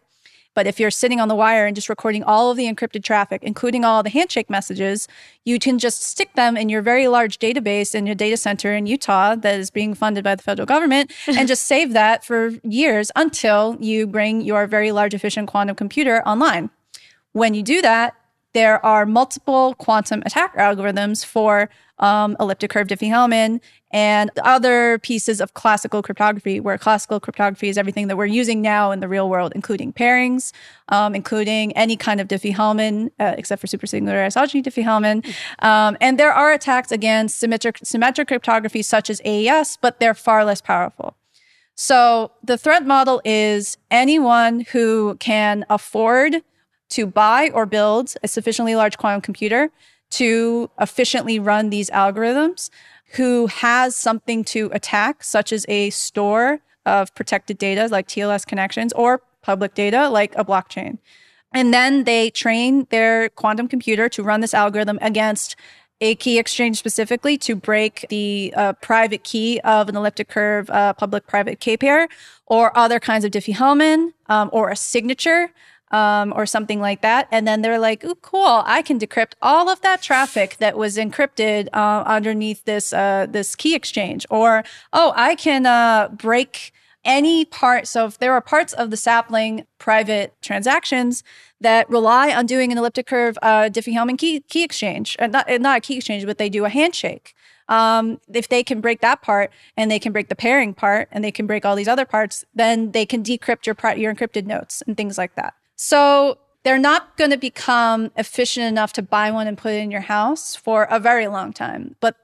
But 0.56 0.68
if 0.68 0.80
you're 0.80 0.92
sitting 0.92 1.20
on 1.20 1.28
the 1.28 1.36
wire 1.36 1.66
and 1.66 1.76
just 1.76 1.90
recording 1.90 2.24
all 2.24 2.52
of 2.52 2.58
the 2.58 2.66
encrypted 2.66 3.04
traffic, 3.04 3.44
including 3.44 3.84
all 3.84 4.04
the 4.04 4.10
handshake 4.10 4.50
messages, 4.50 5.08
you 5.46 5.60
can 5.60 5.80
just 5.80 6.04
stick 6.04 6.34
them 6.36 6.56
in 6.56 6.70
your 6.70 6.82
very 6.82 7.08
large 7.08 7.40
database 7.40 7.96
in 7.96 8.06
your 8.06 8.16
data 8.16 8.38
center 8.38 8.74
in 8.74 8.86
Utah 8.86 9.36
that 9.36 9.60
is 9.60 9.70
being 9.70 9.94
funded 9.94 10.24
by 10.24 10.36
the 10.36 10.44
federal 10.44 10.66
government 10.66 11.12
and 11.28 11.48
just 11.48 11.64
save 11.64 11.94
that 11.94 12.24
for 12.24 12.52
years 12.64 13.12
until 13.16 13.78
you 13.80 14.08
bring 14.08 14.42
your 14.42 14.68
very 14.68 14.92
large 14.92 15.14
efficient 15.14 15.48
quantum 15.48 15.76
computer 15.76 16.22
online. 16.28 16.70
When 17.32 17.54
you 17.54 17.64
do 17.64 17.82
that, 17.82 18.16
there 18.54 18.84
are 18.86 19.06
multiple 19.06 19.76
quantum 19.76 20.22
attack 20.26 20.56
algorithms 20.58 21.26
for 21.26 21.70
um, 22.00 22.36
elliptic 22.40 22.72
curve 22.72 22.88
Diffie-Hellman 22.88 23.60
and 23.92 24.32
other 24.44 24.98
pieces 25.00 25.40
of 25.40 25.54
classical 25.54 26.02
cryptography, 26.02 26.60
where 26.60 26.78
classical 26.78 27.20
cryptography 27.20 27.70
is 27.70 27.78
everything 27.78 28.08
that 28.08 28.18
we're 28.18 28.26
using 28.26 28.62
now 28.62 28.92
in 28.92 29.00
the 29.00 29.08
real 29.08 29.30
world, 29.30 29.52
including 29.56 29.94
pairings, 29.94 30.52
um, 30.90 31.14
including 31.14 31.72
any 31.78 31.96
kind 31.96 32.20
of 32.20 32.28
Diffie-Hellman, 32.28 33.12
uh, 33.20 33.36
except 33.38 33.62
for 33.62 33.68
supersingular 33.68 34.26
isogeny 34.26 34.64
Diffie-Hellman. 34.64 35.26
Um, 35.60 35.96
and 36.02 36.20
there 36.20 36.34
are 36.34 36.52
attacks 36.52 36.92
against 36.92 37.40
symmetric, 37.40 37.80
symmetric 37.84 38.28
cryptography, 38.28 38.82
such 38.82 39.10
as 39.10 39.22
AES, 39.24 39.78
but 39.80 40.00
they're 40.00 40.16
far 40.16 40.44
less 40.44 40.62
powerful. 40.62 41.16
So 41.76 42.32
the 42.44 42.58
threat 42.58 42.86
model 42.86 43.22
is 43.24 43.78
anyone 43.90 44.62
who 44.72 45.16
can 45.20 45.66
afford 45.70 46.44
to 46.94 47.06
buy 47.06 47.50
or 47.54 47.66
build 47.66 48.14
a 48.24 48.28
sufficiently 48.28 48.76
large 48.76 48.98
quantum 48.98 49.22
computer 49.22 49.70
to 50.12 50.70
efficiently 50.80 51.40
run 51.40 51.70
these 51.70 51.90
algorithms 51.90 52.70
who 53.14 53.48
has 53.48 53.96
something 53.96 54.44
to 54.44 54.70
attack, 54.74 55.24
such 55.24 55.52
as 55.52 55.66
a 55.68 55.90
store 55.90 56.60
of 56.86 57.14
protected 57.16 57.58
data 57.58 57.88
like 57.92 58.08
TLS 58.08 58.46
connections 58.46 58.94
or 58.94 59.22
public 59.42 59.74
data 59.74 60.10
like 60.10 60.36
a 60.36 60.46
blockchain. 60.46 60.98
And 61.52 61.74
then 61.74 62.04
they 62.04 62.30
train 62.30 62.88
their 62.90 63.30
quantum 63.30 63.68
computer 63.68 64.10
to 64.10 64.24
run 64.24 64.42
this 64.42 64.54
algorithm 64.54 65.00
against 65.02 65.56
a 66.02 66.16
key 66.16 66.38
exchange 66.38 66.78
specifically 66.78 67.38
to 67.38 67.56
break 67.56 68.06
the 68.10 68.54
uh, 68.58 68.74
private 68.74 69.24
key 69.24 69.60
of 69.62 69.88
an 69.90 69.96
elliptic 69.96 70.28
curve 70.28 70.70
uh, 70.70 70.94
public 70.94 71.28
private 71.28 71.60
key 71.60 71.78
pair 71.78 72.08
or 72.48 72.76
other 72.78 73.00
kinds 73.00 73.24
of 73.24 73.32
Diffie-Hellman 73.32 74.14
um, 74.28 74.50
or 74.52 74.70
a 74.70 74.76
signature 74.76 75.52
um, 75.94 76.34
or 76.36 76.46
something 76.46 76.82
like 76.82 77.02
that. 77.02 77.28
And 77.32 77.48
then 77.48 77.62
they're 77.62 77.80
like, 77.80 78.04
"Ooh, 78.04 78.16
cool! 78.16 78.64
I 78.66 78.82
can 78.82 79.00
decrypt 79.00 79.34
all 79.42 79.70
of 79.70 79.80
that 79.82 80.02
traffic 80.02 80.58
that 80.58 80.78
was 80.78 80.98
encrypted 80.98 81.70
uh, 81.72 82.04
underneath 82.06 82.66
this 82.66 82.92
uh, 82.92 83.28
this 83.30 83.56
key 83.56 83.76
exchange." 83.76 84.26
Or, 84.30 84.64
"Oh, 84.92 85.14
I 85.16 85.36
can 85.36 85.66
uh, 85.66 86.10
break." 86.10 86.74
Any 87.06 87.44
part, 87.44 87.86
so 87.86 88.06
if 88.06 88.18
there 88.20 88.32
are 88.32 88.40
parts 88.40 88.72
of 88.72 88.90
the 88.90 88.96
sapling 88.96 89.66
private 89.78 90.34
transactions 90.42 91.22
that 91.60 91.90
rely 91.90 92.34
on 92.34 92.46
doing 92.46 92.72
an 92.72 92.78
elliptic 92.78 93.08
curve 93.08 93.38
uh, 93.42 93.64
Diffie-Hellman 93.64 94.18
key, 94.18 94.40
key 94.48 94.64
exchange, 94.64 95.18
uh, 95.20 95.28
not, 95.28 95.50
not 95.60 95.80
a 95.80 95.82
key 95.82 95.98
exchange, 95.98 96.26
but 96.26 96.38
they 96.38 96.48
do 96.48 96.64
a 96.64 96.70
handshake. 96.70 97.36
Um, 97.68 98.22
if 98.34 98.48
they 98.48 98.64
can 98.64 98.80
break 98.80 99.02
that 99.02 99.22
part 99.22 99.52
and 99.76 99.92
they 99.92 100.00
can 100.00 100.14
break 100.14 100.30
the 100.30 100.36
pairing 100.36 100.74
part 100.74 101.10
and 101.12 101.26
they 101.26 101.32
can 101.32 101.46
break 101.46 101.66
all 101.66 101.76
these 101.76 101.90
other 101.90 102.06
parts, 102.06 102.46
then 102.56 102.92
they 102.94 103.06
can 103.06 103.22
decrypt 103.22 103.66
your 103.66 103.76
your 103.98 104.16
encrypted 104.16 104.46
notes 104.46 104.82
and 104.88 104.96
things 104.96 105.18
like 105.18 105.36
that. 105.36 105.56
So 105.76 106.38
they're 106.64 106.80
not 106.80 107.18
going 107.18 107.32
to 107.32 107.38
become 107.38 108.12
efficient 108.16 108.66
enough 108.66 108.94
to 108.94 109.02
buy 109.02 109.32
one 109.32 109.48
and 109.48 109.58
put 109.58 109.74
it 109.74 109.80
in 109.80 109.92
your 109.92 110.02
house 110.02 110.56
for 110.56 110.84
a 110.84 111.00
very 111.00 111.28
long 111.28 111.54
time. 111.54 111.96
But 112.00 112.16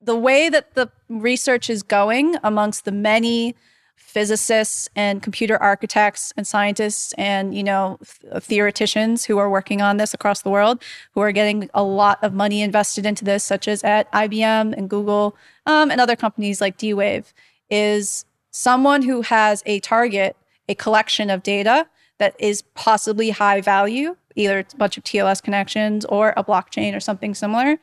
the 0.00 0.16
way 0.16 0.48
that 0.48 0.74
the 0.74 0.90
research 1.08 1.70
is 1.70 1.82
going 1.82 2.36
amongst 2.42 2.84
the 2.84 2.92
many 2.92 3.54
physicists 3.96 4.88
and 4.94 5.22
computer 5.22 5.56
architects 5.62 6.34
and 6.36 6.46
scientists 6.46 7.14
and 7.14 7.54
you 7.54 7.62
know 7.62 7.98
th- 8.04 8.42
theoreticians 8.42 9.24
who 9.24 9.38
are 9.38 9.48
working 9.48 9.80
on 9.80 9.96
this 9.96 10.12
across 10.12 10.42
the 10.42 10.50
world 10.50 10.82
who 11.12 11.20
are 11.20 11.32
getting 11.32 11.70
a 11.72 11.82
lot 11.82 12.18
of 12.22 12.34
money 12.34 12.60
invested 12.60 13.06
into 13.06 13.24
this 13.24 13.42
such 13.42 13.66
as 13.66 13.82
at 13.84 14.10
ibm 14.12 14.74
and 14.76 14.90
google 14.90 15.34
um, 15.64 15.90
and 15.90 15.98
other 15.98 16.16
companies 16.16 16.60
like 16.60 16.76
d-wave 16.76 17.32
is 17.70 18.26
someone 18.50 19.00
who 19.00 19.22
has 19.22 19.62
a 19.64 19.80
target 19.80 20.36
a 20.68 20.74
collection 20.74 21.30
of 21.30 21.42
data 21.42 21.86
that 22.22 22.36
is 22.38 22.62
possibly 22.74 23.30
high 23.30 23.60
value, 23.60 24.14
either 24.36 24.60
it's 24.60 24.74
a 24.74 24.76
bunch 24.76 24.96
of 24.96 25.02
TLS 25.02 25.42
connections 25.42 26.04
or 26.04 26.32
a 26.36 26.44
blockchain 26.44 26.94
or 26.94 27.00
something 27.00 27.34
similar. 27.34 27.78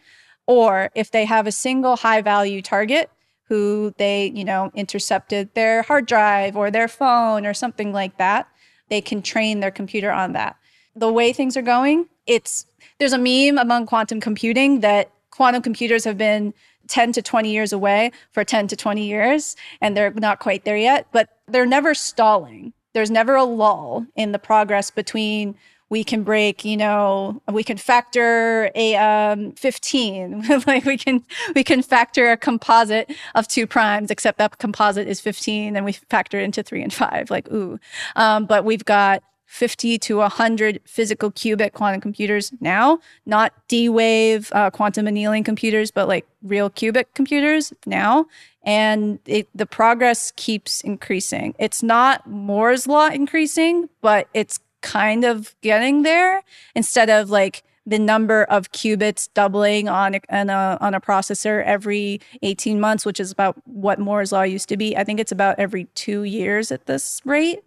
Or 0.48 0.92
if 0.96 1.12
they 1.12 1.26
have 1.26 1.46
a 1.46 1.52
single 1.52 1.98
high 1.98 2.22
value 2.22 2.62
target 2.62 3.12
who 3.50 3.94
they, 3.98 4.32
you 4.34 4.46
know, 4.46 4.72
intercepted 4.74 5.54
their 5.56 5.82
hard 5.82 6.06
drive 6.06 6.56
or 6.56 6.72
their 6.72 6.88
phone 6.88 7.46
or 7.46 7.54
something 7.54 7.92
like 7.92 8.18
that, 8.18 8.48
they 8.88 9.02
can 9.02 9.22
train 9.22 9.60
their 9.60 9.72
computer 9.72 10.10
on 10.10 10.32
that. 10.32 10.56
The 10.96 11.12
way 11.12 11.34
things 11.34 11.58
are 11.58 11.62
going, 11.62 12.08
it's 12.26 12.66
there's 12.98 13.12
a 13.12 13.18
meme 13.18 13.58
among 13.58 13.88
quantum 13.88 14.22
computing 14.22 14.80
that 14.80 15.12
quantum 15.32 15.62
computers 15.62 16.06
have 16.06 16.18
been 16.18 16.54
10 16.88 17.12
to 17.12 17.22
20 17.22 17.52
years 17.52 17.74
away 17.74 18.14
for 18.32 18.46
10 18.46 18.70
to 18.70 18.78
20 18.78 19.06
years 19.06 19.58
and 19.82 19.98
they're 19.98 20.14
not 20.14 20.40
quite 20.40 20.64
there 20.64 20.78
yet, 20.78 21.08
but 21.12 21.28
they're 21.50 21.66
never 21.66 21.94
stalling 21.94 22.72
there's 22.94 23.12
never 23.12 23.36
a 23.36 23.44
lull 23.44 24.06
in 24.16 24.32
the 24.32 24.40
progress 24.40 24.92
between 24.92 25.56
we 25.90 26.04
can 26.04 26.24
break 26.24 26.64
you 26.64 26.78
know 26.78 27.42
we 27.52 27.64
can 27.64 27.78
factor 27.78 28.70
a 28.76 28.96
um, 28.96 29.52
15 29.54 30.44
like 30.68 30.86
we 30.86 30.98
can 30.98 31.24
we 31.56 31.64
can 31.64 31.82
factor 31.82 32.32
a 32.32 32.38
composite 32.38 33.12
of 33.36 33.48
two 33.48 33.66
primes 33.66 34.12
except 34.12 34.38
that 34.38 34.58
composite 34.60 35.08
is 35.08 35.20
15 35.20 35.76
and 35.76 35.86
we 35.86 35.94
factor 35.94 36.40
it 36.40 36.44
into 36.44 36.64
three 36.64 36.84
and 36.84 36.94
five. 36.94 37.30
Like 37.30 37.52
ooh. 37.52 37.80
Um, 38.16 38.46
but 38.46 38.66
we've 38.66 38.86
got 38.86 39.24
50 39.50 39.98
to 39.98 40.18
100 40.18 40.80
physical 40.86 41.32
qubit 41.32 41.74
quantum 41.74 42.00
computers 42.00 42.54
now, 42.62 43.00
not 43.26 43.52
D 43.68 43.90
wave 43.90 44.52
uh, 44.54 44.70
quantum 44.70 45.08
annealing 45.08 45.44
computers, 45.44 45.90
but 45.90 46.08
like 46.08 46.28
real 46.44 46.70
qubit 46.70 47.06
computers 47.16 47.74
now. 47.88 48.28
And 48.62 49.18
it, 49.26 49.48
the 49.56 49.66
progress 49.66 50.32
keeps 50.36 50.82
increasing. 50.82 51.56
It's 51.58 51.82
not 51.82 52.30
Moore's 52.30 52.86
law 52.86 53.08
increasing, 53.08 53.90
but 54.02 54.28
it's 54.36 54.60
kind 54.82 55.26
of 55.26 55.56
getting 55.62 56.04
there 56.04 56.44
instead 56.76 57.10
of 57.10 57.32
like 57.32 57.64
the 57.88 57.98
number 57.98 58.44
of 58.44 58.72
qubits 58.72 59.30
doubling 59.34 59.90
on 59.90 60.14
a, 60.14 60.22
on 60.30 60.52
a, 60.52 60.78
on 60.80 60.94
a 60.94 61.02
processor 61.02 61.64
every 61.66 62.22
18 62.44 62.80
months, 62.80 63.04
which 63.04 63.20
is 63.20 63.32
about 63.32 63.58
what 63.66 63.98
Moore's 63.98 64.32
law 64.32 64.44
used 64.44 64.70
to 64.70 64.78
be. 64.78 64.96
I 64.96 65.04
think 65.04 65.20
it's 65.20 65.32
about 65.32 65.58
every 65.58 65.86
two 65.96 66.24
years 66.24 66.72
at 66.72 66.86
this 66.86 67.20
rate. 67.26 67.64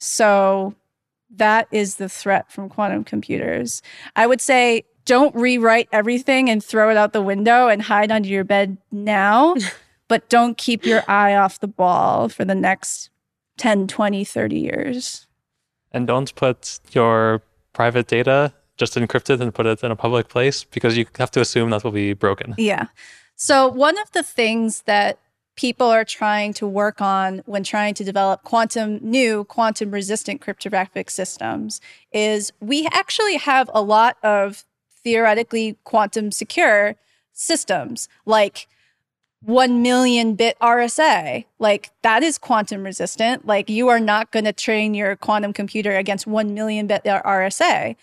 So 0.00 0.74
that 1.36 1.68
is 1.70 1.96
the 1.96 2.08
threat 2.08 2.50
from 2.50 2.68
quantum 2.68 3.04
computers. 3.04 3.82
I 4.16 4.26
would 4.26 4.40
say 4.40 4.84
don't 5.04 5.34
rewrite 5.34 5.88
everything 5.92 6.48
and 6.48 6.62
throw 6.62 6.90
it 6.90 6.96
out 6.96 7.12
the 7.12 7.22
window 7.22 7.68
and 7.68 7.82
hide 7.82 8.10
under 8.10 8.28
your 8.28 8.44
bed 8.44 8.78
now, 8.90 9.54
but 10.08 10.28
don't 10.28 10.56
keep 10.56 10.84
your 10.84 11.02
eye 11.08 11.34
off 11.34 11.60
the 11.60 11.68
ball 11.68 12.28
for 12.28 12.44
the 12.44 12.54
next 12.54 13.10
10, 13.58 13.88
20, 13.88 14.24
30 14.24 14.58
years. 14.58 15.26
And 15.90 16.06
don't 16.06 16.34
put 16.34 16.80
your 16.92 17.42
private 17.72 18.06
data 18.06 18.52
just 18.76 18.94
encrypted 18.94 19.40
and 19.40 19.54
put 19.54 19.66
it 19.66 19.82
in 19.84 19.90
a 19.90 19.96
public 19.96 20.28
place 20.28 20.64
because 20.64 20.96
you 20.96 21.06
have 21.18 21.30
to 21.30 21.40
assume 21.40 21.70
that 21.70 21.84
will 21.84 21.92
be 21.92 22.14
broken. 22.14 22.54
Yeah. 22.56 22.86
So, 23.36 23.68
one 23.68 23.98
of 23.98 24.10
the 24.12 24.22
things 24.22 24.82
that 24.82 25.18
people 25.56 25.86
are 25.86 26.04
trying 26.04 26.52
to 26.54 26.66
work 26.66 27.00
on 27.00 27.42
when 27.46 27.62
trying 27.62 27.94
to 27.94 28.04
develop 28.04 28.42
quantum 28.42 28.98
new 29.02 29.44
quantum 29.44 29.90
resistant 29.90 30.40
cryptographic 30.40 31.10
systems 31.10 31.80
is 32.12 32.52
we 32.60 32.86
actually 32.92 33.36
have 33.36 33.70
a 33.74 33.82
lot 33.82 34.16
of 34.22 34.64
theoretically 35.02 35.76
quantum 35.84 36.30
secure 36.30 36.96
systems 37.32 38.08
like 38.24 38.66
1 39.42 39.82
million 39.82 40.34
bit 40.34 40.56
RSA. 40.60 41.44
Like 41.58 41.90
that 42.02 42.22
is 42.22 42.38
quantum 42.38 42.84
resistant. 42.84 43.46
Like 43.46 43.68
you 43.68 43.88
are 43.88 44.00
not 44.00 44.30
going 44.30 44.44
to 44.44 44.52
train 44.52 44.94
your 44.94 45.16
quantum 45.16 45.52
computer 45.52 45.96
against 45.96 46.26
1 46.26 46.54
million 46.54 46.86
bit 46.86 47.02
RSA 47.04 47.96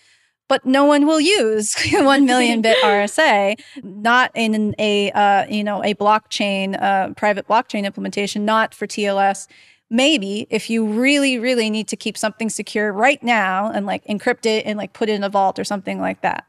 but 0.50 0.66
no 0.66 0.84
one 0.84 1.06
will 1.06 1.20
use 1.20 1.76
1 1.92 2.26
million 2.26 2.60
bit 2.60 2.76
RSA, 2.82 3.58
not 3.84 4.32
in 4.34 4.74
a, 4.80 5.12
uh, 5.12 5.46
you 5.48 5.62
know, 5.62 5.80
a 5.84 5.94
blockchain, 5.94 6.76
uh, 6.82 7.14
private 7.14 7.46
blockchain 7.46 7.84
implementation, 7.84 8.44
not 8.44 8.74
for 8.74 8.88
TLS. 8.88 9.46
Maybe 9.90 10.48
if 10.50 10.68
you 10.68 10.84
really, 10.84 11.38
really 11.38 11.70
need 11.70 11.86
to 11.86 11.96
keep 11.96 12.18
something 12.18 12.50
secure 12.50 12.92
right 12.92 13.22
now 13.22 13.70
and 13.70 13.86
like 13.86 14.04
encrypt 14.06 14.44
it 14.44 14.66
and 14.66 14.76
like 14.76 14.92
put 14.92 15.08
it 15.08 15.12
in 15.12 15.22
a 15.22 15.28
vault 15.28 15.56
or 15.56 15.62
something 15.62 16.00
like 16.00 16.20
that, 16.22 16.44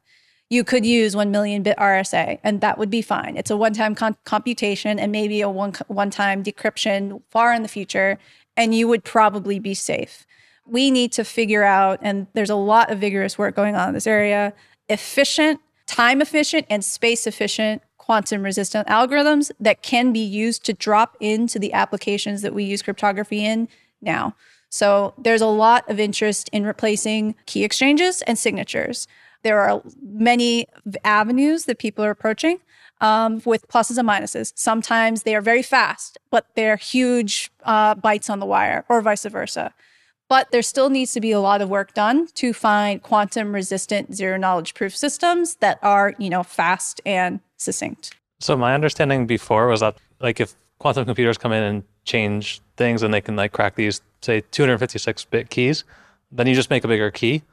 you 0.49 0.63
could 0.63 0.83
use 0.83 1.15
1 1.15 1.29
million 1.29 1.61
bit 1.61 1.77
RSA 1.77 2.39
and 2.43 2.59
that 2.59 2.79
would 2.79 2.89
be 2.89 3.03
fine. 3.03 3.37
It's 3.37 3.51
a 3.51 3.57
one 3.57 3.73
time 3.73 3.93
con- 3.93 4.17
computation 4.25 4.97
and 4.97 5.11
maybe 5.11 5.41
a 5.41 5.49
one, 5.49 5.73
one 5.89 6.09
time 6.09 6.43
decryption 6.43 7.21
far 7.29 7.53
in 7.53 7.61
the 7.61 7.69
future, 7.69 8.17
and 8.57 8.73
you 8.73 8.87
would 8.87 9.03
probably 9.03 9.59
be 9.59 9.75
safe. 9.75 10.25
We 10.65 10.91
need 10.91 11.11
to 11.13 11.23
figure 11.23 11.63
out, 11.63 11.99
and 12.01 12.27
there's 12.33 12.49
a 12.49 12.55
lot 12.55 12.91
of 12.91 12.99
vigorous 12.99 13.37
work 13.37 13.55
going 13.55 13.75
on 13.75 13.89
in 13.89 13.93
this 13.93 14.07
area, 14.07 14.53
efficient, 14.89 15.59
time 15.87 16.21
efficient, 16.21 16.65
and 16.69 16.83
space 16.83 17.27
efficient 17.27 17.81
quantum 17.97 18.43
resistant 18.43 18.87
algorithms 18.87 19.51
that 19.59 19.81
can 19.83 20.11
be 20.11 20.19
used 20.19 20.65
to 20.65 20.73
drop 20.73 21.15
into 21.19 21.59
the 21.59 21.71
applications 21.71 22.41
that 22.41 22.53
we 22.53 22.63
use 22.63 22.81
cryptography 22.81 23.45
in 23.45 23.67
now. 24.01 24.35
So 24.69 25.13
there's 25.17 25.41
a 25.41 25.47
lot 25.47 25.87
of 25.89 25.99
interest 25.99 26.49
in 26.51 26.65
replacing 26.65 27.35
key 27.45 27.63
exchanges 27.63 28.21
and 28.23 28.39
signatures. 28.39 29.07
There 29.43 29.59
are 29.59 29.81
many 30.01 30.67
avenues 31.03 31.65
that 31.65 31.77
people 31.77 32.05
are 32.05 32.09
approaching 32.09 32.59
um, 33.01 33.41
with 33.45 33.67
pluses 33.67 33.97
and 33.97 34.07
minuses. 34.07 34.53
Sometimes 34.55 35.23
they 35.23 35.35
are 35.35 35.41
very 35.41 35.63
fast, 35.63 36.17
but 36.29 36.47
they're 36.55 36.77
huge 36.77 37.51
uh, 37.63 37.95
bytes 37.95 38.29
on 38.29 38.39
the 38.39 38.45
wire, 38.45 38.85
or 38.87 39.01
vice 39.01 39.25
versa. 39.25 39.73
But 40.31 40.51
there 40.51 40.61
still 40.61 40.89
needs 40.89 41.11
to 41.11 41.19
be 41.19 41.33
a 41.33 41.41
lot 41.41 41.61
of 41.61 41.67
work 41.67 41.93
done 41.93 42.27
to 42.35 42.53
find 42.53 43.03
quantum 43.03 43.53
resistant 43.53 44.15
zero 44.15 44.37
knowledge 44.37 44.75
proof 44.75 44.95
systems 44.95 45.55
that 45.55 45.77
are, 45.81 46.13
you 46.19 46.29
know, 46.29 46.41
fast 46.41 47.01
and 47.05 47.41
succinct. 47.57 48.15
So 48.39 48.55
my 48.55 48.73
understanding 48.73 49.27
before 49.27 49.67
was 49.67 49.81
that 49.81 49.97
like 50.21 50.39
if 50.39 50.55
quantum 50.79 51.03
computers 51.03 51.37
come 51.37 51.51
in 51.51 51.61
and 51.61 51.83
change 52.05 52.61
things 52.77 53.03
and 53.03 53.13
they 53.13 53.19
can 53.19 53.35
like 53.35 53.51
crack 53.51 53.75
these 53.75 53.99
say 54.21 54.39
256 54.51 55.25
bit 55.25 55.49
keys, 55.49 55.83
then 56.31 56.47
you 56.47 56.55
just 56.55 56.69
make 56.69 56.85
a 56.85 56.87
bigger 56.87 57.11
key 57.11 57.43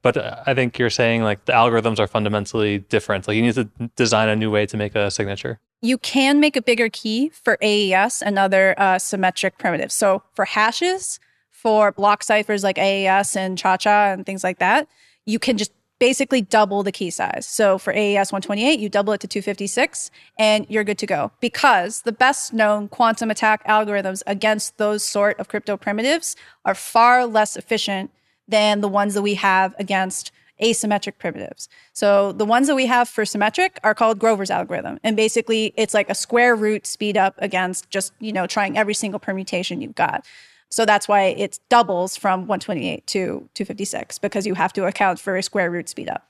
but 0.00 0.16
uh, 0.16 0.42
I 0.46 0.54
think 0.54 0.78
you're 0.78 0.90
saying 0.90 1.22
like 1.22 1.44
the 1.44 1.52
algorithms 1.52 2.00
are 2.00 2.08
fundamentally 2.08 2.78
different. 2.78 3.28
Like 3.28 3.36
you 3.36 3.42
need 3.42 3.54
to 3.54 3.68
design 3.94 4.28
a 4.28 4.34
new 4.34 4.50
way 4.50 4.66
to 4.66 4.76
make 4.76 4.96
a 4.96 5.12
signature. 5.12 5.60
You 5.80 5.96
can 5.98 6.40
make 6.40 6.56
a 6.56 6.62
bigger 6.62 6.88
key 6.88 7.28
for 7.28 7.56
AES 7.62 8.20
and 8.20 8.36
other 8.38 8.74
uh, 8.78 8.98
symmetric 8.98 9.58
primitives. 9.58 9.94
So 9.94 10.22
for 10.34 10.44
hashes, 10.44 11.20
for 11.62 11.92
block 11.92 12.24
ciphers 12.24 12.64
like 12.64 12.76
AES 12.76 13.36
and 13.36 13.56
ChaCha 13.56 14.12
and 14.12 14.26
things 14.26 14.42
like 14.42 14.58
that, 14.58 14.88
you 15.26 15.38
can 15.38 15.56
just 15.56 15.70
basically 16.00 16.42
double 16.42 16.82
the 16.82 16.90
key 16.90 17.10
size. 17.10 17.46
So 17.46 17.78
for 17.78 17.92
AES 17.92 18.32
128, 18.32 18.80
you 18.80 18.88
double 18.88 19.12
it 19.12 19.20
to 19.20 19.28
256 19.28 20.10
and 20.36 20.66
you're 20.68 20.82
good 20.82 20.98
to 20.98 21.06
go. 21.06 21.30
Because 21.40 22.02
the 22.02 22.10
best 22.10 22.52
known 22.52 22.88
quantum 22.88 23.30
attack 23.30 23.64
algorithms 23.68 24.24
against 24.26 24.76
those 24.78 25.04
sort 25.04 25.38
of 25.38 25.46
crypto 25.46 25.76
primitives 25.76 26.34
are 26.64 26.74
far 26.74 27.24
less 27.24 27.56
efficient 27.56 28.10
than 28.48 28.80
the 28.80 28.88
ones 28.88 29.14
that 29.14 29.22
we 29.22 29.34
have 29.34 29.76
against 29.78 30.32
asymmetric 30.60 31.18
primitives. 31.18 31.68
So 31.92 32.32
the 32.32 32.44
ones 32.44 32.66
that 32.66 32.74
we 32.74 32.86
have 32.86 33.08
for 33.08 33.24
symmetric 33.24 33.78
are 33.84 33.94
called 33.94 34.18
Grover's 34.18 34.50
algorithm. 34.50 34.98
And 35.04 35.16
basically 35.16 35.72
it's 35.76 35.94
like 35.94 36.10
a 36.10 36.14
square 36.16 36.56
root 36.56 36.88
speed 36.88 37.16
up 37.16 37.36
against 37.38 37.88
just, 37.90 38.12
you 38.18 38.32
know, 38.32 38.48
trying 38.48 38.76
every 38.76 38.94
single 38.94 39.20
permutation 39.20 39.80
you've 39.80 39.94
got. 39.94 40.26
So 40.72 40.86
that's 40.86 41.06
why 41.06 41.24
it 41.24 41.58
doubles 41.68 42.16
from 42.16 42.46
128 42.46 43.06
to 43.08 43.18
256 43.52 44.18
because 44.18 44.46
you 44.46 44.54
have 44.54 44.72
to 44.72 44.86
account 44.86 45.20
for 45.20 45.36
a 45.36 45.42
square 45.42 45.70
root 45.70 45.86
speedup. 45.86 46.22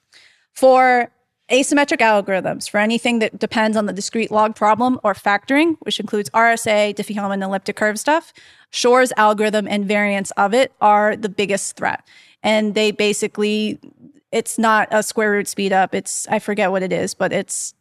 For 0.53 1.13
asymmetric 1.49 1.99
algorithms, 1.99 2.69
for 2.69 2.79
anything 2.79 3.21
that 3.21 3.39
depends 3.39 3.77
on 3.77 3.87
the 3.87 3.93
discrete 3.93 4.33
log 4.33 4.57
problem 4.57 4.99
or 5.05 5.15
factoring, 5.15 5.77
which 5.81 6.01
includes 6.01 6.29
RSA, 6.31 6.93
Diffie-Hellman, 6.95 7.41
elliptic 7.41 7.77
curve 7.77 8.01
stuff, 8.01 8.33
Shor's 8.71 9.13
algorithm 9.17 9.69
and 9.69 9.87
variants 9.87 10.33
of 10.33 10.53
it 10.55 10.73
are 10.81 11.15
the 11.15 11.29
biggest 11.29 11.77
threat. 11.77 12.05
And 12.43 12.75
they 12.75 12.91
basically, 12.91 13.79
it's 14.33 14.59
not 14.59 14.89
a 14.91 15.05
square 15.05 15.31
root 15.31 15.47
speedup. 15.47 15.95
It's, 15.95 16.27
I 16.29 16.41
forget 16.41 16.73
what 16.73 16.83
it 16.83 16.93
is, 16.93 17.15
but 17.15 17.33
it's, 17.33 17.75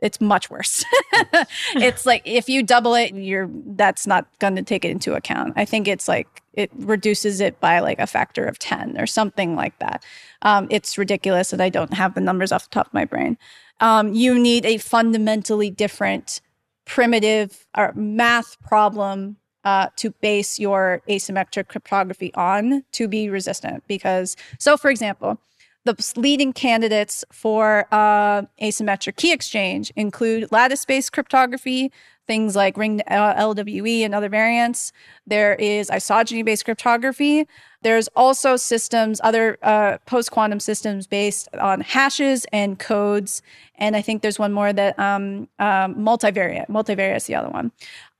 it's 0.00 0.20
much 0.20 0.50
worse. 0.50 0.84
it's 1.76 2.06
like 2.06 2.22
if 2.24 2.48
you 2.48 2.62
double 2.62 2.94
it, 2.94 3.14
you're 3.14 3.50
that's 3.66 4.06
not 4.06 4.26
going 4.38 4.56
to 4.56 4.62
take 4.62 4.84
it 4.84 4.90
into 4.90 5.14
account. 5.14 5.54
I 5.56 5.64
think 5.64 5.88
it's 5.88 6.08
like 6.08 6.42
it 6.52 6.70
reduces 6.74 7.40
it 7.40 7.60
by 7.60 7.80
like 7.80 7.98
a 7.98 8.06
factor 8.06 8.44
of 8.44 8.58
10 8.58 8.98
or 8.98 9.06
something 9.06 9.56
like 9.56 9.78
that. 9.78 10.02
Um, 10.42 10.66
it's 10.70 10.96
ridiculous 10.96 11.52
and 11.52 11.62
I 11.62 11.68
don't 11.68 11.94
have 11.94 12.14
the 12.14 12.20
numbers 12.20 12.52
off 12.52 12.64
the 12.64 12.74
top 12.74 12.88
of 12.88 12.94
my 12.94 13.04
brain. 13.04 13.36
Um, 13.80 14.14
you 14.14 14.38
need 14.38 14.64
a 14.64 14.78
fundamentally 14.78 15.70
different 15.70 16.40
primitive 16.86 17.66
or 17.76 17.92
math 17.94 18.58
problem 18.60 19.36
uh, 19.64 19.88
to 19.96 20.10
base 20.10 20.58
your 20.58 21.02
asymmetric 21.08 21.68
cryptography 21.68 22.32
on 22.34 22.84
to 22.92 23.08
be 23.08 23.28
resistant. 23.28 23.82
Because, 23.86 24.36
so 24.58 24.76
for 24.76 24.90
example, 24.90 25.38
the 25.86 26.12
leading 26.16 26.52
candidates 26.52 27.24
for 27.30 27.86
uh, 27.92 28.42
asymmetric 28.60 29.16
key 29.16 29.32
exchange 29.32 29.92
include 29.96 30.50
lattice 30.50 30.84
based 30.84 31.12
cryptography, 31.12 31.92
things 32.26 32.56
like 32.56 32.76
ring 32.76 33.00
uh, 33.08 33.34
LWE 33.34 34.00
and 34.00 34.14
other 34.14 34.28
variants. 34.28 34.92
There 35.26 35.54
is 35.54 35.88
isogeny 35.88 36.44
based 36.44 36.64
cryptography. 36.64 37.46
There's 37.82 38.08
also 38.16 38.56
systems, 38.56 39.20
other 39.22 39.58
uh, 39.62 39.98
post 40.06 40.32
quantum 40.32 40.58
systems 40.58 41.06
based 41.06 41.48
on 41.54 41.82
hashes 41.82 42.44
and 42.52 42.78
codes. 42.78 43.42
And 43.76 43.94
I 43.94 44.02
think 44.02 44.22
there's 44.22 44.40
one 44.40 44.52
more 44.52 44.72
that 44.72 44.98
um, 44.98 45.48
um, 45.60 45.94
multivariate. 45.94 46.68
Multivariate 46.68 47.16
is 47.16 47.26
the 47.26 47.36
other 47.36 47.50
one. 47.50 47.70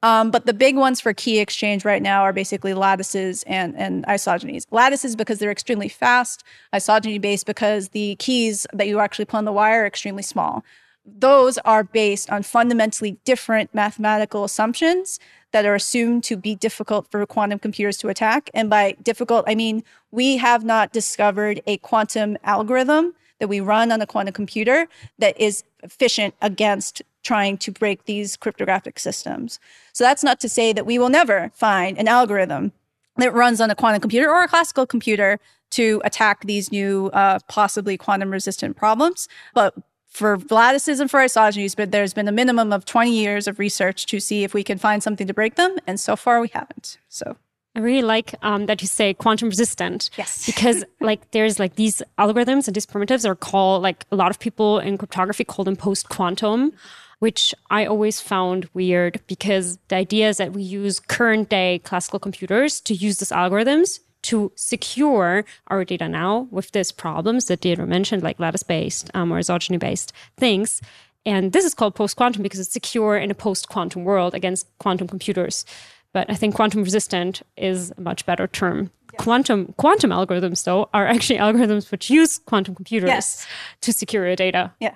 Um, 0.02 0.30
but 0.30 0.46
the 0.46 0.52
big 0.52 0.76
ones 0.76 1.00
for 1.00 1.12
key 1.14 1.38
exchange 1.38 1.84
right 1.84 2.02
now 2.02 2.22
are 2.22 2.32
basically 2.32 2.74
lattices 2.74 3.42
and, 3.44 3.74
and 3.76 4.04
isogenies. 4.06 4.64
Lattices 4.70 5.16
because 5.16 5.38
they're 5.38 5.50
extremely 5.50 5.88
fast, 5.88 6.44
isogeny 6.72 7.20
based 7.20 7.46
because 7.46 7.88
the 7.88 8.14
keys 8.16 8.66
that 8.72 8.86
you 8.86 9.00
actually 9.00 9.24
put 9.24 9.38
on 9.38 9.44
the 9.46 9.52
wire 9.52 9.82
are 9.82 9.86
extremely 9.86 10.22
small. 10.22 10.64
Those 11.04 11.56
are 11.58 11.84
based 11.84 12.30
on 12.30 12.42
fundamentally 12.42 13.18
different 13.24 13.72
mathematical 13.74 14.44
assumptions 14.44 15.18
that 15.52 15.64
are 15.64 15.74
assumed 15.74 16.24
to 16.24 16.36
be 16.36 16.54
difficult 16.54 17.10
for 17.10 17.24
quantum 17.24 17.58
computers 17.58 17.96
to 17.98 18.08
attack. 18.08 18.50
And 18.52 18.68
by 18.68 18.96
difficult, 19.02 19.44
I 19.46 19.54
mean 19.54 19.82
we 20.10 20.36
have 20.36 20.64
not 20.64 20.92
discovered 20.92 21.62
a 21.66 21.78
quantum 21.78 22.36
algorithm 22.44 23.14
that 23.38 23.48
we 23.48 23.60
run 23.60 23.92
on 23.92 24.00
a 24.00 24.06
quantum 24.06 24.34
computer 24.34 24.88
that 25.18 25.38
is 25.40 25.62
efficient 25.82 26.34
against 26.42 27.02
trying 27.26 27.58
to 27.58 27.72
break 27.72 28.04
these 28.04 28.36
cryptographic 28.36 29.00
systems. 29.00 29.58
So 29.92 30.04
that's 30.04 30.22
not 30.22 30.38
to 30.40 30.48
say 30.48 30.72
that 30.72 30.86
we 30.86 30.96
will 30.96 31.08
never 31.08 31.50
find 31.54 31.98
an 31.98 32.06
algorithm 32.06 32.72
that 33.16 33.34
runs 33.34 33.60
on 33.60 33.68
a 33.68 33.74
quantum 33.74 34.00
computer 34.00 34.30
or 34.30 34.44
a 34.44 34.48
classical 34.48 34.86
computer 34.86 35.40
to 35.70 36.00
attack 36.04 36.44
these 36.44 36.70
new, 36.70 37.08
uh, 37.08 37.40
possibly 37.48 37.96
quantum 37.96 38.30
resistant 38.30 38.76
problems. 38.76 39.28
But 39.54 39.74
for 40.06 40.38
lattices 40.50 41.00
and 41.00 41.10
for 41.10 41.18
isogenies, 41.18 41.74
but 41.74 41.90
there's 41.90 42.14
been 42.14 42.28
a 42.28 42.32
minimum 42.32 42.72
of 42.72 42.84
20 42.84 43.10
years 43.10 43.48
of 43.48 43.58
research 43.58 44.06
to 44.06 44.20
see 44.20 44.44
if 44.44 44.54
we 44.54 44.62
can 44.62 44.78
find 44.78 45.02
something 45.02 45.26
to 45.26 45.34
break 45.34 45.56
them. 45.56 45.76
And 45.86 45.98
so 45.98 46.14
far 46.14 46.40
we 46.40 46.48
haven't. 46.48 46.98
So 47.08 47.36
I 47.74 47.80
really 47.80 48.02
like 48.02 48.34
um, 48.40 48.66
that 48.66 48.80
you 48.80 48.88
say 48.88 49.12
quantum 49.12 49.48
resistant. 49.48 50.10
Yes. 50.16 50.46
Because 50.52 50.84
like 51.00 51.30
there's 51.32 51.58
like 51.58 51.74
these 51.74 52.02
algorithms 52.18 52.66
and 52.66 52.74
these 52.74 52.86
primitives 52.86 53.26
are 53.26 53.34
called 53.34 53.82
like 53.82 54.06
a 54.10 54.16
lot 54.16 54.30
of 54.30 54.38
people 54.38 54.78
in 54.78 54.96
cryptography 54.96 55.44
call 55.44 55.64
them 55.64 55.76
post 55.76 56.08
quantum, 56.08 56.72
which 57.18 57.54
I 57.70 57.86
always 57.86 58.20
found 58.20 58.68
weird 58.74 59.20
because 59.26 59.78
the 59.88 59.96
idea 59.96 60.28
is 60.28 60.36
that 60.36 60.52
we 60.52 60.62
use 60.62 61.00
current 61.00 61.48
day 61.48 61.80
classical 61.80 62.18
computers 62.18 62.80
to 62.82 62.94
use 62.94 63.18
these 63.18 63.30
algorithms 63.30 64.00
to 64.22 64.50
secure 64.56 65.44
our 65.68 65.84
data 65.84 66.08
now 66.08 66.48
with 66.50 66.72
these 66.72 66.90
problems 66.90 67.46
that 67.46 67.60
Deirdre 67.60 67.86
mentioned, 67.86 68.22
like 68.22 68.40
lattice 68.40 68.64
based 68.64 69.10
um, 69.14 69.32
or 69.32 69.38
isogeny 69.38 69.78
based 69.78 70.12
things. 70.36 70.82
And 71.24 71.52
this 71.52 71.64
is 71.64 71.74
called 71.74 71.94
post 71.94 72.16
quantum 72.16 72.42
because 72.42 72.60
it's 72.60 72.72
secure 72.72 73.16
in 73.16 73.30
a 73.30 73.34
post 73.34 73.68
quantum 73.68 74.04
world 74.04 74.34
against 74.34 74.66
quantum 74.78 75.08
computers. 75.08 75.64
But 76.12 76.30
I 76.30 76.34
think 76.34 76.54
quantum 76.54 76.82
resistant 76.82 77.42
is 77.56 77.92
a 77.96 78.00
much 78.00 78.26
better 78.26 78.46
term. 78.46 78.90
Quantum 79.18 79.74
quantum 79.76 80.10
algorithms, 80.10 80.64
though, 80.64 80.88
are 80.92 81.06
actually 81.06 81.38
algorithms 81.46 81.90
which 81.90 82.10
use 82.10 82.38
quantum 82.38 82.74
computers 82.74 83.08
yes. 83.08 83.46
to 83.82 83.92
secure 83.92 84.26
your 84.26 84.36
data. 84.36 84.72
Yeah. 84.80 84.94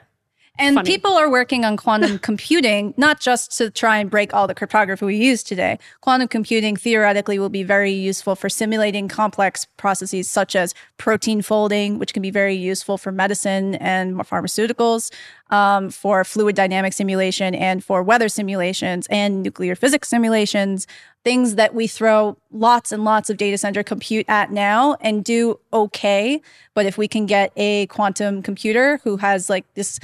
And 0.61 0.75
Funny. 0.75 0.87
people 0.87 1.13
are 1.13 1.31
working 1.31 1.65
on 1.65 1.79
quantum 1.79 2.19
computing, 2.31 2.93
not 2.99 3.19
just 3.19 3.57
to 3.57 3.71
try 3.71 3.97
and 3.97 4.11
break 4.11 4.35
all 4.35 4.47
the 4.47 4.55
cryptography 4.55 5.07
we 5.07 5.17
use 5.17 5.43
today. 5.43 5.79
Quantum 6.03 6.29
computing 6.29 6.77
theoretically 6.77 7.39
will 7.39 7.49
be 7.49 7.63
very 7.63 7.91
useful 7.91 8.37
for 8.37 8.51
simulating 8.51 9.09
complex 9.09 9.65
processes 9.79 10.29
such 10.29 10.55
as 10.55 10.75
protein 10.99 11.41
folding, 11.41 11.99
which 11.99 12.13
can 12.13 12.21
be 12.21 12.31
very 12.31 12.55
useful 12.55 12.99
for 12.99 13.11
medicine 13.11 13.77
and 13.77 14.17
pharmaceuticals, 14.19 15.11
um, 15.49 15.89
for 15.89 16.25
fluid 16.25 16.55
dynamic 16.57 16.93
simulation, 16.93 17.55
and 17.55 17.83
for 17.83 18.03
weather 18.03 18.29
simulations 18.29 19.07
and 19.09 19.43
nuclear 19.43 19.75
physics 19.75 20.09
simulations. 20.09 20.87
Things 21.25 21.57
that 21.57 21.75
we 21.75 21.87
throw 21.87 22.37
lots 22.51 22.93
and 22.93 23.05
lots 23.05 23.29
of 23.29 23.37
data 23.37 23.59
center 23.59 23.83
compute 23.83 24.25
at 24.29 24.53
now 24.53 24.97
and 25.01 25.23
do 25.23 25.59
okay. 25.73 26.41
But 26.75 26.87
if 26.87 26.97
we 26.97 27.09
can 27.09 27.27
get 27.27 27.53
a 27.57 27.87
quantum 27.89 28.43
computer 28.43 29.01
who 29.05 29.19
has 29.19 29.51
like 29.51 29.67
this 29.75 30.01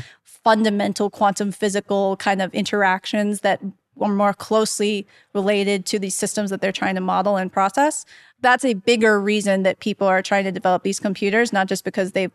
fundamental 0.47 1.11
quantum 1.11 1.51
physical 1.51 2.17
kind 2.19 2.41
of 2.41 2.55
interactions 2.55 3.41
that 3.41 3.61
are 4.01 4.15
more 4.15 4.33
closely 4.33 5.05
related 5.35 5.85
to 5.87 5.99
these 5.99 6.15
systems 6.15 6.51
that 6.51 6.61
they're 6.61 6.71
trying 6.71 6.95
to 6.95 7.01
model 7.01 7.37
and 7.37 7.53
process. 7.53 8.05
That's 8.43 8.65
a 8.65 8.75
bigger 8.75 9.21
reason 9.21 9.65
that 9.65 9.81
people 9.81 10.07
are 10.07 10.23
trying 10.23 10.45
to 10.45 10.53
develop 10.53 10.85
these 10.85 11.01
computers, 11.01 11.53
not 11.53 11.67
just 11.67 11.83
because 11.83 12.13
they, 12.13 12.29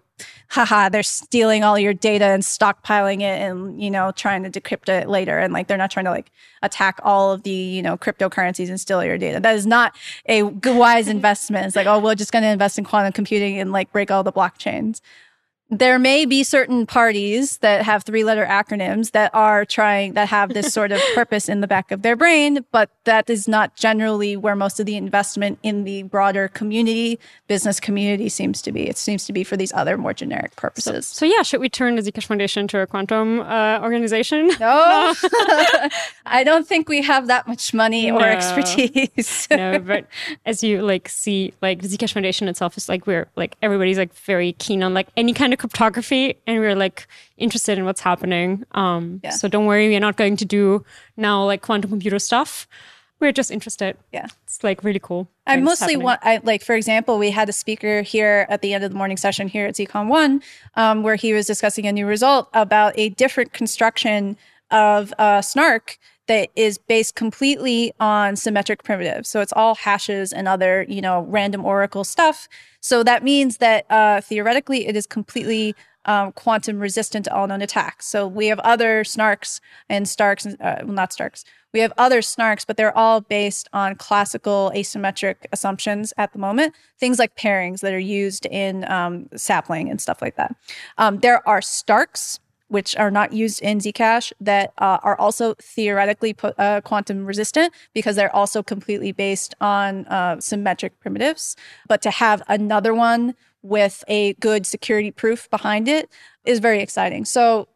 haha, 0.50 0.90
they're 0.90 1.04
stealing 1.04 1.64
all 1.64 1.80
your 1.80 1.94
data 1.94 2.26
and 2.26 2.44
stockpiling 2.44 3.22
it 3.22 3.40
and, 3.40 3.82
you 3.82 3.90
know, 3.90 4.12
trying 4.12 4.44
to 4.44 4.50
decrypt 4.50 4.90
it 4.90 5.08
later. 5.08 5.40
And 5.40 5.54
like, 5.54 5.68
they're 5.68 5.78
not 5.78 5.92
trying 5.92 6.04
to 6.06 6.12
like 6.12 6.32
attack 6.64 7.00
all 7.04 7.32
of 7.32 7.44
the, 7.44 7.52
you 7.52 7.82
know, 7.82 7.98
cryptocurrencies 7.98 8.68
and 8.68 8.82
steal 8.82 9.06
your 9.06 9.18
data. 9.18 9.40
That 9.40 9.56
is 9.56 9.66
not 9.66 9.96
a 10.28 10.44
wise 10.44 11.08
investment. 11.08 11.68
It's 11.68 11.78
like, 11.78 11.88
oh, 11.88 12.00
we're 12.00 12.16
just 12.16 12.34
going 12.34 12.44
to 12.44 12.50
invest 12.50 12.78
in 12.78 12.84
quantum 12.84 13.14
computing 13.14 13.58
and 13.58 13.72
like 13.72 13.90
break 13.94 14.12
all 14.12 14.24
the 14.24 14.34
blockchains 14.34 15.00
there 15.74 15.98
may 15.98 16.26
be 16.26 16.44
certain 16.44 16.86
parties 16.86 17.58
that 17.60 17.82
have 17.84 18.04
three 18.04 18.26
letter 18.26 18.46
acronyms 18.46 19.12
that 19.12 19.32
are 19.34 19.64
trying 19.64 20.14
that 20.14 20.28
have 20.28 20.54
this 20.54 20.74
sort 20.74 20.92
of 20.92 21.00
purpose 21.16 21.48
in 21.48 21.62
the 21.62 21.68
back 21.68 21.92
of 21.92 22.02
their 22.02 22.16
brain 22.18 22.64
but 22.74 22.90
that 23.06 23.30
is 23.30 23.48
not 23.48 23.74
generally 23.78 24.36
where 24.36 24.54
most 24.56 24.82
of 24.82 24.86
the 24.86 24.98
investment 24.98 25.58
in 25.64 25.86
the 25.86 26.04
broader 26.04 26.50
community 26.50 27.18
business 27.48 27.80
community 27.80 28.28
seems 28.28 28.62
to 28.62 28.72
be 28.74 28.90
it 28.90 28.98
seems 28.98 29.26
to 29.26 29.32
be 29.32 29.46
for 29.46 29.56
these 29.56 29.72
other 29.72 29.98
more 29.98 30.14
generic 30.14 30.54
purposes 30.58 31.08
So 31.08 31.26
yeah, 31.26 31.42
should 31.42 31.62
we 31.62 31.70
turn 31.70 31.96
the 31.96 32.02
Zcash 32.02 32.26
Foundation 32.26 32.68
to 32.68 32.80
a 32.80 32.86
quantum 32.88 33.40
uh, 33.40 33.80
organization? 33.82 34.50
no 34.60 35.14
i 36.26 36.44
don't 36.44 36.68
think 36.68 36.90
we 36.90 37.02
have 37.02 37.28
that 37.28 37.48
much 37.48 37.74
money 37.74 38.12
or 38.12 38.20
No. 38.20 38.26
expertise 38.26 39.48
no, 39.50 39.80
but 39.80 40.06
as 40.46 40.64
you 40.64 40.82
like 40.82 41.08
see, 41.08 41.54
like 41.62 41.82
the 41.82 41.88
Zcash 41.88 42.12
Foundation 42.14 42.48
itself 42.50 42.76
is 42.78 42.90
like 42.90 43.08
we're 43.08 43.28
like 43.38 43.56
everybody's 43.62 43.98
like 43.98 44.14
very 44.14 44.52
keen 44.54 44.84
on 44.84 44.94
like 44.94 45.08
any 45.16 45.34
kind 45.34 45.54
of 45.54 45.60
cryptography, 45.62 46.24
and 46.48 46.60
we're 46.60 46.76
like 46.86 47.08
interested 47.38 47.78
in 47.78 47.86
what's 47.86 48.02
happening. 48.02 48.50
Um, 48.84 49.04
Yeah. 49.24 49.30
so 49.40 49.48
don't 49.48 49.68
worry, 49.72 49.88
we're 49.90 50.00
not 50.10 50.18
going 50.18 50.36
to 50.38 50.46
do 50.46 50.84
now 51.18 51.46
like 51.52 51.62
quantum 51.62 51.90
computer 51.90 52.20
stuff. 52.20 52.68
We're 53.22 53.32
just 53.42 53.52
interested. 53.52 53.92
yeah 54.12 54.28
It's 54.46 54.64
like 54.64 54.84
really 54.84 55.00
cool. 55.10 55.24
I 55.46 55.58
mostly 55.58 55.96
want, 55.96 56.20
I 56.24 56.40
like, 56.52 56.64
for 56.70 56.76
example, 56.76 57.14
we 57.20 57.30
had 57.40 57.48
a 57.50 57.54
speaker 57.64 58.02
here 58.02 58.48
at 58.50 58.62
the 58.64 58.74
end 58.74 58.84
of 58.84 58.90
the 58.92 58.98
morning 58.98 59.18
session 59.18 59.48
here 59.48 59.68
at 59.68 59.76
ZCon 59.76 60.08
One, 60.08 60.42
um, 60.82 61.04
where 61.06 61.16
he 61.24 61.32
was 61.38 61.46
discussing 61.46 61.86
a 61.86 61.92
new 61.92 62.08
result 62.08 62.50
about 62.54 62.92
a 62.98 63.10
different 63.10 63.54
construction 63.54 64.38
of 64.72 65.14
uh, 65.20 65.42
Snark 65.42 66.00
that 66.28 66.50
is 66.56 66.78
based 66.78 67.16
completely 67.16 67.94
on 68.00 68.36
symmetric 68.36 68.84
primitives. 68.84 69.30
So 69.30 69.42
it's 69.42 69.54
all 69.54 69.76
hashes 69.76 70.32
and 70.32 70.48
other, 70.48 70.86
you 70.88 71.02
know, 71.02 71.22
random 71.22 71.66
oracle 71.66 72.04
stuff. 72.04 72.48
So 72.80 73.04
that 73.04 73.24
means 73.24 73.58
that 73.58 73.86
uh, 73.90 74.22
theoretically 74.22 74.88
it 74.88 74.96
is 74.96 75.06
completely 75.06 75.76
um, 76.06 76.32
quantum 76.32 76.80
resistant 76.80 77.26
to 77.26 77.34
all 77.34 77.48
known 77.48 77.62
attacks. 77.62 78.08
So 78.08 78.28
we 78.28 78.48
have 78.48 78.60
other 78.60 79.04
snarks 79.04 79.60
and 79.90 80.08
starks, 80.08 80.46
uh, 80.46 80.56
well, 80.60 80.94
not 80.94 81.14
starks. 81.14 81.46
We 81.74 81.80
have 81.80 81.94
other 81.98 82.22
snarks, 82.22 82.66
but 82.66 82.76
they're 82.76 82.98
all 82.98 83.22
based 83.22 83.70
on 83.72 83.96
classical 83.96 84.72
asymmetric 84.76 85.36
assumptions 85.52 86.14
at 86.18 86.34
the 86.34 86.40
moment. 86.40 86.76
Things 87.00 87.18
like 87.18 87.36
pairings 87.36 87.80
that 87.82 87.94
are 87.94 88.00
used 88.00 88.46
in 88.48 88.90
um, 88.92 89.30
sapling 89.36 89.90
and 89.90 90.02
stuff 90.02 90.22
like 90.22 90.36
that. 90.36 90.56
Um, 90.98 91.20
there 91.20 91.48
are 91.48 91.62
starks, 91.62 92.40
which 92.72 92.96
are 92.96 93.12
not 93.12 93.34
used 93.34 93.62
in 93.62 93.80
Zcash, 93.80 94.32
that 94.40 94.72
uh, 94.78 94.98
are 95.04 95.20
also 95.20 95.56
theoretically 95.56 96.34
uh, 96.42 96.80
quantum 96.82 97.26
resistant 97.26 97.74
because 97.94 98.16
they're 98.16 98.34
also 98.34 98.64
completely 98.64 99.12
based 99.12 99.54
on 99.60 100.06
uh, 100.06 100.40
symmetric 100.40 100.98
primitives. 101.02 101.58
But 101.90 102.02
to 102.04 102.12
have 102.12 102.42
another 102.48 102.94
one 102.94 103.36
with 103.62 104.06
a 104.08 104.34
good 104.36 104.66
security 104.66 105.12
proof 105.12 105.50
behind 105.50 105.90
it 105.90 106.10
is 106.46 106.60
very 106.60 106.82
exciting. 106.82 107.26
So 107.26 107.68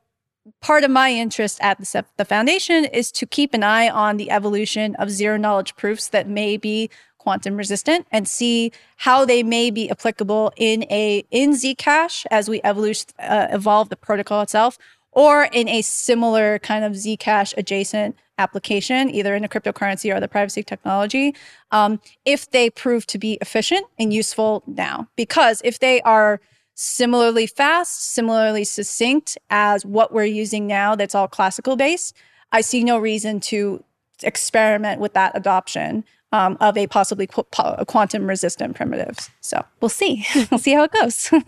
part 0.61 0.85
of 0.85 0.91
my 0.91 1.11
interest 1.11 1.59
at 1.61 1.77
the, 1.77 2.05
the 2.15 2.25
foundation 2.25 2.85
is 2.85 3.11
to 3.11 3.25
keep 3.25 3.53
an 3.53 3.63
eye 3.63 3.89
on 3.89 4.15
the 4.15 4.31
evolution 4.31 4.95
of 4.95 5.09
zero 5.11 5.35
knowledge 5.35 5.75
proofs 5.75 6.07
that 6.07 6.29
may 6.29 6.55
be 6.55 6.89
quantum 7.25 7.57
resistant 7.57 8.05
and 8.11 8.27
see 8.27 8.71
how 8.97 9.25
they 9.25 9.41
may 9.41 9.71
be 9.71 9.89
applicable 9.89 10.53
in 10.57 10.83
a 10.91 11.25
in 11.31 11.53
Zcash 11.53 12.23
as 12.29 12.47
we 12.47 12.61
evolution, 12.63 13.07
uh, 13.17 13.47
evolve 13.49 13.89
the 13.89 13.95
protocol 13.95 14.43
itself 14.43 14.77
or 15.11 15.45
in 15.51 15.67
a 15.67 15.81
similar 15.81 16.59
kind 16.59 16.85
of 16.85 16.91
Zcash 16.91 17.51
adjacent 17.57 18.15
application, 18.37 19.09
either 19.09 19.33
in 19.33 19.43
a 19.43 19.47
cryptocurrency 19.47 20.15
or 20.15 20.19
the 20.19 20.27
privacy 20.27 20.61
technology, 20.61 21.33
um, 21.71 21.99
if 22.25 22.51
they 22.51 22.69
prove 22.69 23.07
to 23.07 23.17
be 23.17 23.39
efficient 23.41 23.87
and 23.97 24.13
useful 24.13 24.61
now. 24.67 25.07
Because 25.15 25.61
if 25.63 25.79
they 25.79 26.01
are 26.01 26.39
similarly 26.75 27.47
fast, 27.47 28.13
similarly 28.13 28.65
succinct 28.65 29.35
as 29.49 29.83
what 29.83 30.13
we're 30.13 30.25
using 30.25 30.67
now 30.67 30.95
that's 30.95 31.15
all 31.15 31.27
classical 31.27 31.75
based, 31.75 32.15
I 32.51 32.61
see 32.61 32.83
no 32.83 32.99
reason 32.99 33.39
to 33.51 33.83
experiment 34.21 35.01
with 35.01 35.13
that 35.13 35.31
adoption 35.35 36.03
um, 36.35 36.57
of 36.59 36.77
a 36.77 36.87
possibly 36.87 37.27
qu- 37.27 37.43
po- 37.51 37.83
quantum 37.87 38.27
resistant 38.27 38.75
primitives. 38.75 39.29
So 39.41 39.63
we'll 39.81 39.89
see. 39.89 40.25
we'll 40.51 40.59
see 40.59 40.73
how 40.73 40.83
it 40.83 40.91
goes. 40.91 41.31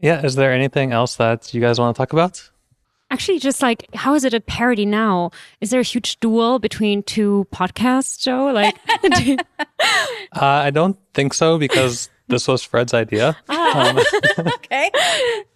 Yeah. 0.00 0.22
Is 0.26 0.34
there 0.34 0.52
anything 0.52 0.92
else 0.92 1.16
that 1.16 1.54
you 1.54 1.60
guys 1.62 1.78
want 1.78 1.96
to 1.96 1.98
talk 1.98 2.12
about? 2.12 2.50
Actually, 3.10 3.38
just 3.38 3.62
like, 3.62 3.86
how 3.94 4.14
is 4.14 4.24
it 4.24 4.34
at 4.34 4.44
Parity 4.46 4.84
now? 4.84 5.30
Is 5.62 5.70
there 5.70 5.80
a 5.80 5.84
huge 5.84 6.18
duel 6.20 6.58
between 6.58 7.02
two 7.04 7.46
podcasts, 7.52 8.18
Joe? 8.20 8.46
Like, 8.52 8.74
do- 9.24 9.38
Uh, 10.32 10.44
I 10.68 10.70
don't 10.70 10.98
think 11.14 11.32
so 11.32 11.56
because 11.58 12.10
this 12.28 12.46
was 12.48 12.62
Fred's 12.62 12.92
idea. 12.92 13.36
Um, 13.48 13.98
okay. 14.38 14.90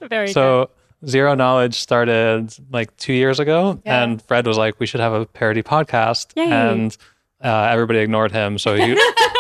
very 0.01 0.27
good. 0.27 0.33
so 0.33 0.71
Zero 1.07 1.35
Knowledge 1.35 1.75
started 1.75 2.55
like 2.71 2.97
two 2.97 3.13
years 3.13 3.41
ago, 3.41 3.81
Yeah. 3.85 4.03
and 4.03 4.23
Fred 4.23 4.47
was 4.47 4.57
like, 4.57 4.79
"We 4.81 4.87
should 4.87 5.01
have 5.01 5.13
a 5.13 5.27
Parity 5.27 5.63
podcast," 5.63 6.33
Yay. 6.37 6.51
and 6.51 6.97
uh, 7.43 7.69
everybody 7.71 8.01
ignored 8.01 8.33
him. 8.33 8.59
So 8.59 8.75
he, 8.75 8.99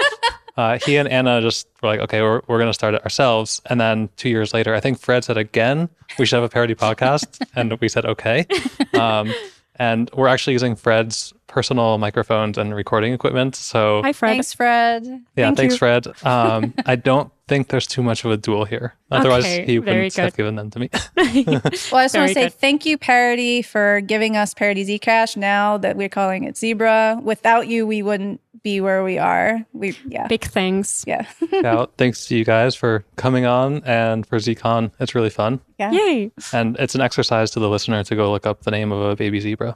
uh, 0.56 0.78
he 0.84 0.96
and 0.96 1.08
Anna 1.08 1.40
just 1.40 1.68
were 1.82 1.88
like, 1.88 2.00
"Okay, 2.00 2.22
we're 2.22 2.40
we're 2.46 2.58
going 2.58 2.68
to 2.70 2.74
start 2.74 2.94
it 2.94 3.02
ourselves." 3.02 3.60
And 3.66 3.80
then 3.80 4.08
two 4.16 4.28
years 4.28 4.52
later, 4.54 4.74
I 4.74 4.80
think 4.80 4.98
Fred 4.98 5.24
said 5.24 5.36
again, 5.36 5.88
"We 6.18 6.26
should 6.26 6.36
have 6.36 6.44
a 6.44 6.48
Parity 6.48 6.74
podcast," 6.74 7.44
and 7.54 7.78
we 7.80 7.88
said, 7.88 8.04
"Okay." 8.04 8.46
Um, 8.94 9.32
and 9.76 10.10
we're 10.14 10.28
actually 10.28 10.54
using 10.54 10.74
Fred's 10.74 11.32
personal 11.46 11.98
microphones 11.98 12.58
and 12.58 12.74
recording 12.74 13.12
equipment. 13.12 13.54
So 13.56 14.02
Hi, 14.02 14.12
Fred. 14.12 14.32
Thanks, 14.32 14.52
Fred. 14.52 15.04
yeah, 15.06 15.46
Thank 15.46 15.56
thanks, 15.56 15.74
you. 15.74 15.78
Fred. 15.78 16.06
Um, 16.24 16.74
I 16.84 16.96
don't 16.96 17.32
think 17.48 17.68
there's 17.68 17.86
too 17.86 18.02
much 18.02 18.24
of 18.24 18.30
a 18.30 18.36
duel 18.36 18.64
here. 18.64 18.94
Otherwise, 19.10 19.44
Okay, 19.44 19.64
he 19.66 19.78
wouldn't 19.78 20.14
have 20.16 20.36
given 20.36 20.54
them 20.54 20.70
to 20.70 20.78
me. 20.78 20.90
Well, 21.16 21.60
I 21.64 21.70
just 21.70 21.92
want 21.92 22.28
to 22.28 22.34
say 22.34 22.44
good. 22.44 22.54
thank 22.54 22.84
you, 22.86 22.98
Parity, 22.98 23.62
for 23.62 24.00
giving 24.02 24.36
us 24.36 24.54
Parity 24.54 24.84
Zcash 24.84 25.36
now 25.36 25.78
that 25.78 25.96
we're 25.96 26.08
calling 26.08 26.44
it 26.44 26.56
Zebra. 26.56 27.18
Without 27.22 27.66
you, 27.68 27.86
we 27.86 28.02
wouldn't 28.02 28.40
be 28.62 28.80
where 28.80 29.02
we 29.04 29.18
are. 29.18 29.64
We, 29.72 29.96
yeah. 30.06 30.26
Big 30.26 30.44
thanks. 30.44 31.04
Yeah. 31.06 31.26
yeah, 31.52 31.86
thanks 31.96 32.26
to 32.26 32.36
you 32.36 32.44
guys 32.44 32.74
for 32.74 33.04
coming 33.16 33.46
on 33.46 33.82
and 33.84 34.26
for 34.26 34.36
ZCon. 34.38 34.90
It's 35.00 35.14
really 35.14 35.30
fun. 35.30 35.60
yeah. 35.78 35.90
Yay. 35.92 36.30
And 36.52 36.76
it's 36.78 36.94
an 36.94 37.00
exercise 37.00 37.50
to 37.52 37.60
the 37.60 37.68
listener 37.70 38.02
to 38.04 38.14
go 38.16 38.30
look 38.30 38.46
up 38.46 38.62
the 38.62 38.70
name 38.70 38.92
of 38.92 39.00
a 39.00 39.16
baby 39.16 39.40
zebra. 39.40 39.74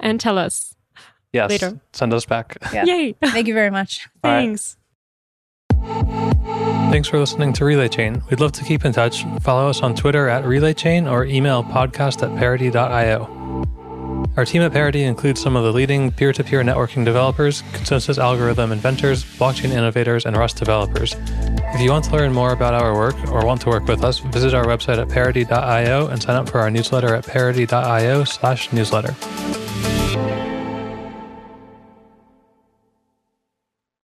And 0.00 0.20
tell 0.20 0.38
us. 0.38 0.74
Yes. 1.32 1.50
Later. 1.50 1.80
Send 1.92 2.12
us 2.14 2.24
back. 2.24 2.56
Yeah. 2.72 2.84
Yay. 2.84 3.12
Thank 3.22 3.46
you 3.46 3.54
very 3.54 3.70
much. 3.70 4.08
All 4.22 4.30
right. 4.30 4.40
Thanks. 4.40 4.76
Thanks 6.90 7.08
for 7.08 7.18
listening 7.18 7.52
to 7.54 7.64
Relay 7.64 7.88
Chain. 7.88 8.22
We'd 8.30 8.40
love 8.40 8.52
to 8.52 8.64
keep 8.64 8.84
in 8.84 8.92
touch. 8.92 9.24
Follow 9.40 9.68
us 9.68 9.82
on 9.82 9.94
Twitter 9.94 10.28
at 10.28 10.44
Relay 10.44 10.74
Chain 10.74 11.06
or 11.06 11.24
email 11.24 11.62
podcast 11.62 12.22
at 12.22 12.36
parity.io. 12.38 13.36
Our 14.36 14.44
team 14.44 14.60
at 14.60 14.72
Parity 14.72 15.02
includes 15.04 15.40
some 15.40 15.56
of 15.56 15.64
the 15.64 15.72
leading 15.72 16.10
peer 16.10 16.30
to 16.34 16.44
peer 16.44 16.62
networking 16.62 17.06
developers, 17.06 17.62
consensus 17.72 18.18
algorithm 18.18 18.70
inventors, 18.70 19.24
blockchain 19.24 19.70
innovators, 19.70 20.26
and 20.26 20.36
Rust 20.36 20.58
developers. 20.58 21.14
If 21.18 21.80
you 21.80 21.90
want 21.90 22.04
to 22.06 22.12
learn 22.12 22.34
more 22.34 22.52
about 22.52 22.74
our 22.74 22.94
work 22.94 23.16
or 23.28 23.46
want 23.46 23.62
to 23.62 23.70
work 23.70 23.86
with 23.86 24.04
us, 24.04 24.18
visit 24.18 24.52
our 24.52 24.66
website 24.66 24.98
at 24.98 25.08
parity.io 25.08 26.08
and 26.08 26.22
sign 26.22 26.36
up 26.36 26.50
for 26.50 26.60
our 26.60 26.70
newsletter 26.70 27.14
at 27.14 27.26
parity.io 27.26 28.24
slash 28.24 28.72
newsletter. 28.74 29.14